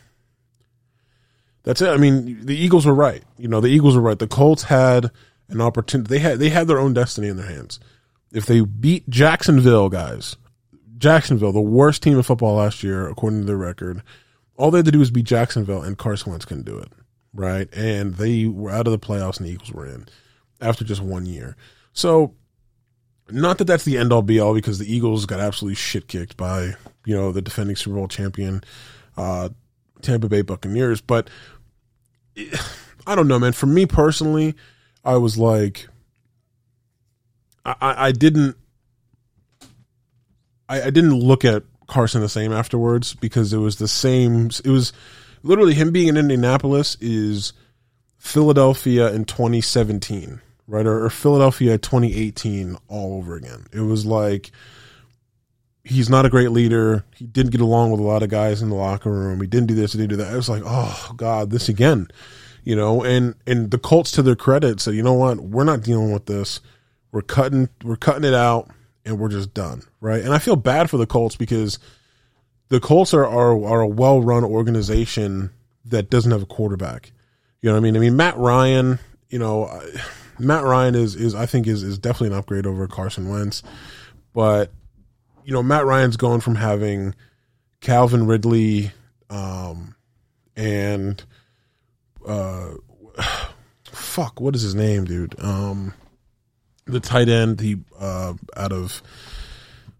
that's 1.64 1.82
it. 1.82 1.90
I 1.90 1.98
mean, 1.98 2.46
the 2.46 2.56
Eagles 2.56 2.86
were 2.86 2.94
right. 2.94 3.24
You 3.38 3.48
know, 3.48 3.60
the 3.60 3.68
Eagles 3.68 3.96
were 3.96 4.02
right. 4.02 4.18
The 4.18 4.28
Colts 4.28 4.64
had 4.64 5.10
an 5.50 5.60
opportunity. 5.60 6.08
They 6.08 6.20
had 6.20 6.40
they 6.40 6.50
had 6.50 6.68
their 6.68 6.80
own 6.80 6.94
destiny 6.94 7.28
in 7.28 7.38
their 7.38 7.48
hands. 7.48 7.80
If 8.32 8.46
they 8.46 8.62
beat 8.62 9.10
Jacksonville, 9.10 9.90
guys, 9.90 10.38
Jacksonville, 11.02 11.52
the 11.52 11.62
worst 11.62 12.04
team 12.04 12.18
in 12.18 12.24
football 12.24 12.56
last 12.56 12.84
year 12.84 13.08
according 13.10 13.42
to 13.42 13.46
their 13.46 13.58
record, 13.58 14.02
all 14.56 14.72
they 14.72 14.80
had 14.80 14.86
to 14.86 14.92
do 14.92 15.00
was 15.00 15.12
beat 15.12 15.26
Jacksonville, 15.26 15.82
and 15.82 15.98
Carson 15.98 16.32
Wentz 16.32 16.46
couldn't 16.46 16.66
do 16.66 16.78
it, 16.78 16.92
right? 17.34 17.68
And 17.74 18.16
they 18.16 18.46
were 18.46 18.72
out 18.72 18.88
of 18.88 18.92
the 18.92 19.00
playoffs, 19.00 19.38
and 19.38 19.48
the 19.48 19.52
Eagles 19.52 19.72
were 19.72 19.86
in 19.86 20.08
after 20.62 20.84
just 20.84 21.02
one 21.02 21.26
year. 21.26 21.58
So, 21.94 22.36
not 23.30 23.58
that 23.58 23.66
that's 23.66 23.86
the 23.86 23.98
end 23.98 24.14
all 24.14 24.22
be 24.22 24.40
all, 24.40 24.54
because 24.54 24.80
the 24.80 24.94
Eagles 24.94 25.26
got 25.26 25.40
absolutely 25.40 25.76
shit 25.76 26.08
kicked 26.08 26.38
by 26.38 26.76
you 27.06 27.16
know, 27.16 27.32
the 27.32 27.42
defending 27.42 27.76
Super 27.76 27.96
Bowl 27.96 28.08
champion, 28.08 28.64
uh, 29.18 29.50
Tampa 30.02 30.30
Bay 30.30 30.42
Buccaneers. 30.42 31.02
But 31.02 31.30
I 33.08 33.16
don't 33.16 33.28
know, 33.28 33.40
man. 33.40 33.54
For 33.54 33.66
me 33.66 33.86
personally, 33.86 34.56
I 35.04 35.18
was 35.18 35.38
like, 35.38 35.88
I, 37.66 37.76
I 38.08 38.12
didn't, 38.12 38.58
I, 40.71 40.84
I 40.84 40.89
didn't 40.89 41.19
look 41.19 41.43
at 41.43 41.63
Carson 41.88 42.21
the 42.21 42.29
same 42.29 42.53
afterwards 42.53 43.13
because 43.13 43.51
it 43.51 43.57
was 43.57 43.75
the 43.75 43.88
same. 43.88 44.49
It 44.63 44.69
was 44.69 44.93
literally 45.43 45.73
him 45.73 45.91
being 45.91 46.07
in 46.07 46.17
Indianapolis 46.17 46.95
is 47.01 47.51
Philadelphia 48.17 49.12
in 49.12 49.25
2017, 49.25 50.39
right? 50.67 50.86
Or, 50.86 51.03
or 51.03 51.10
Philadelphia 51.10 51.77
2018 51.77 52.77
all 52.88 53.17
over 53.17 53.36
again. 53.36 53.67
It 53.73 53.81
was 53.81 54.05
like 54.05 54.51
he's 55.84 56.10
not 56.10 56.25
a 56.25 56.29
great 56.29 56.51
leader. 56.51 57.03
He 57.17 57.25
didn't 57.25 57.51
get 57.51 57.62
along 57.62 57.91
with 57.91 57.99
a 57.99 58.03
lot 58.03 58.23
of 58.23 58.29
guys 58.29 58.62
in 58.62 58.69
the 58.69 58.75
locker 58.75 59.12
room. 59.12 59.41
He 59.41 59.47
didn't 59.47 59.67
do 59.67 59.75
this, 59.75 59.91
he 59.91 59.99
didn't 59.99 60.12
do 60.12 60.23
that. 60.23 60.31
I 60.31 60.38
was 60.38 60.47
like, 60.47 60.63
oh 60.65 61.12
God, 61.17 61.49
this 61.49 61.67
again. 61.67 62.07
You 62.63 62.77
know, 62.77 63.03
and 63.03 63.36
and 63.45 63.71
the 63.71 63.79
Colts 63.79 64.12
to 64.12 64.21
their 64.21 64.36
credit 64.36 64.79
said, 64.79 64.93
you 64.93 65.03
know 65.03 65.13
what, 65.13 65.39
we're 65.39 65.65
not 65.65 65.81
dealing 65.81 66.13
with 66.13 66.27
this. 66.27 66.62
We're 67.12 67.23
cutting 67.23 67.67
we're 67.84 67.97
cutting 67.97 68.23
it 68.23 68.36
out 68.36 68.69
and 69.06 69.20
we're 69.20 69.30
just 69.30 69.54
done. 69.54 69.84
Right. 70.00 70.24
And 70.24 70.34
I 70.34 70.40
feel 70.40 70.56
bad 70.56 70.90
for 70.90 70.98
the 70.98 71.06
Colts 71.06 71.36
because 71.36 71.80
the 72.70 72.80
Colts 72.80 73.14
are 73.14 73.26
are, 73.26 73.64
are 73.66 73.82
a 73.82 73.88
well 73.88 74.22
run 74.22 74.44
organization 74.44 75.52
that 75.86 76.10
doesn't 76.10 76.32
have 76.32 76.44
a 76.44 76.48
quarterback. 76.48 77.12
You 77.62 77.70
know 77.70 77.74
what 77.76 77.80
I 77.80 77.84
mean? 77.84 77.96
I 77.96 78.00
mean 78.00 78.16
Matt 78.16 78.38
Ryan, 78.38 79.00
you 79.30 79.40
know, 79.40 79.82
Matt 80.40 80.64
Ryan 80.64 80.96
is 80.96 81.16
is 81.16 81.36
I 81.36 81.46
think 81.46 81.68
is 81.68 81.84
is 81.84 81.98
definitely 81.98 82.28
an 82.28 82.40
upgrade 82.40 82.66
over 82.66 82.88
Carson 82.88 83.30
Wentz. 83.30 83.64
But 84.34 84.72
you 85.44 85.54
know, 85.54 85.64
Matt 85.64 85.86
Ryan's 85.86 86.18
going 86.18 86.42
from 86.42 86.56
having 86.56 87.16
Calvin 87.82 88.28
Ridley 88.28 88.92
um, 89.30 89.96
and 90.56 91.24
uh, 92.28 92.72
fuck, 93.86 94.40
what 94.40 94.56
is 94.56 94.62
his 94.62 94.76
name, 94.76 95.06
dude? 95.06 95.36
Um, 95.40 95.94
the 96.86 97.00
tight 97.00 97.30
end, 97.30 97.60
he 97.60 97.78
uh, 98.00 98.34
out 98.56 98.72
of 98.72 99.02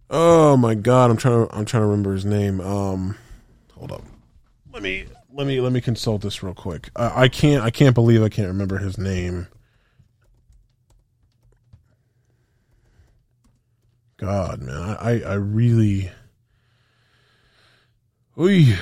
oh 0.10 0.58
my 0.58 0.76
god, 0.76 1.10
I'm 1.10 1.18
trying 1.18 1.48
to 1.48 1.56
I'm 1.56 1.66
trying 1.66 1.82
to 1.82 1.88
remember 1.88 2.14
his 2.14 2.26
name. 2.26 2.60
Um, 2.62 3.18
hold 3.74 3.92
up, 3.92 4.04
let 4.74 4.84
me 4.84 5.06
let 5.34 5.48
me 5.48 5.62
let 5.62 5.72
me 5.72 5.82
consult 5.82 6.22
this 6.22 6.44
real 6.44 6.54
quick. 6.54 6.90
I, 6.96 7.24
I 7.24 7.28
can't 7.28 7.64
I 7.64 7.72
can't 7.72 7.96
believe 7.96 8.22
I 8.22 8.30
can't 8.30 8.48
remember 8.48 8.78
his 8.78 8.98
name. 8.98 9.48
God, 14.18 14.62
man, 14.62 14.76
I, 14.76 14.96
I 14.96 15.20
I 15.22 15.34
really. 15.34 16.12
Oy. 18.40 18.78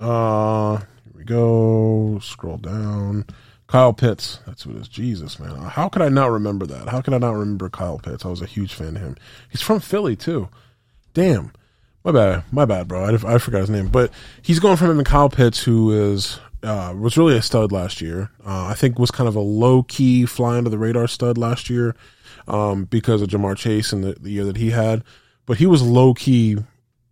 Uh, 0.00 0.76
here 0.78 1.12
we 1.14 1.24
go. 1.24 2.18
Scroll 2.22 2.56
down. 2.58 3.24
Kyle 3.68 3.92
Pitts. 3.92 4.40
That's 4.46 4.66
what 4.66 4.76
it 4.76 4.80
is. 4.80 4.88
Jesus, 4.88 5.38
man. 5.38 5.54
How 5.56 5.88
could 5.88 6.02
I 6.02 6.08
not 6.08 6.30
remember 6.30 6.66
that? 6.66 6.88
How 6.88 7.00
could 7.00 7.14
I 7.14 7.18
not 7.18 7.34
remember 7.34 7.68
Kyle 7.68 7.98
Pitts? 7.98 8.24
I 8.24 8.28
was 8.28 8.42
a 8.42 8.46
huge 8.46 8.74
fan 8.74 8.96
of 8.96 9.02
him. 9.02 9.16
He's 9.50 9.60
from 9.60 9.80
Philly, 9.80 10.16
too. 10.16 10.48
Damn. 11.12 11.52
My 12.02 12.12
bad. 12.12 12.44
My 12.50 12.64
bad, 12.64 12.88
bro. 12.88 13.04
I, 13.04 13.34
I 13.34 13.38
forgot 13.38 13.60
his 13.60 13.70
name. 13.70 13.88
But 13.88 14.10
he's 14.40 14.58
going 14.58 14.78
from 14.78 14.90
him 14.90 14.98
to 14.98 15.04
Kyle 15.04 15.28
Pitts, 15.28 15.62
who 15.62 15.92
is 15.92 16.40
uh, 16.62 16.94
was 16.98 17.18
really 17.18 17.36
a 17.36 17.42
stud 17.42 17.70
last 17.70 18.00
year. 18.00 18.30
Uh, 18.44 18.66
I 18.66 18.74
think 18.74 18.98
was 18.98 19.10
kind 19.10 19.28
of 19.28 19.36
a 19.36 19.40
low 19.40 19.82
key 19.82 20.24
fly 20.24 20.56
under 20.56 20.70
the 20.70 20.78
radar 20.78 21.06
stud 21.06 21.36
last 21.36 21.68
year 21.68 21.94
um, 22.46 22.84
because 22.84 23.20
of 23.22 23.28
Ja'Marr 23.28 23.56
Chase 23.56 23.92
and 23.92 24.02
the, 24.02 24.14
the, 24.14 24.30
year 24.30 24.44
that 24.44 24.56
he 24.56 24.70
had. 24.70 25.04
But 25.46 25.58
he 25.58 25.66
was 25.66 25.82
low 25.82 26.14
key, 26.14 26.56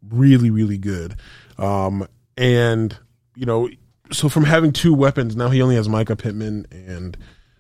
really, 0.08 0.50
really 0.50 0.78
good. 0.78 1.16
Um, 1.58 2.08
and, 2.36 2.96
you 3.34 3.46
know, 3.46 3.68
so 4.12 4.28
from 4.28 4.44
having 4.44 4.72
two 4.72 4.94
weapons, 4.94 5.36
now 5.36 5.48
he 5.48 5.62
only 5.62 5.76
has 5.76 5.88
Michael 5.88 6.16
Pittman 6.16 6.66
and, 6.70 7.16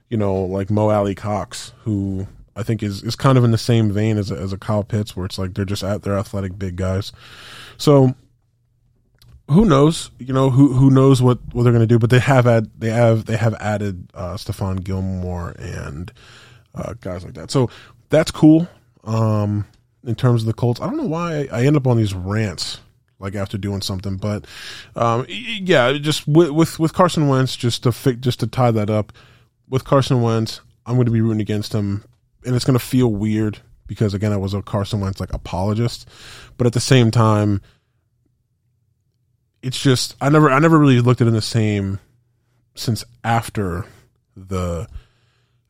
you 0.08 0.16
know, 0.16 0.34
like 0.34 0.70
Mo 0.70 0.90
Alie-Cox, 0.90 1.72
who 1.82 2.26
I 2.54 2.62
think 2.62 2.82
is, 2.82 3.02
is 3.02 3.16
kind 3.16 3.36
of 3.36 3.44
in 3.44 3.50
the 3.50 3.58
same 3.58 3.90
vein 3.90 4.16
as 4.18 4.30
a, 4.30 4.36
as 4.36 4.52
a 4.52 4.58
Kyle 4.58 4.84
Pitts, 4.84 5.16
where 5.16 5.26
it's 5.26 5.38
like 5.38 5.54
they're 5.54 5.64
just 5.64 5.82
at 5.82 6.02
they're 6.02 6.18
athletic 6.18 6.58
big 6.58 6.76
guys. 6.76 7.12
So 7.76 8.14
who 9.48 9.64
knows? 9.64 10.10
You 10.18 10.32
know 10.32 10.50
who 10.50 10.72
who 10.72 10.90
knows 10.90 11.20
what, 11.20 11.38
what 11.52 11.62
they're 11.62 11.72
to 11.72 11.86
do, 11.86 11.98
but 11.98 12.10
they 12.10 12.18
have 12.18 12.46
had 12.46 12.70
they 12.78 12.90
have 12.90 13.26
they 13.26 13.36
have 13.36 13.54
added 13.54 14.10
uh, 14.14 14.34
Stephon 14.34 14.82
Gilmore 14.82 15.54
and 15.58 16.12
uh, 16.74 16.94
guys 17.00 17.24
like 17.24 17.34
that. 17.34 17.50
So 17.50 17.70
that's 18.08 18.30
cool. 18.30 18.68
Um, 19.04 19.66
in 20.04 20.14
terms 20.14 20.42
of 20.42 20.46
the 20.46 20.54
Colts. 20.54 20.80
I 20.80 20.86
don't 20.86 20.96
know 20.96 21.04
why 21.04 21.48
I 21.52 21.66
end 21.66 21.76
up 21.76 21.86
on 21.86 21.96
these 21.96 22.14
rants 22.14 22.80
like 23.18 23.34
after 23.34 23.56
doing 23.56 23.80
something, 23.80 24.16
but 24.16 24.46
um, 24.94 25.24
yeah, 25.28 25.92
just 25.94 26.26
with, 26.28 26.50
with 26.50 26.78
with 26.78 26.92
Carson 26.92 27.28
Wentz, 27.28 27.56
just 27.56 27.82
to 27.84 27.92
fi- 27.92 28.14
just 28.14 28.40
to 28.40 28.46
tie 28.46 28.70
that 28.70 28.90
up 28.90 29.12
with 29.68 29.84
Carson 29.84 30.22
Wentz, 30.22 30.60
I'm 30.84 30.96
going 30.96 31.06
to 31.06 31.12
be 31.12 31.20
rooting 31.20 31.40
against 31.40 31.72
him, 31.72 32.04
and 32.44 32.54
it's 32.54 32.64
going 32.64 32.78
to 32.78 32.84
feel 32.84 33.08
weird 33.08 33.60
because 33.86 34.14
again, 34.14 34.32
I 34.32 34.36
was 34.36 34.54
a 34.54 34.62
Carson 34.62 35.00
Wentz 35.00 35.20
like 35.20 35.32
apologist, 35.32 36.08
but 36.56 36.66
at 36.66 36.72
the 36.72 36.80
same 36.80 37.10
time, 37.10 37.60
it's 39.62 39.80
just 39.80 40.14
I 40.20 40.28
never 40.28 40.50
I 40.50 40.58
never 40.58 40.78
really 40.78 41.00
looked 41.00 41.20
at 41.20 41.26
it 41.26 41.28
in 41.28 41.34
the 41.34 41.42
same 41.42 42.00
since 42.74 43.04
after 43.24 43.86
the 44.36 44.88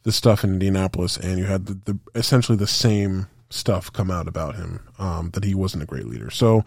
the 0.03 0.13
stuff 0.13 0.45
in 0.45 0.55
Indianapolis, 0.55 1.17
and 1.17 1.39
you 1.39 1.45
had 1.45 1.67
the, 1.67 1.75
the 1.93 1.99
essentially 2.15 2.57
the 2.57 2.67
same 2.67 3.27
stuff 3.51 3.93
come 3.93 4.11
out 4.11 4.29
about 4.29 4.57
him 4.57 4.81
um, 4.99 5.31
that 5.31 5.45
he 5.45 5.55
wasn't 5.55 5.83
a 5.83 5.87
great 5.87 6.07
leader. 6.07 6.31
So, 6.31 6.65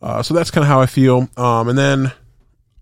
uh, 0.00 0.22
so 0.22 0.34
that's 0.34 0.50
kind 0.50 0.62
of 0.62 0.68
how 0.68 0.80
I 0.80 0.86
feel. 0.86 1.28
Um, 1.36 1.68
and 1.68 1.78
then 1.78 2.12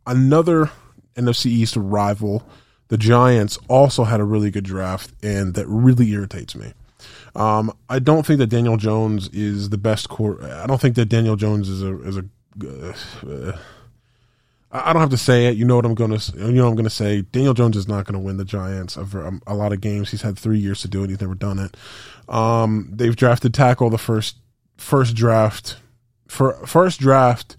another 0.06 0.70
NFC 1.16 1.46
East 1.46 1.76
rival, 1.76 2.46
the 2.88 2.98
Giants, 2.98 3.58
also 3.68 4.04
had 4.04 4.20
a 4.20 4.24
really 4.24 4.50
good 4.50 4.64
draft, 4.64 5.12
and 5.22 5.54
that 5.54 5.66
really 5.66 6.10
irritates 6.10 6.54
me. 6.54 6.72
Um, 7.34 7.72
I 7.88 7.98
don't 7.98 8.24
think 8.24 8.38
that 8.38 8.46
Daniel 8.46 8.76
Jones 8.76 9.28
is 9.28 9.70
the 9.70 9.78
best 9.78 10.08
core. 10.08 10.42
I 10.42 10.66
don't 10.66 10.80
think 10.80 10.96
that 10.96 11.06
Daniel 11.06 11.36
Jones 11.36 11.68
is 11.68 11.82
a 11.82 12.02
is 12.02 12.16
a. 12.16 12.24
Uh, 13.26 13.58
I 14.72 14.92
don't 14.92 15.00
have 15.00 15.10
to 15.10 15.18
say 15.18 15.46
it. 15.46 15.56
You 15.56 15.64
know 15.64 15.76
what 15.76 15.86
I'm 15.86 15.94
to. 16.18 16.32
You 16.36 16.52
know 16.52 16.68
I'm 16.68 16.76
to 16.84 16.90
say. 16.90 17.22
Daniel 17.22 17.54
Jones 17.54 17.76
is 17.76 17.88
not 17.88 18.06
to 18.14 18.18
win 18.18 18.36
the 18.36 18.44
Giants 18.44 18.96
over 18.96 19.26
um, 19.26 19.42
a 19.46 19.54
lot 19.54 19.72
of 19.72 19.80
games. 19.80 20.10
He's 20.10 20.22
had 20.22 20.38
three 20.38 20.58
years 20.58 20.80
to 20.82 20.88
do 20.88 21.04
it. 21.04 21.10
He's 21.10 21.20
never 21.20 21.34
done 21.34 21.58
it. 21.58 21.76
Um, 22.28 22.90
they've 22.92 23.16
drafted 23.16 23.54
tackle 23.54 23.90
the 23.90 23.98
first 23.98 24.36
first 24.76 25.14
draft 25.14 25.76
for 26.27 26.55
first 26.66 27.01
draft 27.01 27.57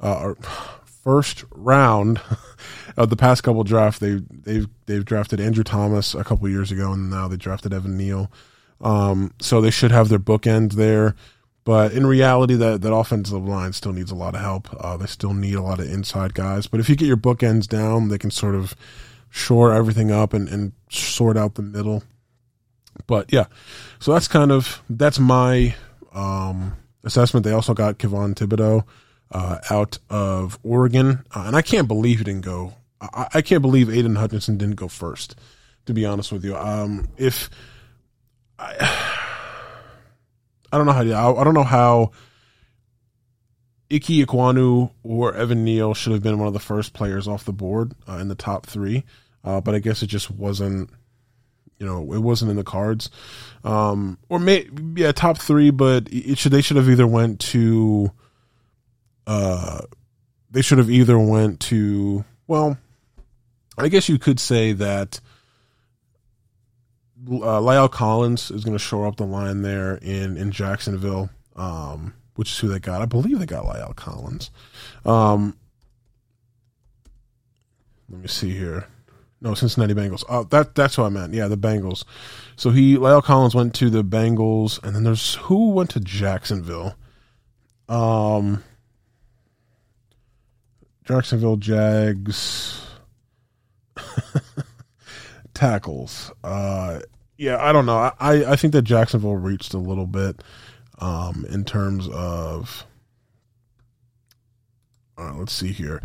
uh, 0.00 0.20
or 0.20 0.36
first 0.84 1.44
round 1.50 2.20
of 2.96 3.10
the 3.10 3.16
past 3.16 3.42
couple 3.42 3.64
drafts. 3.64 3.98
They 3.98 4.22
they've 4.30 4.68
they've 4.86 5.04
drafted 5.04 5.40
Andrew 5.40 5.64
Thomas 5.64 6.14
a 6.14 6.24
couple 6.24 6.48
years 6.48 6.72
ago, 6.72 6.92
and 6.92 7.10
now 7.10 7.28
they 7.28 7.36
drafted 7.36 7.72
Evan 7.72 7.96
Neal. 7.96 8.30
Um, 8.80 9.32
so 9.40 9.60
they 9.60 9.70
should 9.70 9.92
have 9.92 10.08
their 10.08 10.18
bookend 10.18 10.72
there. 10.72 11.14
But 11.64 11.92
in 11.92 12.06
reality, 12.06 12.54
that, 12.56 12.82
that 12.82 12.92
offensive 12.92 13.44
line 13.44 13.72
still 13.72 13.92
needs 13.92 14.10
a 14.10 14.16
lot 14.16 14.34
of 14.34 14.40
help. 14.40 14.68
Uh, 14.82 14.96
they 14.96 15.06
still 15.06 15.32
need 15.32 15.54
a 15.54 15.62
lot 15.62 15.78
of 15.78 15.88
inside 15.88 16.34
guys. 16.34 16.66
But 16.66 16.80
if 16.80 16.88
you 16.88 16.96
get 16.96 17.06
your 17.06 17.16
bookends 17.16 17.68
down, 17.68 18.08
they 18.08 18.18
can 18.18 18.32
sort 18.32 18.56
of 18.56 18.74
shore 19.30 19.72
everything 19.72 20.10
up 20.10 20.34
and, 20.34 20.48
and 20.48 20.72
sort 20.90 21.36
out 21.36 21.54
the 21.54 21.62
middle. 21.62 22.02
But 23.06 23.32
yeah, 23.32 23.46
so 24.00 24.12
that's 24.12 24.28
kind 24.28 24.50
of 24.50 24.82
that's 24.90 25.18
my 25.18 25.74
um, 26.12 26.76
assessment. 27.04 27.44
They 27.44 27.52
also 27.52 27.74
got 27.74 27.98
Kayvon 27.98 28.34
Thibodeaux 28.34 28.84
uh, 29.30 29.58
out 29.70 29.98
of 30.10 30.58
Oregon, 30.62 31.24
uh, 31.34 31.44
and 31.46 31.56
I 31.56 31.62
can't 31.62 31.88
believe 31.88 32.18
he 32.18 32.24
didn't 32.24 32.44
go. 32.44 32.74
I, 33.00 33.28
I, 33.34 33.42
can't 33.42 33.62
believe 33.62 33.90
Aidan 33.90 34.16
Hutchinson 34.16 34.58
didn't 34.58 34.76
go 34.76 34.88
first. 34.88 35.36
To 35.86 35.94
be 35.94 36.06
honest 36.06 36.30
with 36.30 36.44
you, 36.44 36.56
um, 36.56 37.08
if 37.16 37.50
I 38.58 38.76
I 40.72 40.78
don't 40.78 40.86
know 40.86 40.92
how 40.92 41.02
to, 41.02 41.12
I, 41.12 41.40
I 41.40 41.44
don't 41.44 41.54
know 41.54 41.64
how 41.64 42.12
Ike 43.92 44.04
Ekwonu 44.04 44.90
or 45.02 45.34
Evan 45.34 45.64
Neal 45.64 45.92
should 45.92 46.12
have 46.12 46.22
been 46.22 46.38
one 46.38 46.46
of 46.46 46.54
the 46.54 46.60
first 46.60 46.94
players 46.94 47.28
off 47.28 47.44
the 47.44 47.52
board 47.52 47.94
uh, 48.08 48.16
in 48.18 48.28
the 48.28 48.34
top 48.34 48.64
three, 48.64 49.04
uh, 49.44 49.60
but 49.60 49.74
I 49.74 49.80
guess 49.80 50.02
it 50.02 50.06
just 50.06 50.30
wasn't. 50.30 50.90
You 51.82 51.88
know, 51.88 52.12
it 52.12 52.20
wasn't 52.20 52.52
in 52.52 52.56
the 52.56 52.62
cards, 52.62 53.10
um, 53.64 54.16
or 54.28 54.38
may 54.38 54.68
yeah 54.94 55.10
top 55.10 55.36
three, 55.36 55.70
but 55.70 56.06
it 56.12 56.38
should 56.38 56.52
they 56.52 56.62
should 56.62 56.76
have 56.76 56.88
either 56.88 57.08
went 57.08 57.40
to, 57.40 58.12
uh, 59.26 59.80
they 60.48 60.62
should 60.62 60.78
have 60.78 60.88
either 60.88 61.18
went 61.18 61.58
to 61.58 62.24
well, 62.46 62.78
I 63.76 63.88
guess 63.88 64.08
you 64.08 64.16
could 64.16 64.38
say 64.38 64.72
that 64.74 65.18
uh, 67.26 67.58
La'el 67.58 67.90
Collins 67.90 68.52
is 68.52 68.62
going 68.62 68.76
to 68.76 68.78
shore 68.78 69.08
up 69.08 69.16
the 69.16 69.26
line 69.26 69.62
there 69.62 69.96
in 69.96 70.36
in 70.36 70.52
Jacksonville, 70.52 71.30
um, 71.56 72.14
which 72.36 72.52
is 72.52 72.58
who 72.60 72.68
they 72.68 72.78
got. 72.78 73.02
I 73.02 73.06
believe 73.06 73.40
they 73.40 73.46
got 73.46 73.64
La'el 73.64 73.96
Collins. 73.96 74.52
Um, 75.04 75.56
let 78.08 78.20
me 78.20 78.28
see 78.28 78.56
here. 78.56 78.86
No, 79.42 79.54
Cincinnati 79.54 79.92
Bengals. 79.92 80.22
Oh, 80.28 80.44
that 80.44 80.74
that's 80.76 80.96
what 80.96 81.06
I 81.06 81.08
meant. 81.08 81.34
Yeah, 81.34 81.48
the 81.48 81.56
Bengals. 81.58 82.04
So 82.56 82.70
he 82.70 82.96
La'el 82.96 83.22
Collins 83.22 83.54
went 83.54 83.74
to 83.74 83.90
the 83.90 84.04
Bengals, 84.04 84.82
and 84.82 84.94
then 84.94 85.02
there's 85.02 85.34
who 85.34 85.70
went 85.70 85.90
to 85.90 86.00
Jacksonville. 86.00 86.94
Um, 87.88 88.62
Jacksonville 91.04 91.56
Jags. 91.56 92.86
tackles. 95.54 96.32
Uh, 96.42 97.00
yeah, 97.36 97.62
I 97.62 97.72
don't 97.72 97.86
know. 97.86 97.96
I, 97.96 98.52
I 98.52 98.56
think 98.56 98.72
that 98.72 98.82
Jacksonville 98.82 99.36
reached 99.36 99.74
a 99.74 99.78
little 99.78 100.06
bit 100.06 100.42
um, 100.98 101.46
in 101.50 101.64
terms 101.64 102.08
of. 102.08 102.86
All 105.18 105.26
right, 105.26 105.36
let's 105.36 105.52
see 105.52 105.72
here. 105.72 106.00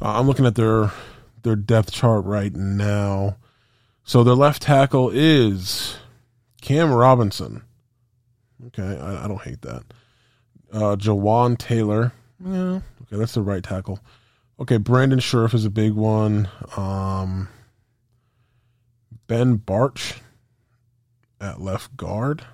Uh, 0.00 0.18
I'm 0.18 0.26
looking 0.26 0.46
at 0.46 0.54
their 0.54 0.92
their 1.42 1.56
depth 1.56 1.92
chart 1.92 2.24
right 2.24 2.54
now. 2.54 3.36
So 4.04 4.24
their 4.24 4.34
left 4.34 4.62
tackle 4.62 5.10
is 5.12 5.96
Cam 6.60 6.92
Robinson. 6.92 7.62
Okay, 8.68 8.98
I, 8.98 9.24
I 9.24 9.28
don't 9.28 9.42
hate 9.42 9.62
that. 9.62 9.82
Uh, 10.72 10.96
Jawaan 10.96 11.58
Taylor. 11.58 12.12
Yeah, 12.44 12.80
okay, 13.02 13.16
that's 13.16 13.34
the 13.34 13.42
right 13.42 13.62
tackle. 13.62 14.00
Okay, 14.60 14.76
Brandon 14.76 15.18
Scherff 15.18 15.54
is 15.54 15.64
a 15.64 15.70
big 15.70 15.92
one. 15.92 16.48
Um, 16.76 17.48
Ben 19.26 19.58
Bartch 19.58 20.20
at 21.40 21.60
left 21.60 21.96
guard. 21.96 22.44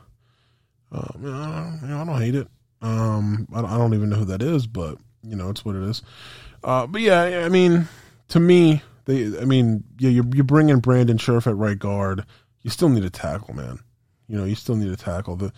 Um, 0.90 1.20
you 1.20 1.88
know, 1.88 2.00
I 2.00 2.04
don't 2.04 2.20
hate 2.20 2.34
it. 2.34 2.48
Um, 2.80 3.46
I, 3.52 3.60
I, 3.60 3.76
don't 3.76 3.94
even 3.94 4.08
know 4.08 4.16
who 4.16 4.24
that 4.26 4.40
is, 4.42 4.66
but 4.66 4.98
you 5.22 5.36
know, 5.36 5.50
it's 5.50 5.64
what 5.64 5.74
it 5.76 5.82
is. 5.82 6.02
Uh, 6.62 6.86
but 6.86 7.00
yeah, 7.00 7.42
I 7.44 7.48
mean, 7.48 7.88
to 8.28 8.40
me, 8.40 8.82
they, 9.04 9.38
I 9.38 9.44
mean, 9.44 9.84
yeah, 9.98 10.10
you 10.10 10.30
you 10.34 10.44
bring 10.44 10.68
in 10.68 10.80
Brandon 10.80 11.18
Scherff 11.18 11.46
at 11.46 11.56
right 11.56 11.78
guard. 11.78 12.24
You 12.62 12.70
still 12.70 12.88
need 12.88 13.04
a 13.04 13.10
tackle, 13.10 13.54
man. 13.54 13.78
You 14.28 14.36
know, 14.36 14.44
you 14.44 14.54
still 14.54 14.76
need 14.76 14.92
a 14.92 14.96
tackle. 14.96 15.36
The 15.36 15.52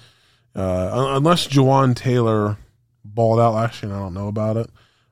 uh, 0.54 1.14
unless 1.16 1.48
Jawaan 1.48 1.94
Taylor 1.94 2.58
balled 3.04 3.40
out 3.40 3.54
last 3.54 3.82
year, 3.82 3.92
and 3.92 4.00
I 4.00 4.02
don't 4.02 4.14
know 4.14 4.28
about 4.28 4.56
it, 4.56 4.70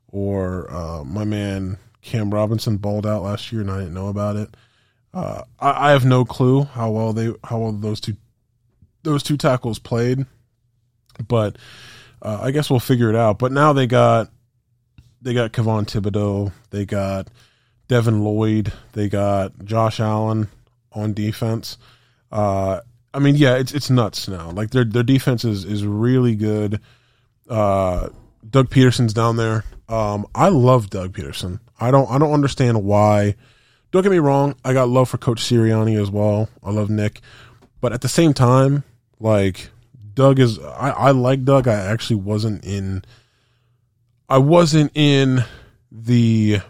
or 0.09 0.73
uh, 0.73 1.05
my 1.05 1.25
man 1.25 1.79
Cam 2.03 2.33
Robinson 2.33 2.77
balled 2.77 3.07
out 3.07 3.23
last 3.23 3.53
year, 3.53 3.61
and 3.61 3.71
I 3.71 3.79
didn't 3.79 3.95
know 3.95 4.09
about 4.09 4.37
it. 4.37 4.57
Uh, 5.13 5.43
I, 5.59 5.89
I, 5.89 5.91
have 5.93 6.05
no 6.05 6.25
clue 6.25 6.65
how 6.65 6.91
well 6.91 7.13
they 7.13 7.33
how 7.43 7.59
well 7.59 7.73
those 7.73 8.01
two 8.01 8.17
those 9.03 9.23
two 9.23 9.37
tackles 9.37 9.79
played, 9.79 10.27
but 11.27 11.57
uh, 12.23 12.39
I 12.43 12.51
guess 12.51 12.71
we'll 12.71 12.79
figure 12.79 13.09
it 13.11 13.17
out. 13.17 13.39
But 13.39 13.53
now 13.53 13.73
they 13.73 13.87
got 13.87 14.31
they 15.23 15.35
got 15.35 15.53
Kayvon 15.53 15.87
Thibodeaux, 15.87 16.53
they 16.71 16.85
got 16.85 17.29
Devin 17.89 18.23
Lloyd, 18.23 18.73
they 18.93 19.09
got 19.09 19.65
Josh 19.65 20.01
Allen 20.01 20.49
on 20.93 21.15
defense. 21.15 21.79
Uh, 22.31 22.81
I 23.13 23.19
mean, 23.19 23.37
yeah, 23.37 23.57
it's 23.57 23.73
it's 23.73 23.91
nuts 23.91 24.29
now. 24.29 24.51
Like 24.51 24.71
their 24.71 24.85
their 24.85 25.03
defense 25.03 25.45
is 25.45 25.65
is 25.65 25.85
really 25.85 26.37
good. 26.37 26.81
Uh, 27.49 28.11
Doug 28.49 28.71
Pederson's 28.71 29.15
down 29.15 29.37
there. 29.37 29.65
Um, 29.89 30.27
I 30.35 30.51
love 30.51 30.91
Doug 30.91 31.15
Pederson. 31.15 31.61
I 31.81 31.91
don't 31.91 32.11
I 32.11 32.19
don't 32.19 32.33
understand 32.33 32.85
why 32.85 33.35
don't 33.91 34.03
get 34.03 34.13
me 34.13 34.19
wrong, 34.19 34.55
I 34.65 34.75
got 34.75 34.89
love 34.89 35.09
for 35.09 35.17
Coach 35.19 35.43
Sirianni 35.43 36.01
as 36.01 36.11
well. 36.11 36.49
I 36.63 36.71
love 36.71 36.91
Nick, 36.91 37.21
but 37.81 37.93
at 37.93 38.03
the 38.03 38.09
same 38.09 38.35
time, 38.35 38.85
like 39.19 39.71
Doug 40.15 40.39
is, 40.39 40.59
I, 40.59 40.91
I 40.91 41.11
like 41.13 41.45
Doug. 41.45 41.67
I 41.67 41.75
actually 41.75 42.17
wasn't 42.17 42.65
in, 42.65 43.03
I 44.29 44.39
wasn't 44.39 44.93
in 44.95 45.45
the, 45.91 46.61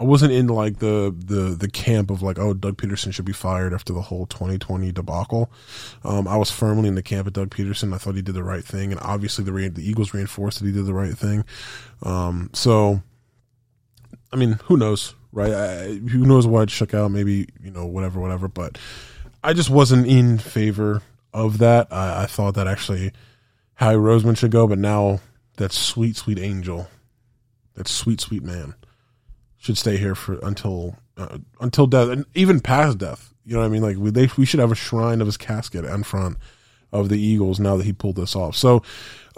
I 0.00 0.04
wasn't 0.04 0.32
in 0.32 0.48
like 0.48 0.80
the 0.80 1.14
the 1.16 1.54
the 1.54 1.70
camp 1.70 2.10
of 2.10 2.20
like, 2.20 2.38
oh, 2.38 2.52
Doug 2.52 2.76
Pederson 2.76 3.14
should 3.14 3.24
be 3.24 3.32
fired 3.32 3.72
after 3.72 3.92
the 3.92 4.02
whole 4.02 4.26
2020 4.26 4.90
debacle. 4.90 5.50
Um, 6.02 6.26
I 6.26 6.36
was 6.36 6.50
firmly 6.50 6.88
in 6.88 6.96
the 6.96 7.02
camp 7.02 7.28
of 7.28 7.32
Doug 7.32 7.50
Pederson. 7.50 7.94
I 7.94 7.98
thought 7.98 8.16
he 8.16 8.22
did 8.22 8.34
the 8.34 8.42
right 8.42 8.64
thing, 8.64 8.90
and 8.90 9.00
obviously 9.00 9.44
the 9.44 9.68
the 9.68 9.88
Eagles 9.88 10.12
reinforced 10.12 10.58
that 10.58 10.66
he 10.66 10.72
did 10.72 10.86
the 10.86 10.94
right 10.94 11.16
thing. 11.16 11.44
Um, 12.02 12.50
so 12.52 13.02
I 14.32 14.36
mean, 14.36 14.58
who 14.64 14.76
knows, 14.76 15.14
right? 15.32 15.52
I, 15.52 15.84
who 15.94 16.26
knows 16.26 16.44
why 16.44 16.64
it 16.64 16.70
shook 16.70 16.92
out? 16.92 17.12
Maybe 17.12 17.48
you 17.62 17.70
know, 17.70 17.86
whatever, 17.86 18.20
whatever. 18.20 18.48
But 18.48 18.78
I 19.44 19.52
just 19.52 19.70
wasn't 19.70 20.08
in 20.08 20.38
favor 20.38 21.02
of 21.32 21.58
that. 21.58 21.92
I, 21.92 22.24
I 22.24 22.26
thought 22.26 22.54
that 22.56 22.66
actually 22.66 23.12
Howie 23.74 23.94
Roseman 23.94 24.36
should 24.36 24.50
go, 24.50 24.66
but 24.66 24.78
now 24.78 25.20
that 25.56 25.70
sweet, 25.70 26.16
sweet 26.16 26.40
angel, 26.40 26.88
that 27.74 27.86
sweet, 27.86 28.20
sweet 28.20 28.42
man, 28.42 28.74
should 29.64 29.78
stay 29.78 29.96
here 29.96 30.14
for 30.14 30.38
until 30.42 30.96
uh, 31.16 31.38
until 31.60 31.86
death, 31.86 32.08
and 32.10 32.26
even 32.34 32.60
past 32.60 32.98
death. 32.98 33.32
You 33.46 33.54
know 33.54 33.60
what 33.60 33.66
I 33.66 33.70
mean? 33.70 33.82
Like 33.82 33.96
we 33.96 34.10
they, 34.10 34.28
we 34.36 34.44
should 34.44 34.60
have 34.60 34.72
a 34.72 34.76
shrine 34.76 35.20
of 35.20 35.26
his 35.26 35.36
casket 35.36 35.84
in 35.84 36.02
front 36.02 36.36
of 36.92 37.08
the 37.08 37.18
Eagles 37.18 37.58
now 37.58 37.76
that 37.76 37.86
he 37.86 37.92
pulled 37.92 38.16
this 38.16 38.36
off. 38.36 38.56
So, 38.56 38.82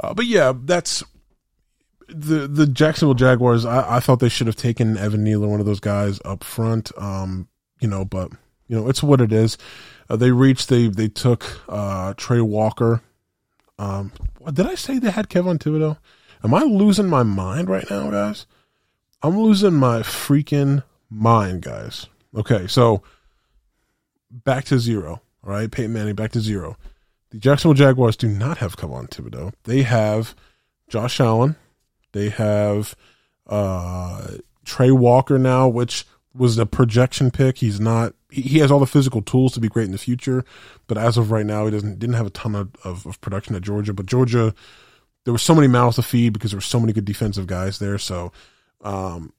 uh, 0.02 0.14
but 0.14 0.26
yeah, 0.26 0.52
that's 0.64 1.04
the 2.08 2.48
the 2.48 2.66
Jacksonville 2.66 3.14
Jaguars. 3.14 3.64
I, 3.64 3.96
I 3.96 4.00
thought 4.00 4.18
they 4.18 4.28
should 4.28 4.48
have 4.48 4.56
taken 4.56 4.98
Evan 4.98 5.22
Neal, 5.22 5.46
one 5.46 5.60
of 5.60 5.66
those 5.66 5.80
guys, 5.80 6.20
up 6.24 6.42
front. 6.42 6.90
Um, 6.98 7.48
you 7.80 7.88
know, 7.88 8.04
but 8.04 8.32
you 8.66 8.76
know, 8.76 8.88
it's 8.88 9.02
what 9.02 9.20
it 9.20 9.32
is. 9.32 9.56
Uh, 10.10 10.16
they 10.16 10.32
reached. 10.32 10.68
They 10.68 10.88
they 10.88 11.08
took 11.08 11.62
uh, 11.68 12.14
Trey 12.16 12.40
Walker. 12.40 13.00
Um, 13.78 14.10
did 14.52 14.66
I 14.66 14.74
say 14.74 14.98
they 14.98 15.10
had 15.10 15.28
Kevin 15.28 15.58
Thibodeaux? 15.58 15.98
Am 16.42 16.52
I 16.52 16.62
losing 16.62 17.08
my 17.08 17.22
mind 17.22 17.68
right 17.68 17.88
now, 17.88 18.10
guys? 18.10 18.46
I'm 19.22 19.38
losing 19.38 19.74
my 19.74 20.00
freaking 20.00 20.82
mind, 21.10 21.62
guys. 21.62 22.06
Okay, 22.34 22.66
so 22.66 23.02
back 24.30 24.64
to 24.66 24.78
zero. 24.78 25.22
All 25.44 25.50
right, 25.50 25.70
Peyton 25.70 25.92
Manning 25.92 26.14
back 26.14 26.32
to 26.32 26.40
zero. 26.40 26.76
The 27.30 27.38
Jacksonville 27.38 27.74
Jaguars 27.74 28.16
do 28.16 28.28
not 28.28 28.58
have 28.58 28.76
Kevin 28.76 29.06
Thibodeaux. 29.06 29.52
They 29.64 29.82
have 29.82 30.34
Josh 30.88 31.20
Allen. 31.20 31.56
They 32.12 32.28
have 32.30 32.94
uh, 33.46 34.38
Trey 34.64 34.90
Walker 34.90 35.38
now, 35.38 35.68
which 35.68 36.06
was 36.34 36.58
a 36.58 36.66
projection 36.66 37.30
pick. 37.30 37.58
He's 37.58 37.80
not. 37.80 38.14
He, 38.30 38.42
he 38.42 38.58
has 38.58 38.70
all 38.70 38.78
the 38.78 38.86
physical 38.86 39.22
tools 39.22 39.54
to 39.54 39.60
be 39.60 39.68
great 39.68 39.86
in 39.86 39.92
the 39.92 39.98
future, 39.98 40.44
but 40.86 40.98
as 40.98 41.16
of 41.16 41.30
right 41.30 41.46
now, 41.46 41.64
he 41.64 41.70
doesn't 41.70 41.98
didn't 41.98 42.16
have 42.16 42.26
a 42.26 42.30
ton 42.30 42.54
of, 42.54 42.70
of, 42.84 43.06
of 43.06 43.20
production 43.20 43.54
at 43.54 43.62
Georgia. 43.62 43.92
But 43.92 44.06
Georgia, 44.06 44.54
there 45.24 45.32
were 45.32 45.38
so 45.38 45.54
many 45.54 45.68
mouths 45.68 45.96
to 45.96 46.02
feed 46.02 46.32
because 46.32 46.50
there 46.50 46.58
were 46.58 46.62
so 46.62 46.80
many 46.80 46.92
good 46.92 47.04
defensive 47.04 47.46
guys 47.46 47.78
there. 47.78 47.98
So, 47.98 48.32
um, 48.82 49.32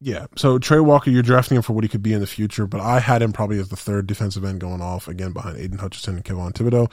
yeah. 0.00 0.26
So 0.36 0.58
Trey 0.58 0.80
Walker, 0.80 1.10
you're 1.10 1.22
drafting 1.22 1.56
him 1.56 1.62
for 1.62 1.72
what 1.72 1.84
he 1.84 1.88
could 1.88 2.02
be 2.02 2.12
in 2.12 2.20
the 2.20 2.26
future, 2.26 2.66
but 2.66 2.80
I 2.80 3.00
had 3.00 3.22
him 3.22 3.32
probably 3.32 3.58
as 3.58 3.68
the 3.68 3.76
third 3.76 4.06
defensive 4.06 4.44
end 4.44 4.60
going 4.60 4.82
off 4.82 5.08
again 5.08 5.32
behind 5.32 5.58
Aidan 5.58 5.78
Hutchinson 5.78 6.16
and 6.16 6.24
Kevin 6.24 6.52
Thibodeaux. 6.52 6.90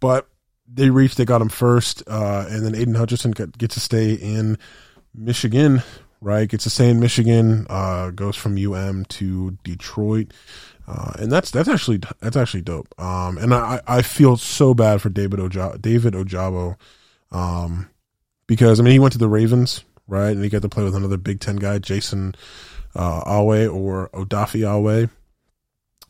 But 0.00 0.28
they 0.72 0.90
reached, 0.90 1.16
they 1.16 1.24
got 1.24 1.42
him 1.42 1.48
first, 1.48 2.02
uh, 2.06 2.46
and 2.48 2.64
then 2.64 2.74
Aidan 2.74 2.94
Hutchinson 2.94 3.32
got, 3.32 3.56
gets 3.58 3.74
to 3.74 3.80
stay 3.80 4.12
in 4.14 4.58
Michigan 5.14 5.82
right? 6.22 6.48
Gets 6.48 6.64
to 6.64 6.70
stay 6.70 6.88
in 6.88 7.00
Michigan, 7.00 7.66
uh, 7.68 8.10
goes 8.10 8.36
from 8.36 8.56
UM 8.56 9.04
to 9.06 9.58
Detroit. 9.64 10.32
Uh, 10.86 11.12
and 11.18 11.30
that's 11.30 11.50
that's 11.50 11.68
actually 11.68 12.00
that's 12.20 12.36
actually 12.36 12.62
dope. 12.62 12.92
Um, 12.98 13.38
and 13.38 13.52
I, 13.52 13.80
I 13.86 14.02
feel 14.02 14.36
so 14.36 14.74
bad 14.74 15.00
for 15.00 15.10
David 15.10 15.38
Oja- 15.38 15.80
David 15.80 16.14
Ojabo, 16.14 16.76
um, 17.30 17.88
because 18.46 18.80
I 18.80 18.82
mean 18.82 18.92
he 18.92 18.98
went 18.98 19.12
to 19.12 19.18
the 19.18 19.28
Ravens, 19.28 19.84
right, 20.06 20.30
and 20.30 20.42
he 20.42 20.50
got 20.50 20.62
to 20.62 20.68
play 20.68 20.84
with 20.84 20.94
another 20.94 21.16
Big 21.16 21.40
Ten 21.40 21.56
guy, 21.56 21.78
Jason 21.78 22.34
uh, 22.94 23.22
Oweh 23.24 23.72
or 23.74 24.10
Odafe 24.10 24.60
Oweh. 24.60 25.10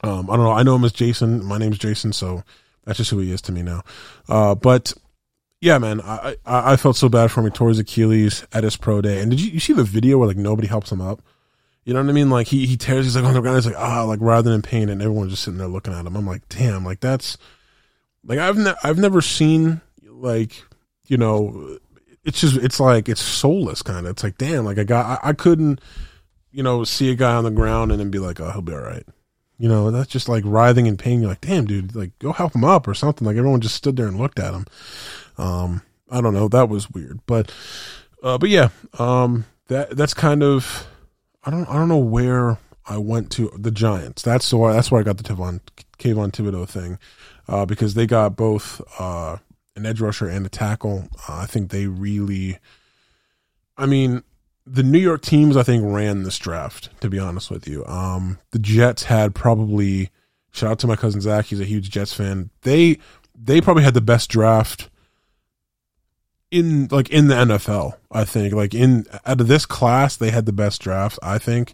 Um, 0.04 0.30
I 0.30 0.36
don't 0.36 0.44
know. 0.44 0.52
I 0.52 0.62
know 0.62 0.74
him 0.74 0.84
as 0.84 0.92
Jason. 0.92 1.44
My 1.44 1.58
name's 1.58 1.78
Jason, 1.78 2.12
so 2.12 2.42
that's 2.84 2.98
just 2.98 3.10
who 3.10 3.18
he 3.18 3.32
is 3.32 3.40
to 3.42 3.52
me 3.52 3.62
now. 3.62 3.82
Uh, 4.28 4.54
but 4.54 4.92
yeah, 5.60 5.78
man, 5.78 6.00
I, 6.00 6.36
I, 6.44 6.72
I 6.72 6.76
felt 6.76 6.96
so 6.96 7.08
bad 7.08 7.30
for 7.30 7.40
him. 7.40 7.46
He 7.46 7.52
tore 7.52 7.68
his 7.68 7.78
Achilles 7.78 8.44
at 8.52 8.64
his 8.64 8.76
pro 8.76 9.00
day. 9.00 9.20
And 9.20 9.30
did 9.30 9.40
you, 9.40 9.52
you 9.52 9.60
see 9.60 9.72
the 9.72 9.84
video 9.84 10.18
where 10.18 10.26
like 10.26 10.36
nobody 10.36 10.66
helps 10.66 10.90
him 10.90 11.00
up? 11.00 11.22
You 11.84 11.94
know 11.94 12.02
what 12.02 12.10
I 12.10 12.12
mean? 12.12 12.30
Like 12.30 12.48
he, 12.48 12.66
he 12.66 12.76
tears, 12.76 13.06
he's 13.06 13.14
like 13.14 13.24
on 13.24 13.34
the 13.34 13.40
ground. 13.40 13.58
He's 13.58 13.66
like, 13.66 13.78
ah, 13.78 14.02
like 14.02 14.18
rather 14.20 14.50
than 14.50 14.62
pain. 14.62 14.88
And 14.88 15.00
everyone's 15.00 15.30
just 15.30 15.44
sitting 15.44 15.58
there 15.58 15.68
looking 15.68 15.94
at 15.94 16.04
him. 16.04 16.16
I'm 16.16 16.26
like, 16.26 16.48
damn, 16.48 16.84
like 16.84 16.98
that's 16.98 17.38
like, 18.24 18.40
I've, 18.40 18.58
ne- 18.58 18.74
I've 18.82 18.98
never 18.98 19.20
seen 19.20 19.80
like, 20.04 20.64
you 21.06 21.16
know, 21.16 21.78
it's 22.24 22.40
just, 22.40 22.56
it's 22.56 22.80
like, 22.80 23.08
it's 23.08 23.20
soulless 23.20 23.82
kind 23.82 24.06
of. 24.06 24.12
It's 24.12 24.22
like, 24.22 24.38
damn, 24.38 24.64
like 24.64 24.78
a 24.78 24.84
guy, 24.84 25.18
I, 25.22 25.30
I 25.30 25.32
couldn't, 25.32 25.80
you 26.50 26.62
know, 26.62 26.84
see 26.84 27.10
a 27.10 27.14
guy 27.14 27.34
on 27.34 27.44
the 27.44 27.50
ground 27.50 27.90
and 27.90 28.00
then 28.00 28.10
be 28.10 28.18
like, 28.18 28.40
oh, 28.40 28.50
he'll 28.50 28.62
be 28.62 28.74
all 28.74 28.80
right. 28.80 29.06
You 29.58 29.68
know, 29.68 29.90
that's 29.90 30.10
just 30.10 30.28
like 30.28 30.42
writhing 30.44 30.86
in 30.86 30.96
pain. 30.96 31.20
You're 31.20 31.30
like, 31.30 31.40
damn, 31.40 31.66
dude, 31.66 31.94
like 31.94 32.18
go 32.18 32.32
help 32.32 32.54
him 32.54 32.64
up 32.64 32.88
or 32.88 32.94
something. 32.94 33.26
Like 33.26 33.36
everyone 33.36 33.60
just 33.60 33.76
stood 33.76 33.96
there 33.96 34.08
and 34.08 34.18
looked 34.18 34.38
at 34.38 34.54
him. 34.54 34.66
Um, 35.38 35.82
I 36.10 36.20
don't 36.20 36.34
know. 36.34 36.48
That 36.48 36.68
was 36.68 36.90
weird, 36.90 37.20
but, 37.26 37.52
uh, 38.22 38.38
but 38.38 38.50
yeah, 38.50 38.68
um, 38.98 39.46
that, 39.68 39.96
that's 39.96 40.14
kind 40.14 40.42
of, 40.42 40.86
I 41.44 41.50
don't, 41.50 41.68
I 41.68 41.74
don't 41.74 41.88
know 41.88 41.96
where 41.96 42.58
I 42.86 42.98
went 42.98 43.30
to 43.32 43.50
the 43.56 43.70
Giants. 43.70 44.22
That's 44.22 44.50
the 44.50 44.56
why, 44.56 44.72
that's 44.72 44.90
where 44.90 45.00
I 45.00 45.04
got 45.04 45.16
the 45.16 45.22
Tevon, 45.22 45.60
Kayvon 45.98 46.32
Thibodeaux 46.32 46.68
thing, 46.68 46.98
uh, 47.48 47.64
because 47.64 47.94
they 47.94 48.06
got 48.06 48.36
both, 48.36 48.82
uh, 48.98 49.38
an 49.76 49.86
edge 49.86 50.00
rusher 50.00 50.28
and 50.28 50.46
a 50.46 50.48
tackle. 50.48 51.08
Uh, 51.28 51.36
I 51.36 51.46
think 51.46 51.70
they 51.70 51.86
really, 51.86 52.58
I 53.76 53.86
mean, 53.86 54.22
the 54.66 54.82
New 54.82 54.98
York 54.98 55.22
teams, 55.22 55.56
I 55.56 55.62
think, 55.62 55.82
ran 55.84 56.22
this 56.22 56.38
draft, 56.38 56.90
to 57.00 57.10
be 57.10 57.18
honest 57.18 57.50
with 57.50 57.66
you. 57.66 57.84
Um, 57.86 58.38
the 58.50 58.58
Jets 58.58 59.04
had 59.04 59.34
probably, 59.34 60.10
shout 60.52 60.72
out 60.72 60.78
to 60.80 60.86
my 60.86 60.96
cousin 60.96 61.20
Zach, 61.20 61.46
he's 61.46 61.60
a 61.60 61.64
huge 61.64 61.90
Jets 61.90 62.12
fan. 62.12 62.50
They, 62.62 62.98
they 63.34 63.60
probably 63.60 63.82
had 63.82 63.94
the 63.94 64.00
best 64.00 64.30
draft 64.30 64.88
in 66.52 66.86
like 66.90 67.08
in 67.10 67.26
the 67.26 67.34
NFL. 67.34 67.94
I 68.12 68.24
think 68.24 68.52
like 68.52 68.74
in 68.74 69.06
out 69.26 69.40
of 69.40 69.48
this 69.48 69.66
class, 69.66 70.16
they 70.16 70.30
had 70.30 70.46
the 70.46 70.52
best 70.52 70.80
draft. 70.82 71.18
I 71.22 71.38
think 71.38 71.72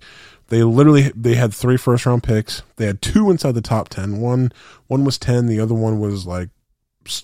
they 0.49 0.63
literally 0.63 1.13
they 1.15 1.35
had 1.35 1.53
three 1.53 1.77
first 1.77 2.07
round 2.07 2.23
picks. 2.23 2.63
They 2.77 2.87
had 2.87 3.03
two 3.03 3.31
inside 3.31 3.57
the 3.57 3.61
top 3.61 3.89
ten. 3.89 4.21
One 4.21 4.53
one 4.87 5.05
was 5.05 5.19
ten. 5.19 5.47
The 5.47 5.61
other 5.61 5.75
one 5.75 5.99
was 5.99 6.27
like 6.27 6.49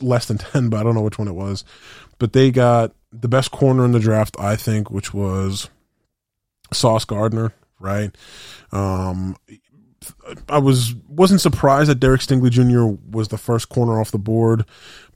less 0.02 0.26
than 0.26 0.38
ten, 0.52 0.68
but 0.68 0.80
I 0.80 0.82
don't 0.82 0.94
know 0.94 1.02
which 1.02 1.18
one 1.18 1.28
it 1.28 1.34
was. 1.34 1.64
But 2.18 2.32
they 2.32 2.50
got 2.50 2.92
the 3.12 3.28
best 3.28 3.50
corner 3.50 3.84
in 3.84 3.92
the 3.92 4.00
draft, 4.00 4.36
I 4.38 4.56
think, 4.56 4.90
which 4.90 5.12
was 5.12 5.68
Sauce 6.72 7.04
Gardner. 7.04 7.52
Right. 7.80 8.14
Um, 8.72 9.36
I 10.48 10.58
was 10.58 10.94
wasn't 11.08 11.40
surprised 11.40 11.90
that 11.90 12.00
Derek 12.00 12.20
Stingley 12.20 12.50
Jr. 12.50 12.98
was 13.10 13.28
the 13.28 13.38
first 13.38 13.68
corner 13.68 14.00
off 14.00 14.10
the 14.10 14.18
board. 14.18 14.64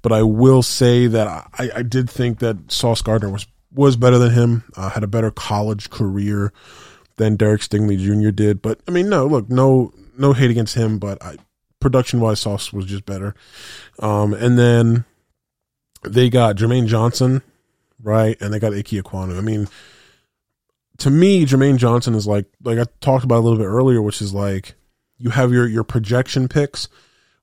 But 0.00 0.12
I 0.12 0.22
will 0.22 0.62
say 0.62 1.06
that 1.08 1.26
I, 1.26 1.70
I 1.74 1.82
did 1.82 2.08
think 2.08 2.38
that 2.38 2.70
Sauce 2.70 3.02
Gardner 3.02 3.30
was 3.30 3.46
was 3.72 3.96
better 3.96 4.18
than 4.18 4.32
him. 4.32 4.64
Uh, 4.76 4.90
had 4.90 5.04
a 5.04 5.08
better 5.08 5.30
college 5.30 5.90
career 5.90 6.52
than 7.16 7.36
Derek 7.36 7.60
Stingley 7.62 7.98
Jr. 7.98 8.30
did. 8.30 8.62
But 8.62 8.80
I 8.86 8.90
mean, 8.90 9.08
no, 9.08 9.26
look, 9.26 9.50
no 9.50 9.92
no 10.16 10.32
hate 10.32 10.50
against 10.50 10.74
him, 10.74 10.98
but 10.98 11.22
I, 11.22 11.36
production 11.80 12.20
wise, 12.20 12.40
Sauce 12.40 12.72
was 12.72 12.86
just 12.86 13.06
better. 13.06 13.34
Um, 13.98 14.34
and 14.34 14.58
then 14.58 15.04
they 16.04 16.30
got 16.30 16.56
Jermaine 16.56 16.86
Johnson, 16.86 17.42
right, 18.02 18.36
and 18.40 18.52
they 18.52 18.58
got 18.58 18.74
Ike 18.74 18.86
Ekwonu. 18.86 19.38
I 19.38 19.40
mean, 19.40 19.68
to 20.98 21.10
me, 21.10 21.46
Jermaine 21.46 21.78
Johnson 21.78 22.14
is 22.14 22.26
like 22.26 22.46
like 22.62 22.78
I 22.78 22.84
talked 23.00 23.24
about 23.24 23.38
a 23.38 23.44
little 23.44 23.58
bit 23.58 23.66
earlier, 23.66 24.02
which 24.02 24.20
is 24.20 24.34
like 24.34 24.74
you 25.18 25.30
have 25.30 25.52
your 25.52 25.66
your 25.66 25.84
projection 25.84 26.48
picks 26.48 26.88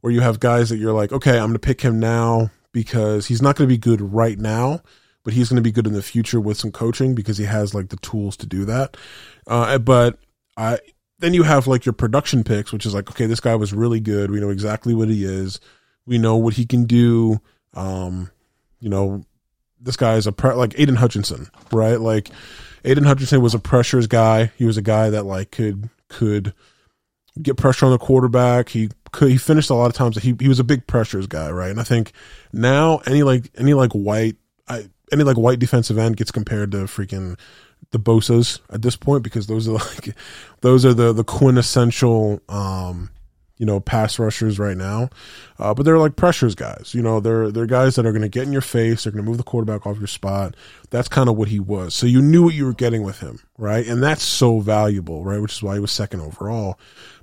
where 0.02 0.14
you 0.14 0.22
have 0.22 0.40
guys 0.40 0.70
that 0.70 0.78
you're 0.78 0.94
like, 0.94 1.12
okay, 1.12 1.32
I'm 1.32 1.48
going 1.48 1.54
to 1.54 1.60
pick 1.60 1.82
him 1.82 2.00
now 2.00 2.52
because 2.72 3.26
he's 3.28 3.42
not 3.42 3.56
going 3.56 3.68
to 3.68 3.74
be 3.74 3.78
good 3.78 4.02
right 4.02 4.38
now, 4.38 4.82
but 5.24 5.34
he's 5.34 5.50
going 5.50 5.56
to 5.56 5.64
be 5.64 5.72
good 5.72 5.88
in 5.88 5.94
the 5.94 6.04
future 6.04 6.40
with 6.40 6.58
some 6.58 6.72
coaching 6.72 7.16
because 7.16 7.38
he 7.38 7.46
has 7.46 7.74
like 7.74 7.90
the 7.90 7.98
tools 7.98 8.38
to 8.38 8.46
do 8.46 8.66
that. 8.66 8.98
Uh, 9.48 9.80
but 9.80 10.20
I, 10.58 10.78
then 11.20 11.34
you 11.34 11.44
have 11.44 11.68
like 11.68 11.86
your 11.86 11.94
production 11.94 12.44
picks, 12.44 12.74
which 12.74 12.86
is 12.86 12.94
like, 12.94 13.10
okay, 13.10 13.26
this 13.26 13.40
guy 13.40 13.56
was 13.56 13.74
really 13.74 14.00
good. 14.00 14.32
We 14.32 14.40
know 14.40 14.50
exactly 14.50 14.94
what 14.94 15.10
he 15.10 15.24
is. 15.24 15.60
We 16.06 16.18
know 16.18 16.36
what 16.36 16.56
he 16.56 16.66
can 16.66 16.86
do. 16.86 17.40
Um, 17.74 18.32
you 18.80 18.90
know, 18.90 19.24
this 19.80 19.96
guy 19.96 20.16
is 20.16 20.28
a 20.28 20.32
pre- 20.32 20.54
like 20.54 20.78
Aidan 20.80 20.96
Hutchinson, 20.96 21.50
right? 21.72 22.00
Like 22.00 22.30
Aidan 22.84 23.06
Hutchinson 23.06 23.42
was 23.42 23.54
a 23.54 23.60
pressures 23.60 24.08
guy. 24.08 24.52
He 24.58 24.66
was 24.66 24.78
a 24.78 24.82
guy 24.82 25.10
that 25.10 25.26
like 25.26 25.52
could 25.52 25.90
could 26.10 26.54
get 27.42 27.58
pressure 27.58 27.86
on 27.86 27.92
the 27.92 27.98
quarterback. 27.98 28.70
He 28.70 28.90
could 29.12 29.30
he 29.30 29.38
finished 29.38 29.70
a 29.70 29.76
lot 29.76 29.88
of 29.88 29.94
times. 29.94 30.18
He 30.18 30.36
he 30.40 30.48
was 30.48 30.60
a 30.60 30.64
big 30.64 30.88
pressures 30.88 31.28
guy, 31.28 31.50
right? 31.52 31.72
And 31.72 31.80
I 31.80 31.84
think 31.84 32.12
now 32.52 33.00
any 33.06 33.24
like 33.24 33.52
any 33.58 33.74
like 33.74 33.92
white 33.94 34.36
I 34.68 34.90
any 35.12 35.24
like 35.24 35.38
white 35.38 35.60
defensive 35.60 35.98
end 35.98 36.18
gets 36.18 36.32
compared 36.32 36.72
to 36.72 36.80
freaking 36.80 37.38
the 37.92 38.00
Bosa's 38.00 38.60
at 38.70 38.82
this 38.82 38.96
point 38.96 39.24
because 39.24 39.48
those 39.48 39.68
are 39.68 39.74
like 39.74 40.16
those 40.62 40.86
are 40.86 40.94
the 40.94 41.14
the 41.14 41.24
quintessential 41.24 42.42
um 42.50 43.10
you 43.58 43.66
know 43.66 43.80
pass 43.80 44.20
rushers 44.20 44.60
right 44.60 44.76
now. 44.76 45.10
Uh, 45.58 45.74
but 45.74 45.84
they're 45.86 45.98
like 45.98 46.18
pressures 46.18 46.56
guys. 46.56 46.92
You 46.94 47.02
know 47.02 47.20
they're 47.20 47.52
they're 47.52 47.66
guys 47.66 47.96
that 47.96 48.06
are 48.06 48.12
going 48.12 48.22
to 48.22 48.30
get 48.30 48.44
in 48.44 48.52
your 48.52 48.62
face. 48.62 49.04
They're 49.04 49.14
going 49.14 49.24
to 49.24 49.30
move 49.30 49.38
the 49.38 49.44
quarterback 49.44 49.86
off 49.88 49.98
your 49.98 50.08
spot. 50.08 50.56
That's 50.90 51.08
kind 51.08 51.30
of 51.30 51.38
what 51.38 51.48
he 51.48 51.60
was. 51.60 51.96
So 51.96 52.06
you 52.06 52.22
knew 52.22 52.44
what 52.44 52.54
you 52.54 52.66
were 52.66 52.74
getting 52.74 53.04
with 53.04 53.20
him, 53.20 53.40
right? 53.58 53.88
And 53.88 54.04
that's 54.04 54.24
so 54.24 54.60
valuable, 54.60 55.24
right? 55.24 55.42
Which 55.42 55.54
is 55.54 55.64
why 55.64 55.76
he 55.76 55.80
was 55.80 55.92
second 55.92 56.20
overall 56.20 56.78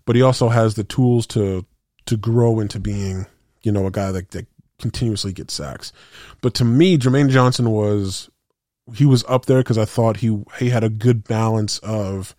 but 0.05 0.17
he 0.17 0.23
also 0.23 0.49
has 0.49 0.75
the 0.75 0.85
tools 0.85 1.27
to 1.29 1.65
to 2.07 2.17
grow 2.17 2.61
into 2.61 2.81
being, 2.81 3.27
you 3.63 3.71
know, 3.71 3.87
a 3.87 3.91
guy 3.91 4.11
that, 4.11 4.33
that 4.33 4.47
continuously 4.81 5.33
gets 5.33 5.55
sacks. 5.55 5.93
But 6.41 6.55
to 6.55 6.65
me, 6.65 6.99
Jermaine 6.99 7.31
Johnson 7.31 7.71
was 7.71 8.29
he 8.95 9.05
was 9.05 9.25
up 9.29 9.47
there 9.47 9.59
because 9.59 9.79
I 9.79 9.85
thought 9.85 10.19
he 10.19 10.43
he 10.59 10.71
had 10.71 10.85
a 10.85 10.89
good 10.89 11.25
balance 11.25 11.79
of 11.79 12.35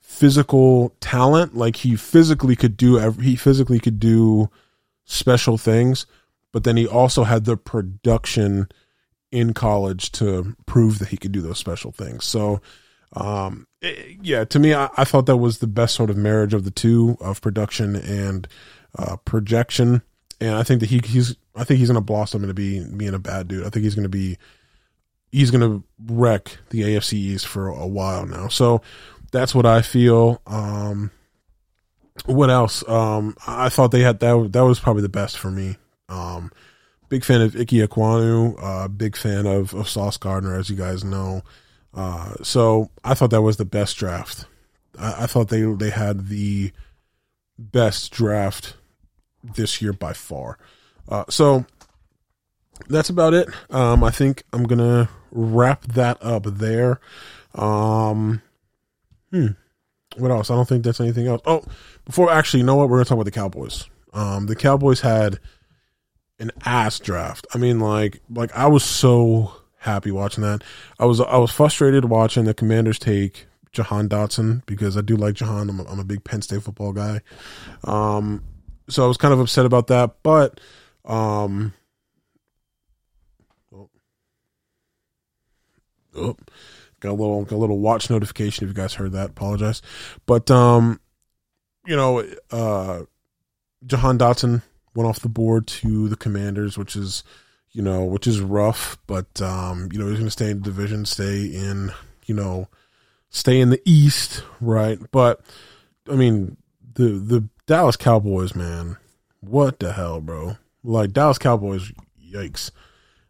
physical 0.00 0.94
talent, 1.00 1.56
like 1.56 1.76
he 1.76 1.96
physically 1.96 2.56
could 2.56 2.76
do 2.76 3.10
he 3.10 3.36
physically 3.36 3.78
could 3.78 3.98
do 3.98 4.50
special 5.04 5.58
things, 5.58 6.06
but 6.52 6.64
then 6.64 6.76
he 6.76 6.86
also 6.86 7.24
had 7.24 7.44
the 7.44 7.56
production 7.56 8.68
in 9.30 9.52
college 9.52 10.12
to 10.12 10.56
prove 10.66 11.00
that 11.00 11.08
he 11.08 11.16
could 11.16 11.32
do 11.32 11.42
those 11.42 11.58
special 11.58 11.90
things. 11.90 12.24
So 12.24 12.60
um, 13.14 13.66
it, 13.80 14.18
yeah, 14.22 14.44
to 14.44 14.58
me, 14.58 14.74
I, 14.74 14.88
I, 14.96 15.04
thought 15.04 15.26
that 15.26 15.36
was 15.36 15.58
the 15.58 15.66
best 15.66 15.94
sort 15.94 16.10
of 16.10 16.16
marriage 16.16 16.54
of 16.54 16.64
the 16.64 16.70
two 16.70 17.16
of 17.20 17.40
production 17.40 17.96
and 17.96 18.46
uh, 18.96 19.16
projection. 19.24 20.02
and 20.40 20.54
I 20.54 20.62
think 20.62 20.80
that 20.80 20.90
he 20.90 21.00
he's 21.04 21.36
I 21.54 21.64
think 21.64 21.78
he's 21.78 21.88
going 21.88 21.96
to 21.96 22.00
blossom 22.00 22.42
into 22.42 22.54
be 22.54 22.84
being 22.84 23.14
a 23.14 23.18
bad 23.18 23.48
dude. 23.48 23.66
I 23.66 23.70
think 23.70 23.84
he's 23.84 23.94
going 23.94 24.04
to 24.04 24.08
be 24.08 24.38
he's 25.34 25.50
going 25.50 25.60
to 25.60 25.84
wreck 26.06 26.58
the 26.70 26.82
AFC 26.82 27.14
East 27.14 27.48
for 27.48 27.66
a 27.66 27.86
while 27.86 28.24
now. 28.24 28.46
So 28.46 28.82
that's 29.32 29.52
what 29.52 29.66
I 29.66 29.82
feel. 29.82 30.40
Um, 30.46 31.10
what 32.24 32.50
else? 32.50 32.88
Um, 32.88 33.36
I 33.44 33.68
thought 33.68 33.90
they 33.90 34.02
had 34.02 34.20
that. 34.20 34.52
That 34.52 34.64
was 34.64 34.78
probably 34.78 35.02
the 35.02 35.08
best 35.08 35.36
for 35.36 35.50
me. 35.50 35.76
Um, 36.08 36.52
big 37.08 37.24
fan 37.24 37.40
of 37.40 37.56
Ike 37.56 37.66
Ekwonu. 37.66 38.56
Uh, 38.62 38.86
big 38.86 39.16
fan 39.16 39.46
of, 39.46 39.74
of 39.74 39.88
Sauce 39.88 40.16
Gardner, 40.18 40.56
as 40.56 40.70
you 40.70 40.76
guys 40.76 41.02
know. 41.02 41.42
Uh, 41.92 42.34
so 42.42 42.90
I 43.02 43.14
thought 43.14 43.30
that 43.30 43.42
was 43.42 43.56
the 43.56 43.64
best 43.64 43.96
draft. 43.96 44.46
I, 44.96 45.24
I 45.24 45.26
thought 45.26 45.48
they 45.48 45.62
they 45.62 45.90
had 45.90 46.28
the 46.28 46.70
best 47.58 48.12
draft 48.12 48.76
this 49.42 49.82
year 49.82 49.92
by 49.92 50.12
far. 50.12 50.58
Uh, 51.08 51.24
so 51.28 51.66
that's 52.88 53.10
about 53.10 53.34
it. 53.34 53.48
Um, 53.70 54.04
I 54.04 54.10
think 54.10 54.42
I'm 54.52 54.64
gonna 54.64 55.08
wrap 55.30 55.84
that 55.84 56.18
up 56.22 56.44
there. 56.44 57.00
Um, 57.54 58.42
hmm. 59.30 59.48
What 60.16 60.30
else? 60.30 60.50
I 60.50 60.54
don't 60.54 60.68
think 60.68 60.84
that's 60.84 61.00
anything 61.00 61.26
else. 61.26 61.42
Oh, 61.44 61.64
before 62.04 62.30
actually, 62.30 62.60
you 62.60 62.66
know 62.66 62.76
what? 62.76 62.88
We're 62.88 62.98
gonna 62.98 63.06
talk 63.06 63.16
about 63.16 63.24
the 63.24 63.30
Cowboys. 63.30 63.88
Um, 64.12 64.46
the 64.46 64.56
Cowboys 64.56 65.00
had 65.00 65.40
an 66.38 66.50
ass 66.64 67.00
draft. 67.00 67.46
I 67.54 67.58
mean, 67.58 67.80
like, 67.80 68.20
like 68.30 68.54
I 68.54 68.66
was 68.66 68.84
so 68.84 69.52
happy 69.78 70.10
watching 70.10 70.42
that. 70.42 70.62
I 70.98 71.04
was 71.04 71.20
I 71.20 71.36
was 71.36 71.50
frustrated 71.50 72.06
watching 72.06 72.44
the 72.44 72.54
Commanders 72.54 72.98
take 72.98 73.46
Jahan 73.72 74.08
Dotson 74.08 74.64
because 74.66 74.96
I 74.96 75.00
do 75.00 75.16
like 75.16 75.34
Jahan. 75.34 75.68
I'm 75.68 75.80
a, 75.80 75.84
I'm 75.84 76.00
a 76.00 76.04
big 76.04 76.24
Penn 76.24 76.42
State 76.42 76.62
football 76.62 76.92
guy. 76.92 77.20
Um, 77.84 78.42
so 78.88 79.04
I 79.04 79.08
was 79.08 79.16
kind 79.16 79.34
of 79.34 79.40
upset 79.40 79.66
about 79.66 79.88
that, 79.88 80.16
but 80.22 80.60
um, 81.04 81.72
oh, 86.16 86.36
got 87.00 87.10
a 87.10 87.12
little 87.12 87.44
got 87.44 87.56
a 87.56 87.58
little 87.58 87.78
watch 87.78 88.10
notification. 88.10 88.64
If 88.64 88.68
you 88.68 88.74
guys 88.74 88.94
heard 88.94 89.12
that, 89.12 89.30
apologize. 89.30 89.82
But 90.26 90.50
um, 90.50 91.00
you 91.86 91.96
know, 91.96 92.24
uh, 92.50 93.02
Jahan 93.86 94.18
Dotson 94.18 94.62
went 94.94 95.08
off 95.08 95.20
the 95.20 95.28
board 95.28 95.66
to 95.66 96.08
the 96.08 96.16
Commanders, 96.16 96.78
which 96.78 96.96
is 96.96 97.24
you 97.72 97.82
know, 97.82 98.04
which 98.04 98.26
is 98.26 98.40
rough. 98.40 98.98
But 99.06 99.40
um, 99.42 99.88
you 99.92 99.98
know, 99.98 100.06
he's 100.06 100.18
going 100.18 100.26
to 100.26 100.30
stay 100.30 100.50
in 100.50 100.58
the 100.58 100.64
division, 100.64 101.04
stay 101.04 101.46
in 101.46 101.92
you 102.26 102.34
know, 102.34 102.68
stay 103.30 103.60
in 103.60 103.70
the 103.70 103.82
East, 103.84 104.42
right? 104.60 104.98
But 105.10 105.40
I 106.10 106.14
mean, 106.14 106.56
the 106.94 107.10
the 107.10 107.48
Dallas 107.66 107.96
Cowboys, 107.96 108.54
man, 108.54 108.96
what 109.40 109.78
the 109.78 109.92
hell, 109.92 110.20
bro? 110.20 110.56
Like 110.82 111.12
Dallas 111.12 111.38
Cowboys, 111.38 111.92
yikes! 112.22 112.70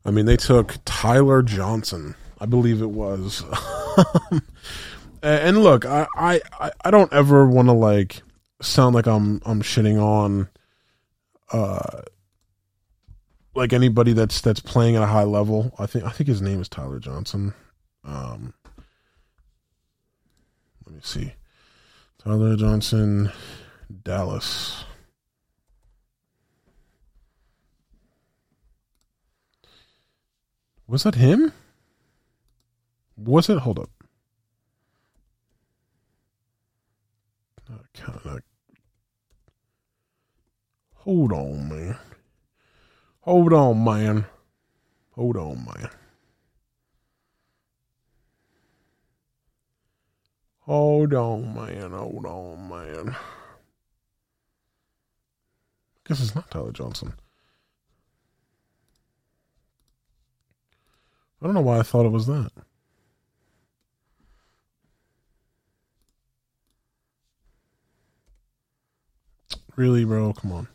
I 0.05 0.11
mean, 0.11 0.26
they 0.26 0.37
took 0.37 0.76
Tyler 0.85 1.43
Johnson, 1.43 2.14
I 2.45 2.47
believe 2.47 2.82
it 2.82 2.90
was. 2.90 3.42
and 5.22 5.62
look, 5.62 5.86
I 5.86 6.07
I 6.14 6.42
I 6.84 6.90
don't 6.90 7.11
ever 7.11 7.47
want 7.47 7.68
to 7.68 7.72
like 7.72 8.20
sound 8.61 8.95
like 8.95 9.07
I'm 9.07 9.40
I'm 9.47 9.62
shitting 9.62 9.99
on 9.99 10.51
uh 11.55 12.03
like 13.55 13.72
anybody 13.72 14.12
that's 14.12 14.42
that's 14.42 14.61
playing 14.61 14.95
at 14.95 15.03
a 15.03 15.07
high 15.07 15.22
level. 15.22 15.74
I 15.78 15.86
think 15.86 16.05
I 16.05 16.11
think 16.11 16.28
his 16.28 16.42
name 16.42 16.61
is 16.61 16.68
Tyler 16.68 16.99
Johnson. 16.99 17.55
Um 18.05 18.53
let 20.84 20.97
me 20.97 21.01
see. 21.03 21.32
Tyler 22.22 22.57
Johnson 22.57 23.32
Dallas. 24.03 24.84
Was 30.86 31.05
that 31.05 31.14
him? 31.14 31.55
Was 33.24 33.48
it? 33.48 33.58
Hold 33.58 33.78
up. 33.78 33.90
Hold 40.96 41.32
on, 41.32 41.68
man. 41.68 41.96
Hold 43.20 43.52
on, 43.52 43.84
man. 43.84 44.26
Hold 45.12 45.36
on, 45.36 45.64
man. 45.64 45.90
Hold 50.60 51.14
on, 51.14 51.54
man. 51.54 51.90
Hold 51.92 52.26
on, 52.26 52.68
man. 52.68 53.10
I 53.10 53.16
guess 56.08 56.20
it's 56.20 56.34
not 56.34 56.50
Tyler 56.50 56.72
Johnson. 56.72 57.14
I 61.40 61.46
don't 61.46 61.54
know 61.54 61.60
why 61.60 61.78
I 61.78 61.82
thought 61.82 62.06
it 62.06 62.12
was 62.12 62.26
that. 62.26 62.50
Really, 69.76 70.04
bro? 70.04 70.32
Come 70.32 70.52
on. 70.52 70.68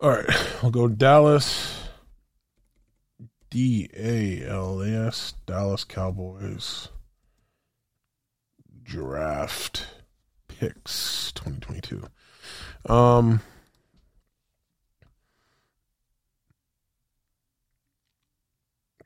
All 0.00 0.10
right, 0.10 0.46
I'll 0.62 0.70
go 0.70 0.88
Dallas. 0.88 1.76
D 3.50 3.88
A 3.96 4.48
L 4.48 4.80
S 4.80 5.34
Dallas 5.44 5.82
Cowboys 5.82 6.88
draft 8.82 9.86
picks 10.46 11.32
2022. 11.32 12.06
Um 12.92 13.40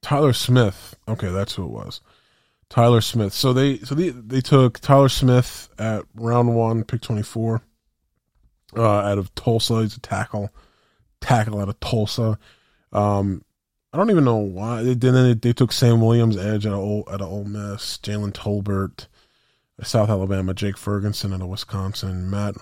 Tyler 0.02 0.34
Smith. 0.34 0.94
Okay, 1.08 1.30
that's 1.30 1.54
who 1.54 1.64
it 1.64 1.70
was. 1.70 2.02
Tyler 2.68 3.00
Smith. 3.00 3.32
So 3.32 3.54
they 3.54 3.78
so 3.78 3.94
they 3.94 4.10
they 4.10 4.42
took 4.42 4.78
Tyler 4.80 5.08
Smith 5.08 5.70
at 5.78 6.04
round 6.14 6.54
one, 6.54 6.84
pick 6.84 7.00
twenty 7.00 7.22
four, 7.22 7.62
uh, 8.76 8.82
out 8.82 9.18
of 9.18 9.34
Tulsa. 9.34 9.82
He's 9.82 9.96
a 9.96 10.00
tackle, 10.00 10.50
tackle 11.20 11.60
out 11.60 11.68
of 11.68 11.80
Tulsa. 11.80 12.38
Um, 12.92 13.44
I 13.92 13.96
don't 13.96 14.10
even 14.10 14.24
know 14.24 14.36
why. 14.36 14.82
They, 14.82 14.94
then 14.94 15.14
they, 15.14 15.34
they 15.34 15.52
took 15.52 15.72
Sam 15.72 16.00
Williams, 16.00 16.36
edge 16.36 16.66
at 16.66 16.72
a 16.72 16.76
Ole, 16.76 17.04
a 17.06 17.22
Ole 17.24 17.44
Miss, 17.44 17.98
Jalen 17.98 18.32
Tolbert, 18.32 19.06
South 19.82 20.08
Alabama, 20.08 20.54
Jake 20.54 20.76
Ferguson 20.76 21.32
out 21.32 21.42
of 21.42 21.48
Wisconsin, 21.48 22.28
Matt 22.28 22.56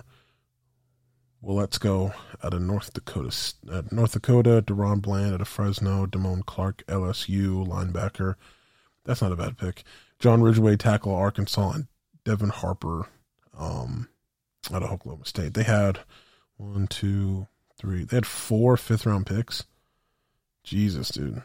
Waletzko 1.43 2.13
out 2.43 2.53
of 2.53 2.61
North 2.61 2.93
Dakota. 2.93 3.35
Uh, 3.69 3.81
North 3.91 4.13
Dakota, 4.13 4.63
DaRon 4.65 5.01
Bland 5.01 5.33
out 5.33 5.41
of 5.41 5.47
Fresno, 5.47 6.05
Damone 6.05 6.45
Clark, 6.45 6.83
LSU, 6.87 7.67
linebacker. 7.67 8.35
That's 9.05 9.21
not 9.21 9.31
a 9.31 9.35
bad 9.35 9.57
pick. 9.57 9.83
John 10.19 10.41
Ridgeway, 10.41 10.77
tackle, 10.77 11.13
Arkansas, 11.13 11.71
and 11.71 11.87
Devin 12.23 12.49
Harper 12.49 13.07
um, 13.57 14.07
out 14.71 14.83
of 14.83 14.91
Oklahoma 14.91 15.25
State. 15.25 15.53
They 15.53 15.63
had 15.63 15.99
one, 16.57 16.87
two, 16.87 17.47
three. 17.77 18.03
They 18.03 18.17
had 18.17 18.25
four 18.25 18.77
fifth 18.77 19.05
round 19.05 19.25
picks. 19.25 19.63
Jesus, 20.63 21.09
dude. 21.09 21.43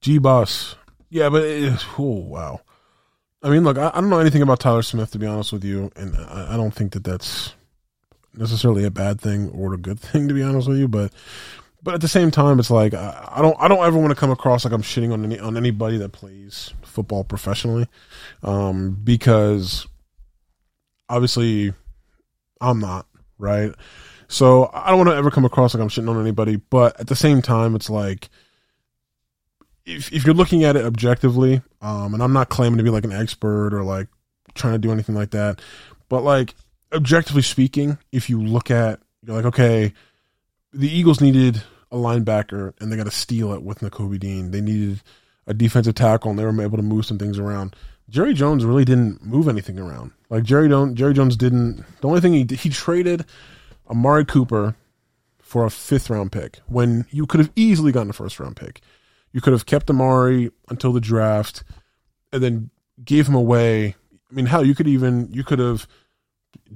G 0.00 0.18
Boss. 0.18 0.76
Yeah, 1.08 1.28
but 1.28 1.44
oh, 1.98 2.24
wow. 2.26 2.60
I 3.42 3.50
mean, 3.50 3.64
look, 3.64 3.78
I, 3.78 3.90
I, 3.94 4.00
don't 4.00 4.10
know 4.10 4.18
anything 4.18 4.42
about 4.42 4.60
Tyler 4.60 4.82
Smith 4.82 5.10
to 5.12 5.18
be 5.18 5.26
honest 5.26 5.52
with 5.52 5.64
you, 5.64 5.90
and 5.96 6.16
I, 6.16 6.54
I, 6.54 6.56
don't 6.56 6.72
think 6.72 6.92
that 6.92 7.04
that's 7.04 7.54
necessarily 8.34 8.84
a 8.84 8.90
bad 8.90 9.20
thing 9.20 9.50
or 9.50 9.74
a 9.74 9.78
good 9.78 9.98
thing 10.00 10.28
to 10.28 10.34
be 10.34 10.42
honest 10.42 10.68
with 10.68 10.78
you. 10.78 10.88
But, 10.88 11.12
but 11.82 11.94
at 11.94 12.00
the 12.00 12.08
same 12.08 12.30
time, 12.30 12.58
it's 12.58 12.70
like 12.70 12.94
I, 12.94 13.30
I 13.32 13.42
don't 13.42 13.56
I 13.58 13.68
don't 13.68 13.84
ever 13.84 13.98
want 13.98 14.10
to 14.10 14.16
come 14.16 14.30
across 14.30 14.64
like 14.64 14.72
I'm 14.72 14.82
shitting 14.82 15.12
on 15.12 15.24
any 15.24 15.38
on 15.38 15.56
anybody 15.56 15.98
that 15.98 16.12
plays 16.12 16.72
football 16.82 17.24
professionally, 17.24 17.88
um, 18.42 18.98
because 19.02 19.86
obviously 21.12 21.74
I'm 22.60 22.80
not 22.80 23.06
right. 23.38 23.72
So 24.28 24.70
I 24.72 24.88
don't 24.88 24.98
want 24.98 25.10
to 25.10 25.16
ever 25.16 25.30
come 25.30 25.44
across 25.44 25.74
like 25.74 25.82
I'm 25.82 25.90
shitting 25.90 26.08
on 26.08 26.20
anybody, 26.20 26.56
but 26.56 26.98
at 26.98 27.06
the 27.06 27.16
same 27.16 27.42
time, 27.42 27.76
it's 27.76 27.90
like 27.90 28.30
if 29.84 30.10
if 30.12 30.24
you're 30.24 30.34
looking 30.34 30.64
at 30.64 30.74
it 30.74 30.86
objectively, 30.86 31.60
um, 31.82 32.14
and 32.14 32.22
I'm 32.22 32.32
not 32.32 32.48
claiming 32.48 32.78
to 32.78 32.84
be 32.84 32.90
like 32.90 33.04
an 33.04 33.12
expert 33.12 33.74
or 33.74 33.84
like 33.84 34.08
trying 34.54 34.72
to 34.72 34.78
do 34.78 34.90
anything 34.90 35.14
like 35.14 35.32
that, 35.32 35.60
but 36.08 36.22
like 36.22 36.54
objectively 36.92 37.42
speaking, 37.42 37.98
if 38.10 38.30
you 38.30 38.42
look 38.42 38.70
at 38.70 39.00
you're 39.24 39.36
like, 39.36 39.44
okay, 39.44 39.92
the 40.72 40.88
Eagles 40.88 41.20
needed 41.20 41.62
a 41.90 41.96
linebacker 41.96 42.72
and 42.80 42.90
they 42.90 42.96
got 42.96 43.04
to 43.04 43.10
steal 43.10 43.52
it 43.52 43.62
with 43.62 43.80
Nakobe 43.80 44.18
Dean. 44.18 44.50
They 44.50 44.62
needed 44.62 45.02
a 45.46 45.52
defensive 45.52 45.94
tackle 45.94 46.30
and 46.30 46.38
they 46.38 46.44
were 46.44 46.62
able 46.62 46.78
to 46.78 46.82
move 46.82 47.04
some 47.04 47.18
things 47.18 47.38
around. 47.38 47.76
Jerry 48.08 48.34
Jones 48.34 48.64
really 48.64 48.84
didn't 48.84 49.22
move 49.22 49.46
anything 49.46 49.78
around. 49.78 50.12
Like 50.32 50.44
Jerry 50.44 50.66
don't 50.66 50.94
Jerry 50.94 51.12
Jones 51.12 51.36
didn't. 51.36 51.84
The 52.00 52.08
only 52.08 52.22
thing 52.22 52.32
he 52.32 52.46
he 52.56 52.70
traded 52.70 53.26
Amari 53.90 54.24
Cooper 54.24 54.74
for 55.42 55.66
a 55.66 55.70
fifth 55.70 56.08
round 56.08 56.32
pick 56.32 56.60
when 56.66 57.04
you 57.10 57.26
could 57.26 57.38
have 57.38 57.52
easily 57.54 57.92
gotten 57.92 58.08
a 58.08 58.14
first 58.14 58.40
round 58.40 58.56
pick. 58.56 58.80
You 59.32 59.42
could 59.42 59.52
have 59.52 59.66
kept 59.66 59.90
Amari 59.90 60.50
until 60.70 60.90
the 60.90 61.02
draft 61.02 61.64
and 62.32 62.42
then 62.42 62.70
gave 63.04 63.28
him 63.28 63.34
away. 63.34 63.94
I 64.30 64.34
mean, 64.34 64.46
hell, 64.46 64.64
you 64.64 64.74
could 64.74 64.88
even 64.88 65.28
you 65.30 65.44
could 65.44 65.58
have 65.58 65.86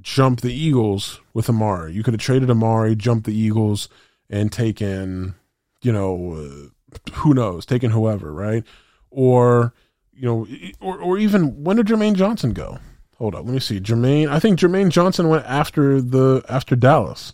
jumped 0.01 0.43
the 0.43 0.53
Eagles 0.53 1.19
with 1.33 1.49
Amari. 1.49 1.93
You 1.93 2.03
could 2.03 2.13
have 2.13 2.21
traded 2.21 2.51
Amari, 2.51 2.95
jumped 2.95 3.25
the 3.25 3.35
Eagles, 3.35 3.89
and 4.29 4.51
taken, 4.51 5.33
you 5.81 5.91
know, 5.91 6.33
uh, 6.33 7.09
who 7.13 7.33
knows, 7.33 7.65
taken 7.65 7.89
whoever, 7.89 8.31
right? 8.31 8.63
Or, 9.09 9.73
you 10.13 10.27
know, 10.27 10.47
or, 10.79 10.99
or 10.99 11.17
even 11.17 11.63
when 11.63 11.77
did 11.77 11.87
Jermaine 11.87 12.13
Johnson 12.13 12.53
go? 12.53 12.77
Hold 13.17 13.33
up, 13.33 13.45
let 13.45 13.53
me 13.53 13.59
see. 13.59 13.79
Jermaine, 13.79 14.29
I 14.29 14.39
think 14.39 14.59
Jermaine 14.59 14.89
Johnson 14.89 15.27
went 15.27 15.45
after 15.45 15.99
the 16.01 16.43
after 16.47 16.75
Dallas, 16.75 17.33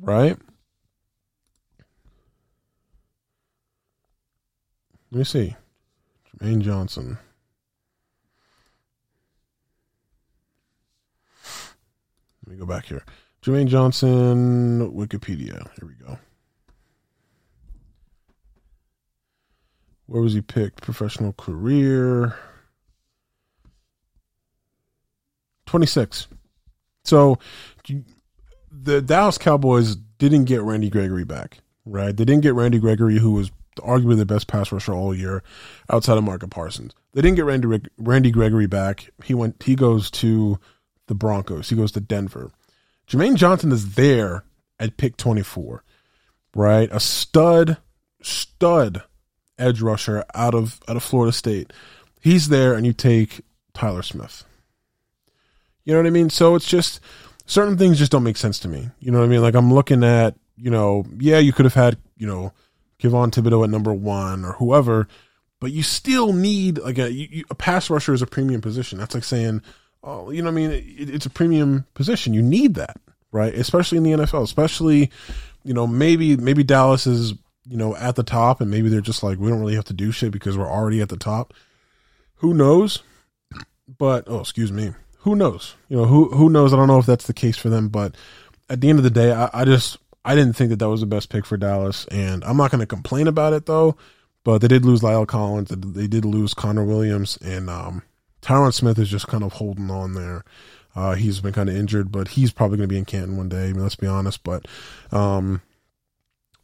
right? 0.00 0.38
Let 5.10 5.18
me 5.18 5.24
see. 5.24 5.56
Jermaine 6.40 6.62
Johnson. 6.62 7.18
Let 12.46 12.52
me 12.52 12.58
go 12.58 12.64
back 12.64 12.86
here. 12.86 13.04
Jermaine 13.42 13.66
Johnson, 13.66 14.90
Wikipedia. 14.90 15.68
Here 15.78 15.86
we 15.86 15.94
go. 15.94 16.18
Where 20.06 20.22
was 20.22 20.32
he 20.32 20.40
picked? 20.40 20.80
Professional 20.80 21.34
career. 21.34 22.36
26. 25.72 26.28
So 27.06 27.38
the 28.70 29.00
Dallas 29.00 29.38
Cowboys 29.38 29.96
didn't 30.18 30.44
get 30.44 30.60
Randy 30.60 30.90
Gregory 30.90 31.24
back, 31.24 31.60
right? 31.86 32.14
They 32.14 32.26
didn't 32.26 32.42
get 32.42 32.52
Randy 32.52 32.78
Gregory, 32.78 33.18
who 33.18 33.32
was 33.32 33.50
arguably 33.78 34.18
the 34.18 34.26
best 34.26 34.48
pass 34.48 34.70
rusher 34.70 34.92
all 34.92 35.14
year 35.14 35.42
outside 35.88 36.18
of 36.18 36.24
Micah 36.24 36.46
Parsons. 36.46 36.92
They 37.14 37.22
didn't 37.22 37.36
get 37.36 37.46
Randy, 37.46 37.80
Randy 37.96 38.30
Gregory 38.30 38.66
back. 38.66 39.10
He 39.24 39.32
went, 39.32 39.62
he 39.62 39.74
goes 39.74 40.10
to 40.10 40.58
the 41.06 41.14
Broncos. 41.14 41.70
He 41.70 41.76
goes 41.76 41.92
to 41.92 42.00
Denver. 42.00 42.50
Jermaine 43.08 43.36
Johnson 43.36 43.72
is 43.72 43.94
there 43.94 44.44
at 44.78 44.98
pick 44.98 45.16
24, 45.16 45.82
right? 46.54 46.90
A 46.92 47.00
stud, 47.00 47.78
stud 48.20 49.04
edge 49.58 49.80
rusher 49.80 50.22
out 50.34 50.54
of, 50.54 50.80
out 50.86 50.96
of 50.96 51.02
Florida 51.02 51.32
State. 51.32 51.72
He's 52.20 52.50
there 52.50 52.74
and 52.74 52.84
you 52.84 52.92
take 52.92 53.40
Tyler 53.72 54.02
Smith. 54.02 54.44
You 55.84 55.92
know 55.92 56.00
what 56.00 56.06
I 56.06 56.10
mean? 56.10 56.30
So 56.30 56.54
it's 56.54 56.66
just 56.66 57.00
certain 57.46 57.76
things 57.76 57.98
just 57.98 58.12
don't 58.12 58.22
make 58.22 58.36
sense 58.36 58.58
to 58.60 58.68
me. 58.68 58.90
You 59.00 59.10
know 59.10 59.18
what 59.18 59.24
I 59.24 59.28
mean? 59.28 59.42
Like 59.42 59.54
I'm 59.54 59.72
looking 59.72 60.04
at, 60.04 60.36
you 60.56 60.70
know, 60.70 61.04
yeah, 61.18 61.38
you 61.38 61.52
could 61.52 61.64
have 61.64 61.74
had, 61.74 61.98
you 62.16 62.26
know, 62.26 62.52
Kayvon 63.00 63.32
Thibodeaux 63.32 63.64
at 63.64 63.70
number 63.70 63.92
one 63.92 64.44
or 64.44 64.52
whoever, 64.52 65.08
but 65.60 65.72
you 65.72 65.82
still 65.82 66.32
need 66.32 66.78
like 66.78 66.98
a 66.98 67.12
you, 67.12 67.44
a 67.50 67.54
pass 67.54 67.90
rusher 67.90 68.14
is 68.14 68.22
a 68.22 68.26
premium 68.26 68.60
position. 68.60 68.98
That's 68.98 69.14
like 69.14 69.24
saying, 69.24 69.62
oh, 70.04 70.30
you 70.30 70.42
know, 70.42 70.50
what 70.50 70.60
I 70.60 70.68
mean, 70.68 70.70
it, 70.70 71.10
it's 71.10 71.26
a 71.26 71.30
premium 71.30 71.84
position. 71.94 72.34
You 72.34 72.42
need 72.42 72.74
that, 72.74 72.96
right? 73.32 73.52
Especially 73.54 73.98
in 73.98 74.04
the 74.04 74.12
NFL. 74.12 74.44
Especially, 74.44 75.10
you 75.64 75.74
know, 75.74 75.86
maybe 75.86 76.36
maybe 76.36 76.62
Dallas 76.62 77.06
is 77.06 77.34
you 77.68 77.76
know 77.76 77.96
at 77.96 78.14
the 78.14 78.22
top, 78.22 78.60
and 78.60 78.70
maybe 78.70 78.88
they're 78.88 79.00
just 79.00 79.24
like 79.24 79.38
we 79.38 79.50
don't 79.50 79.60
really 79.60 79.74
have 79.74 79.84
to 79.86 79.94
do 79.94 80.12
shit 80.12 80.30
because 80.30 80.56
we're 80.56 80.70
already 80.70 81.00
at 81.00 81.08
the 81.08 81.16
top. 81.16 81.52
Who 82.36 82.54
knows? 82.54 83.02
But 83.98 84.24
oh, 84.28 84.40
excuse 84.40 84.70
me 84.70 84.92
who 85.22 85.34
knows? 85.36 85.74
You 85.88 85.96
know, 85.96 86.04
who 86.04 86.28
who 86.30 86.50
knows? 86.50 86.72
I 86.72 86.76
don't 86.76 86.88
know 86.88 86.98
if 86.98 87.06
that's 87.06 87.26
the 87.26 87.32
case 87.32 87.56
for 87.56 87.68
them, 87.68 87.88
but 87.88 88.14
at 88.68 88.80
the 88.80 88.90
end 88.90 88.98
of 88.98 89.04
the 89.04 89.10
day, 89.10 89.32
I, 89.32 89.50
I 89.52 89.64
just 89.64 89.98
I 90.24 90.34
didn't 90.34 90.54
think 90.54 90.70
that 90.70 90.78
that 90.78 90.88
was 90.88 91.00
the 91.00 91.06
best 91.06 91.30
pick 91.30 91.46
for 91.46 91.56
Dallas, 91.56 92.06
and 92.10 92.44
I'm 92.44 92.56
not 92.56 92.70
going 92.70 92.80
to 92.80 92.86
complain 92.86 93.26
about 93.26 93.52
it 93.52 93.66
though. 93.66 93.96
But 94.44 94.58
they 94.58 94.68
did 94.68 94.84
lose 94.84 95.02
La'el 95.02 95.26
Collins, 95.26 95.70
they 95.70 96.08
did 96.08 96.24
lose 96.24 96.52
Connor 96.52 96.84
Williams, 96.84 97.38
and 97.42 97.70
um, 97.70 98.02
Tyron 98.42 98.74
Smith 98.74 98.98
is 98.98 99.08
just 99.08 99.28
kind 99.28 99.44
of 99.44 99.52
holding 99.52 99.88
on 99.88 100.14
there. 100.14 100.44
Uh, 100.96 101.14
he's 101.14 101.40
been 101.40 101.52
kind 101.52 101.68
of 101.68 101.76
injured, 101.76 102.10
but 102.10 102.28
he's 102.28 102.52
probably 102.52 102.76
going 102.76 102.88
to 102.88 102.92
be 102.92 102.98
in 102.98 103.04
Canton 103.04 103.36
one 103.36 103.48
day. 103.48 103.68
I 103.68 103.72
mean, 103.72 103.82
let's 103.82 103.94
be 103.94 104.08
honest. 104.08 104.42
But, 104.42 104.66
um, 105.12 105.62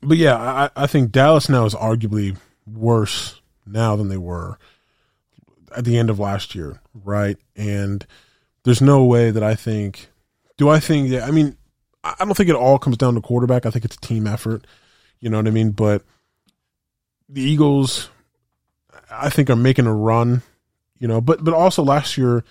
but 0.03 0.19
yeah, 0.19 0.37
I, 0.37 0.71
I 0.75 0.87
think 0.89 1.13
Dallas 1.13 1.49
now 1.49 1.65
is 1.65 1.75
arguably 1.75 2.37
worse 2.67 3.41
now 3.65 3.95
than 3.95 4.09
they 4.09 4.17
were 4.19 4.59
at 5.77 5.85
the 5.85 5.97
end 5.97 6.11
of 6.11 6.19
last 6.19 6.55
year, 6.55 6.81
right? 7.05 7.39
And 7.57 8.05
there's 8.69 8.83
no 8.83 9.03
way 9.03 9.31
that 9.31 9.43
I 9.43 9.55
think. 9.55 10.11
Do 10.59 10.69
I 10.69 10.79
think? 10.79 11.09
Yeah, 11.09 11.25
I 11.25 11.31
mean, 11.31 11.57
I 12.05 12.15
don't 12.19 12.37
think 12.37 12.51
it 12.51 12.55
all 12.55 12.79
comes 12.79 12.99
down 12.99 13.15
to 13.15 13.21
quarterback. 13.23 13.65
I 13.65 13.71
think 13.71 13.87
it's 13.87 13.97
a 13.97 14.01
team 14.01 14.27
effort. 14.27 14.67
You 15.21 15.31
know 15.31 15.39
what 15.39 15.47
I 15.47 15.51
mean? 15.51 15.71
But 15.71 16.05
the 17.31 17.41
Eagles, 17.41 18.11
I 19.11 19.31
think, 19.31 19.49
are 19.49 19.57
making 19.57 19.87
a 19.87 19.95
run. 19.95 20.43
You 20.99 21.09
know, 21.09 21.23
but 21.23 21.43
but 21.43 21.55
also 21.55 21.83
last 21.83 22.19
year, 22.19 22.45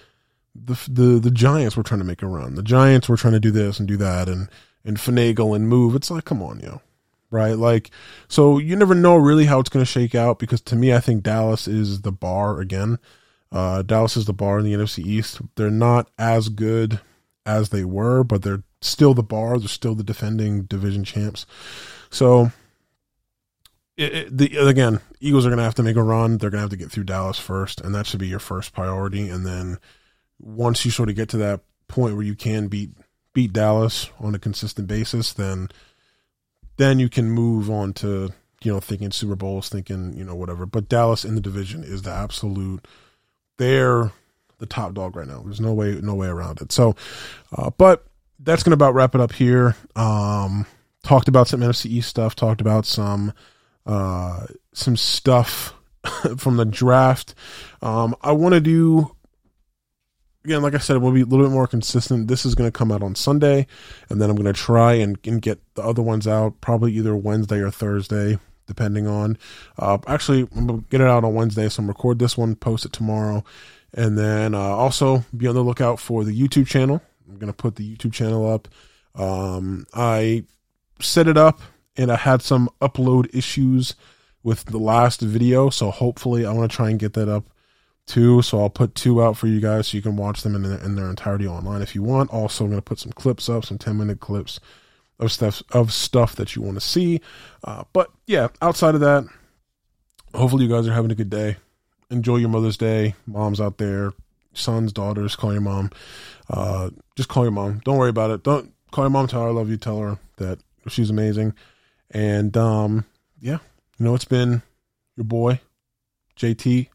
the 0.56 0.74
the 0.90 1.20
the 1.20 1.30
Giants 1.30 1.78
were 1.78 1.84
trying 1.84 2.00
to 2.00 2.06
make 2.06 2.24
a 2.24 2.28
run. 2.28 2.56
The 2.56 2.64
Giants 2.64 3.08
were 3.08 3.18
trying 3.18 3.34
to 3.34 3.40
do 3.40 3.52
this 3.52 3.78
and 3.78 3.88
do 3.88 3.98
that 3.98 4.28
and 4.28 4.50
and 4.84 4.98
finagle 4.98 5.56
and 5.56 5.70
move. 5.70 5.94
It's 5.94 6.10
like, 6.10 6.26
come 6.26 6.42
on, 6.42 6.62
yo, 6.62 6.82
right? 7.30 7.58
Like, 7.60 7.92
so 8.28 8.58
you 8.58 8.76
never 8.76 8.96
know 8.96 9.18
really 9.18 9.46
how 9.46 9.60
it's 9.60 9.70
going 9.70 9.86
to 9.86 9.92
shake 9.92 10.16
out 10.16 10.40
because 10.40 10.62
to 10.62 10.76
me, 10.76 10.96
I 10.96 11.00
think 11.00 11.22
Dallas 11.22 11.68
is 11.68 12.02
the 12.02 12.12
bar 12.12 12.60
again. 12.60 12.98
Uh, 13.52 13.82
Dallas 13.82 14.18
is 14.18 14.26
the 14.26 14.34
bar 14.34 14.60
in 14.60 14.66
the 14.66 14.74
NFC 14.74 15.06
East. 15.06 15.42
They're 15.56 15.70
not 15.70 16.10
as 16.18 16.50
good 16.50 17.00
as 17.46 17.70
they 17.70 17.86
were, 17.86 18.24
but 18.24 18.42
they're 18.42 18.64
still 18.82 19.14
the 19.14 19.24
bar. 19.24 19.58
They're 19.58 19.68
still 19.68 19.96
the 19.96 20.04
defending 20.04 20.64
division 20.64 21.04
champs. 21.04 21.46
So, 22.10 22.52
it, 23.96 24.14
it, 24.14 24.38
the, 24.38 24.58
again, 24.58 25.00
Eagles 25.20 25.46
are 25.46 25.50
going 25.50 25.58
to 25.58 25.64
have 25.64 25.76
to 25.76 25.84
make 25.84 25.96
a 25.96 26.04
run. 26.04 26.38
They're 26.38 26.50
going 26.50 26.60
to 26.60 26.64
have 26.64 26.70
to 26.72 26.78
get 26.78 26.92
through 26.92 27.06
Dallas 27.06 27.40
first, 27.40 27.82
and 27.82 27.96
that 27.96 28.06
should 28.06 28.20
be 28.20 28.28
your 28.28 28.40
first 28.40 28.74
priority. 28.74 29.30
And 29.30 29.46
then 29.46 29.80
once 30.40 30.86
you 30.86 30.92
sort 30.92 31.10
of 31.10 31.16
get 31.16 31.30
to 31.30 31.38
that 31.38 31.62
point 31.88 32.16
where 32.16 32.26
you 32.26 32.36
can 32.36 32.68
beat 32.68 32.92
beat 33.34 33.54
Dallas 33.54 34.10
on 34.20 34.36
a 34.36 34.40
consistent 34.40 34.88
basis, 34.88 35.34
then 35.34 35.70
then 36.78 37.00
you 37.00 37.10
can 37.10 37.30
move 37.30 37.70
on 37.70 37.94
to 37.94 38.32
you 38.64 38.72
know 38.72 38.80
thinking 38.80 39.12
Super 39.12 39.36
Bowls, 39.36 39.70
thinking 39.70 40.14
you 40.14 40.24
know 40.24 40.36
whatever. 40.36 40.66
But 40.66 40.90
Dallas 40.90 41.26
in 41.26 41.36
the 41.36 41.42
division 41.42 41.84
is 41.84 42.04
the 42.04 42.12
absolute 42.12 42.86
they're 43.58 44.12
the 44.60 44.66
top 44.66 44.94
dog 44.94 45.16
right 45.16 45.28
now. 45.28 45.42
There's 45.44 45.62
no 45.62 45.74
way, 45.74 46.00
no 46.02 46.16
way 46.16 46.28
around 46.28 46.62
it. 46.62 46.72
So, 46.72 46.96
uh, 47.56 47.70
but 47.78 48.06
that's 48.40 48.64
to 48.64 48.74
about 48.74 48.94
wrap 48.94 49.16
it 49.16 49.22
up 49.22 49.32
here. 49.32 49.76
Um, 49.96 50.66
talked 51.04 51.28
about 51.28 51.48
some 51.48 51.62
NFC 51.62 51.88
East 51.88 52.10
stuff. 52.10 52.36
Talked 52.36 52.62
about 52.62 52.86
some, 52.86 53.34
uh, 53.86 54.46
some 54.74 54.98
stuff 54.98 55.74
from 56.38 56.58
the 56.58 56.66
draft. 56.66 57.36
Um, 57.82 58.16
I 58.22 58.32
want 58.32 58.54
to 58.54 58.62
do 58.62 59.16
again, 60.48 60.62
like 60.62 60.76
I 60.76 60.78
said, 60.78 61.00
we'll 61.00 61.12
be 61.12 61.22
a 61.22 61.26
little 61.26 61.46
bit 61.46 61.52
more 61.52 61.68
consistent. 61.68 62.30
This 62.30 62.46
is 62.46 62.56
going 62.56 62.70
to 62.70 62.78
come 62.78 62.90
out 62.90 63.04
on 63.04 63.16
Sunday, 63.16 63.68
and 64.10 64.22
then 64.22 64.30
I'm 64.30 64.38
going 64.38 64.46
to 64.46 64.54
try 64.54 64.94
and, 64.94 65.18
and, 65.26 65.42
get 65.42 65.60
the 65.76 65.82
other 65.82 66.02
ones 66.02 66.26
out 66.26 66.62
probably 66.62 66.94
either 66.94 67.18
Wednesday 67.18 67.60
or 67.60 67.70
Thursday 67.70 68.40
depending 68.68 69.08
on. 69.08 69.38
Uh, 69.80 69.98
actually, 70.08 70.48
I'm 70.56 70.68
gonna 70.68 70.84
get 70.90 71.02
it 71.02 71.08
out 71.08 71.24
on 71.24 71.34
Wednesday, 71.34 71.68
so 71.70 71.82
I'm 71.82 71.88
record 71.88 72.20
this 72.20 72.38
one, 72.38 72.56
post 72.56 72.86
it 72.86 72.94
tomorrow, 72.94 73.44
and 73.94 74.18
then 74.18 74.54
uh, 74.54 74.60
also 74.60 75.24
be 75.36 75.48
on 75.48 75.56
the 75.56 75.64
lookout 75.64 76.00
for 76.00 76.24
the 76.24 76.38
YouTube 76.38 76.68
channel. 76.68 77.02
I'm 77.28 77.38
gonna 77.38 77.54
put 77.54 77.76
the 77.76 77.96
YouTube 77.96 78.14
channel 78.14 78.50
up. 78.50 78.68
Um, 79.16 79.88
I 79.94 80.44
set 81.02 81.28
it 81.28 81.38
up, 81.38 81.62
and 81.96 82.12
I 82.12 82.18
had 82.18 82.42
some 82.42 82.70
upload 82.82 83.34
issues 83.34 83.96
with 84.44 84.66
the 84.66 84.78
last 84.78 85.22
video, 85.22 85.70
so 85.70 85.90
hopefully 85.90 86.46
I 86.46 86.52
want 86.52 86.70
to 86.70 86.76
try 86.76 86.90
and 86.90 87.00
get 87.00 87.14
that 87.14 87.28
up 87.28 87.50
too. 88.06 88.42
So 88.42 88.62
I'll 88.62 88.70
put 88.70 88.96
two 88.96 89.22
out 89.22 89.38
for 89.38 89.48
you 89.48 89.60
guys 89.60 89.88
so 89.88 89.98
you 89.98 90.04
can 90.04 90.16
watch 90.16 90.42
them 90.42 90.56
in 90.56 90.64
their, 90.64 90.80
in 90.80 90.96
their 90.96 91.10
entirety 91.10 91.48
online 91.48 91.82
if 91.82 91.96
you 91.96 92.04
want. 92.04 92.32
Also, 92.32 92.64
I'm 92.64 92.70
gonna 92.70 92.82
put 92.82 93.00
some 93.00 93.12
clips 93.12 93.50
up, 93.50 93.66
some 93.66 93.78
10 93.78 93.98
minute 93.98 94.20
clips 94.20 94.60
of 95.20 95.32
stuff 95.32 95.64
of 95.72 95.92
stuff 95.92 96.36
that 96.36 96.56
you 96.56 96.62
want 96.62 96.76
to 96.76 96.82
see. 96.82 97.22
Uh, 97.64 97.84
but 97.94 98.12
yeah, 98.26 98.50
outside 98.62 98.96
of 98.96 99.02
that, 99.02 99.26
hopefully 100.34 100.66
you 100.66 100.70
guys 100.70 100.88
are 100.88 100.94
having 100.94 101.12
a 101.12 101.16
good 101.16 101.30
day. 101.30 101.58
Enjoy 102.10 102.38
your 102.38 102.50
Mother's 102.50 102.78
Day, 102.78 103.16
moms 103.26 103.60
out 103.60 103.78
there, 103.78 104.14
sons, 104.54 104.94
daughters. 104.94 105.36
Call 105.36 105.52
your 105.52 105.62
mom. 105.62 105.92
Uh, 106.50 106.92
just 107.16 107.30
call 107.30 107.44
your 107.44 107.52
mom. 107.52 107.82
Don't 107.84 107.98
worry 107.98 108.10
about 108.10 108.32
it. 108.32 108.44
Don't 108.44 108.74
call 108.92 109.04
your 109.04 109.10
mom. 109.10 109.28
Tell 109.28 109.42
her 109.42 109.50
I 109.50 109.52
love 109.52 109.70
you. 109.70 109.78
Tell 109.78 110.00
her 110.00 110.18
that 110.38 110.60
she's 110.88 111.10
amazing. 111.10 111.54
And 112.12 112.56
um, 112.56 113.06
yeah, 113.42 113.58
you 113.98 114.06
know 114.06 114.16
it's 114.16 114.26
been 114.26 114.62
your 115.16 115.26
boy 115.26 115.60
JT 116.38 116.88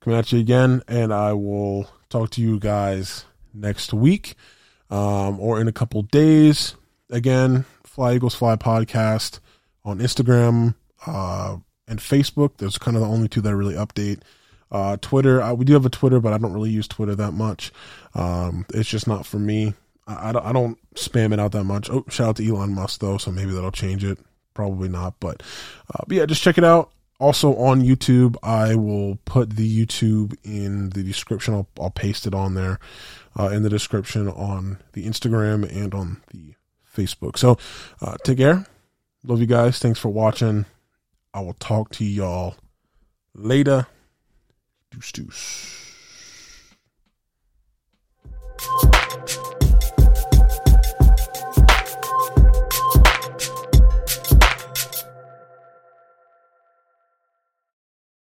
coming 0.00 0.18
at 0.18 0.32
you 0.32 0.40
again, 0.40 0.82
and 0.88 1.12
I 1.14 1.32
will 1.32 1.88
talk 2.10 2.30
to 2.30 2.42
you 2.42 2.58
guys 2.58 3.24
next 3.54 3.94
week 3.94 4.34
um, 4.90 5.40
or 5.40 5.60
in 5.60 5.68
a 5.68 5.72
couple 5.72 6.02
days 6.02 6.74
again, 7.12 7.64
Fly 7.84 8.14
Eagles 8.14 8.34
Fly 8.34 8.56
podcast 8.56 9.38
on 9.84 9.98
Instagram 9.98 10.74
uh, 11.06 11.58
and 11.86 12.00
Facebook. 12.00 12.56
Those 12.56 12.76
are 12.76 12.80
kind 12.80 12.96
of 12.96 13.02
the 13.02 13.08
only 13.08 13.28
two 13.28 13.40
that 13.42 13.50
I 13.50 13.52
really 13.52 13.74
update. 13.74 14.22
Uh, 14.70 14.96
Twitter, 15.00 15.42
uh, 15.42 15.52
we 15.52 15.66
do 15.66 15.74
have 15.74 15.84
a 15.84 15.90
Twitter, 15.90 16.18
but 16.18 16.32
I 16.32 16.38
don't 16.38 16.54
really 16.54 16.70
use 16.70 16.88
Twitter 16.88 17.14
that 17.14 17.32
much. 17.32 17.70
Um, 18.14 18.64
it's 18.72 18.88
just 18.88 19.06
not 19.06 19.26
for 19.26 19.38
me. 19.38 19.74
I, 20.06 20.30
I, 20.30 20.32
don't, 20.32 20.46
I, 20.46 20.52
don't, 20.52 20.78
spam 20.94 21.32
it 21.32 21.38
out 21.38 21.52
that 21.52 21.64
much. 21.64 21.90
Oh, 21.90 22.04
shout 22.08 22.28
out 22.30 22.36
to 22.36 22.48
Elon 22.48 22.74
Musk 22.74 23.00
though, 23.00 23.18
so 23.18 23.30
maybe 23.30 23.52
that'll 23.52 23.70
change 23.70 24.02
it. 24.02 24.18
Probably 24.54 24.88
not, 24.88 25.14
but, 25.20 25.42
uh, 25.94 26.04
but 26.06 26.16
yeah, 26.16 26.26
just 26.26 26.42
check 26.42 26.58
it 26.58 26.64
out. 26.64 26.90
also 27.20 27.54
on 27.56 27.82
YouTube. 27.82 28.36
I 28.42 28.74
will 28.74 29.18
put 29.26 29.56
the 29.56 29.86
YouTube 29.86 30.34
in 30.42 30.90
the 30.90 31.02
description. 31.02 31.54
I'll, 31.54 31.68
I'll 31.78 31.90
paste 31.90 32.26
it 32.26 32.34
on 32.34 32.54
there 32.54 32.78
uh, 33.38 33.48
in 33.48 33.62
the 33.62 33.70
description 33.70 34.28
on 34.28 34.78
the 34.92 35.06
Instagram 35.06 35.70
and 35.70 35.94
on 35.94 36.22
the 36.32 36.54
Facebook. 36.94 37.38
So, 37.38 37.58
uh, 38.00 38.16
take 38.24 38.38
care. 38.38 38.66
Love 39.24 39.40
you 39.40 39.46
guys. 39.46 39.78
Thanks 39.78 39.98
for 39.98 40.08
watching. 40.08 40.66
I 41.34 41.40
will 41.40 41.54
talk 41.54 41.90
to 41.92 42.04
y'all 42.04 42.56
later. 43.34 43.86
Deuce, 44.90 45.12
deuce. 45.12 45.78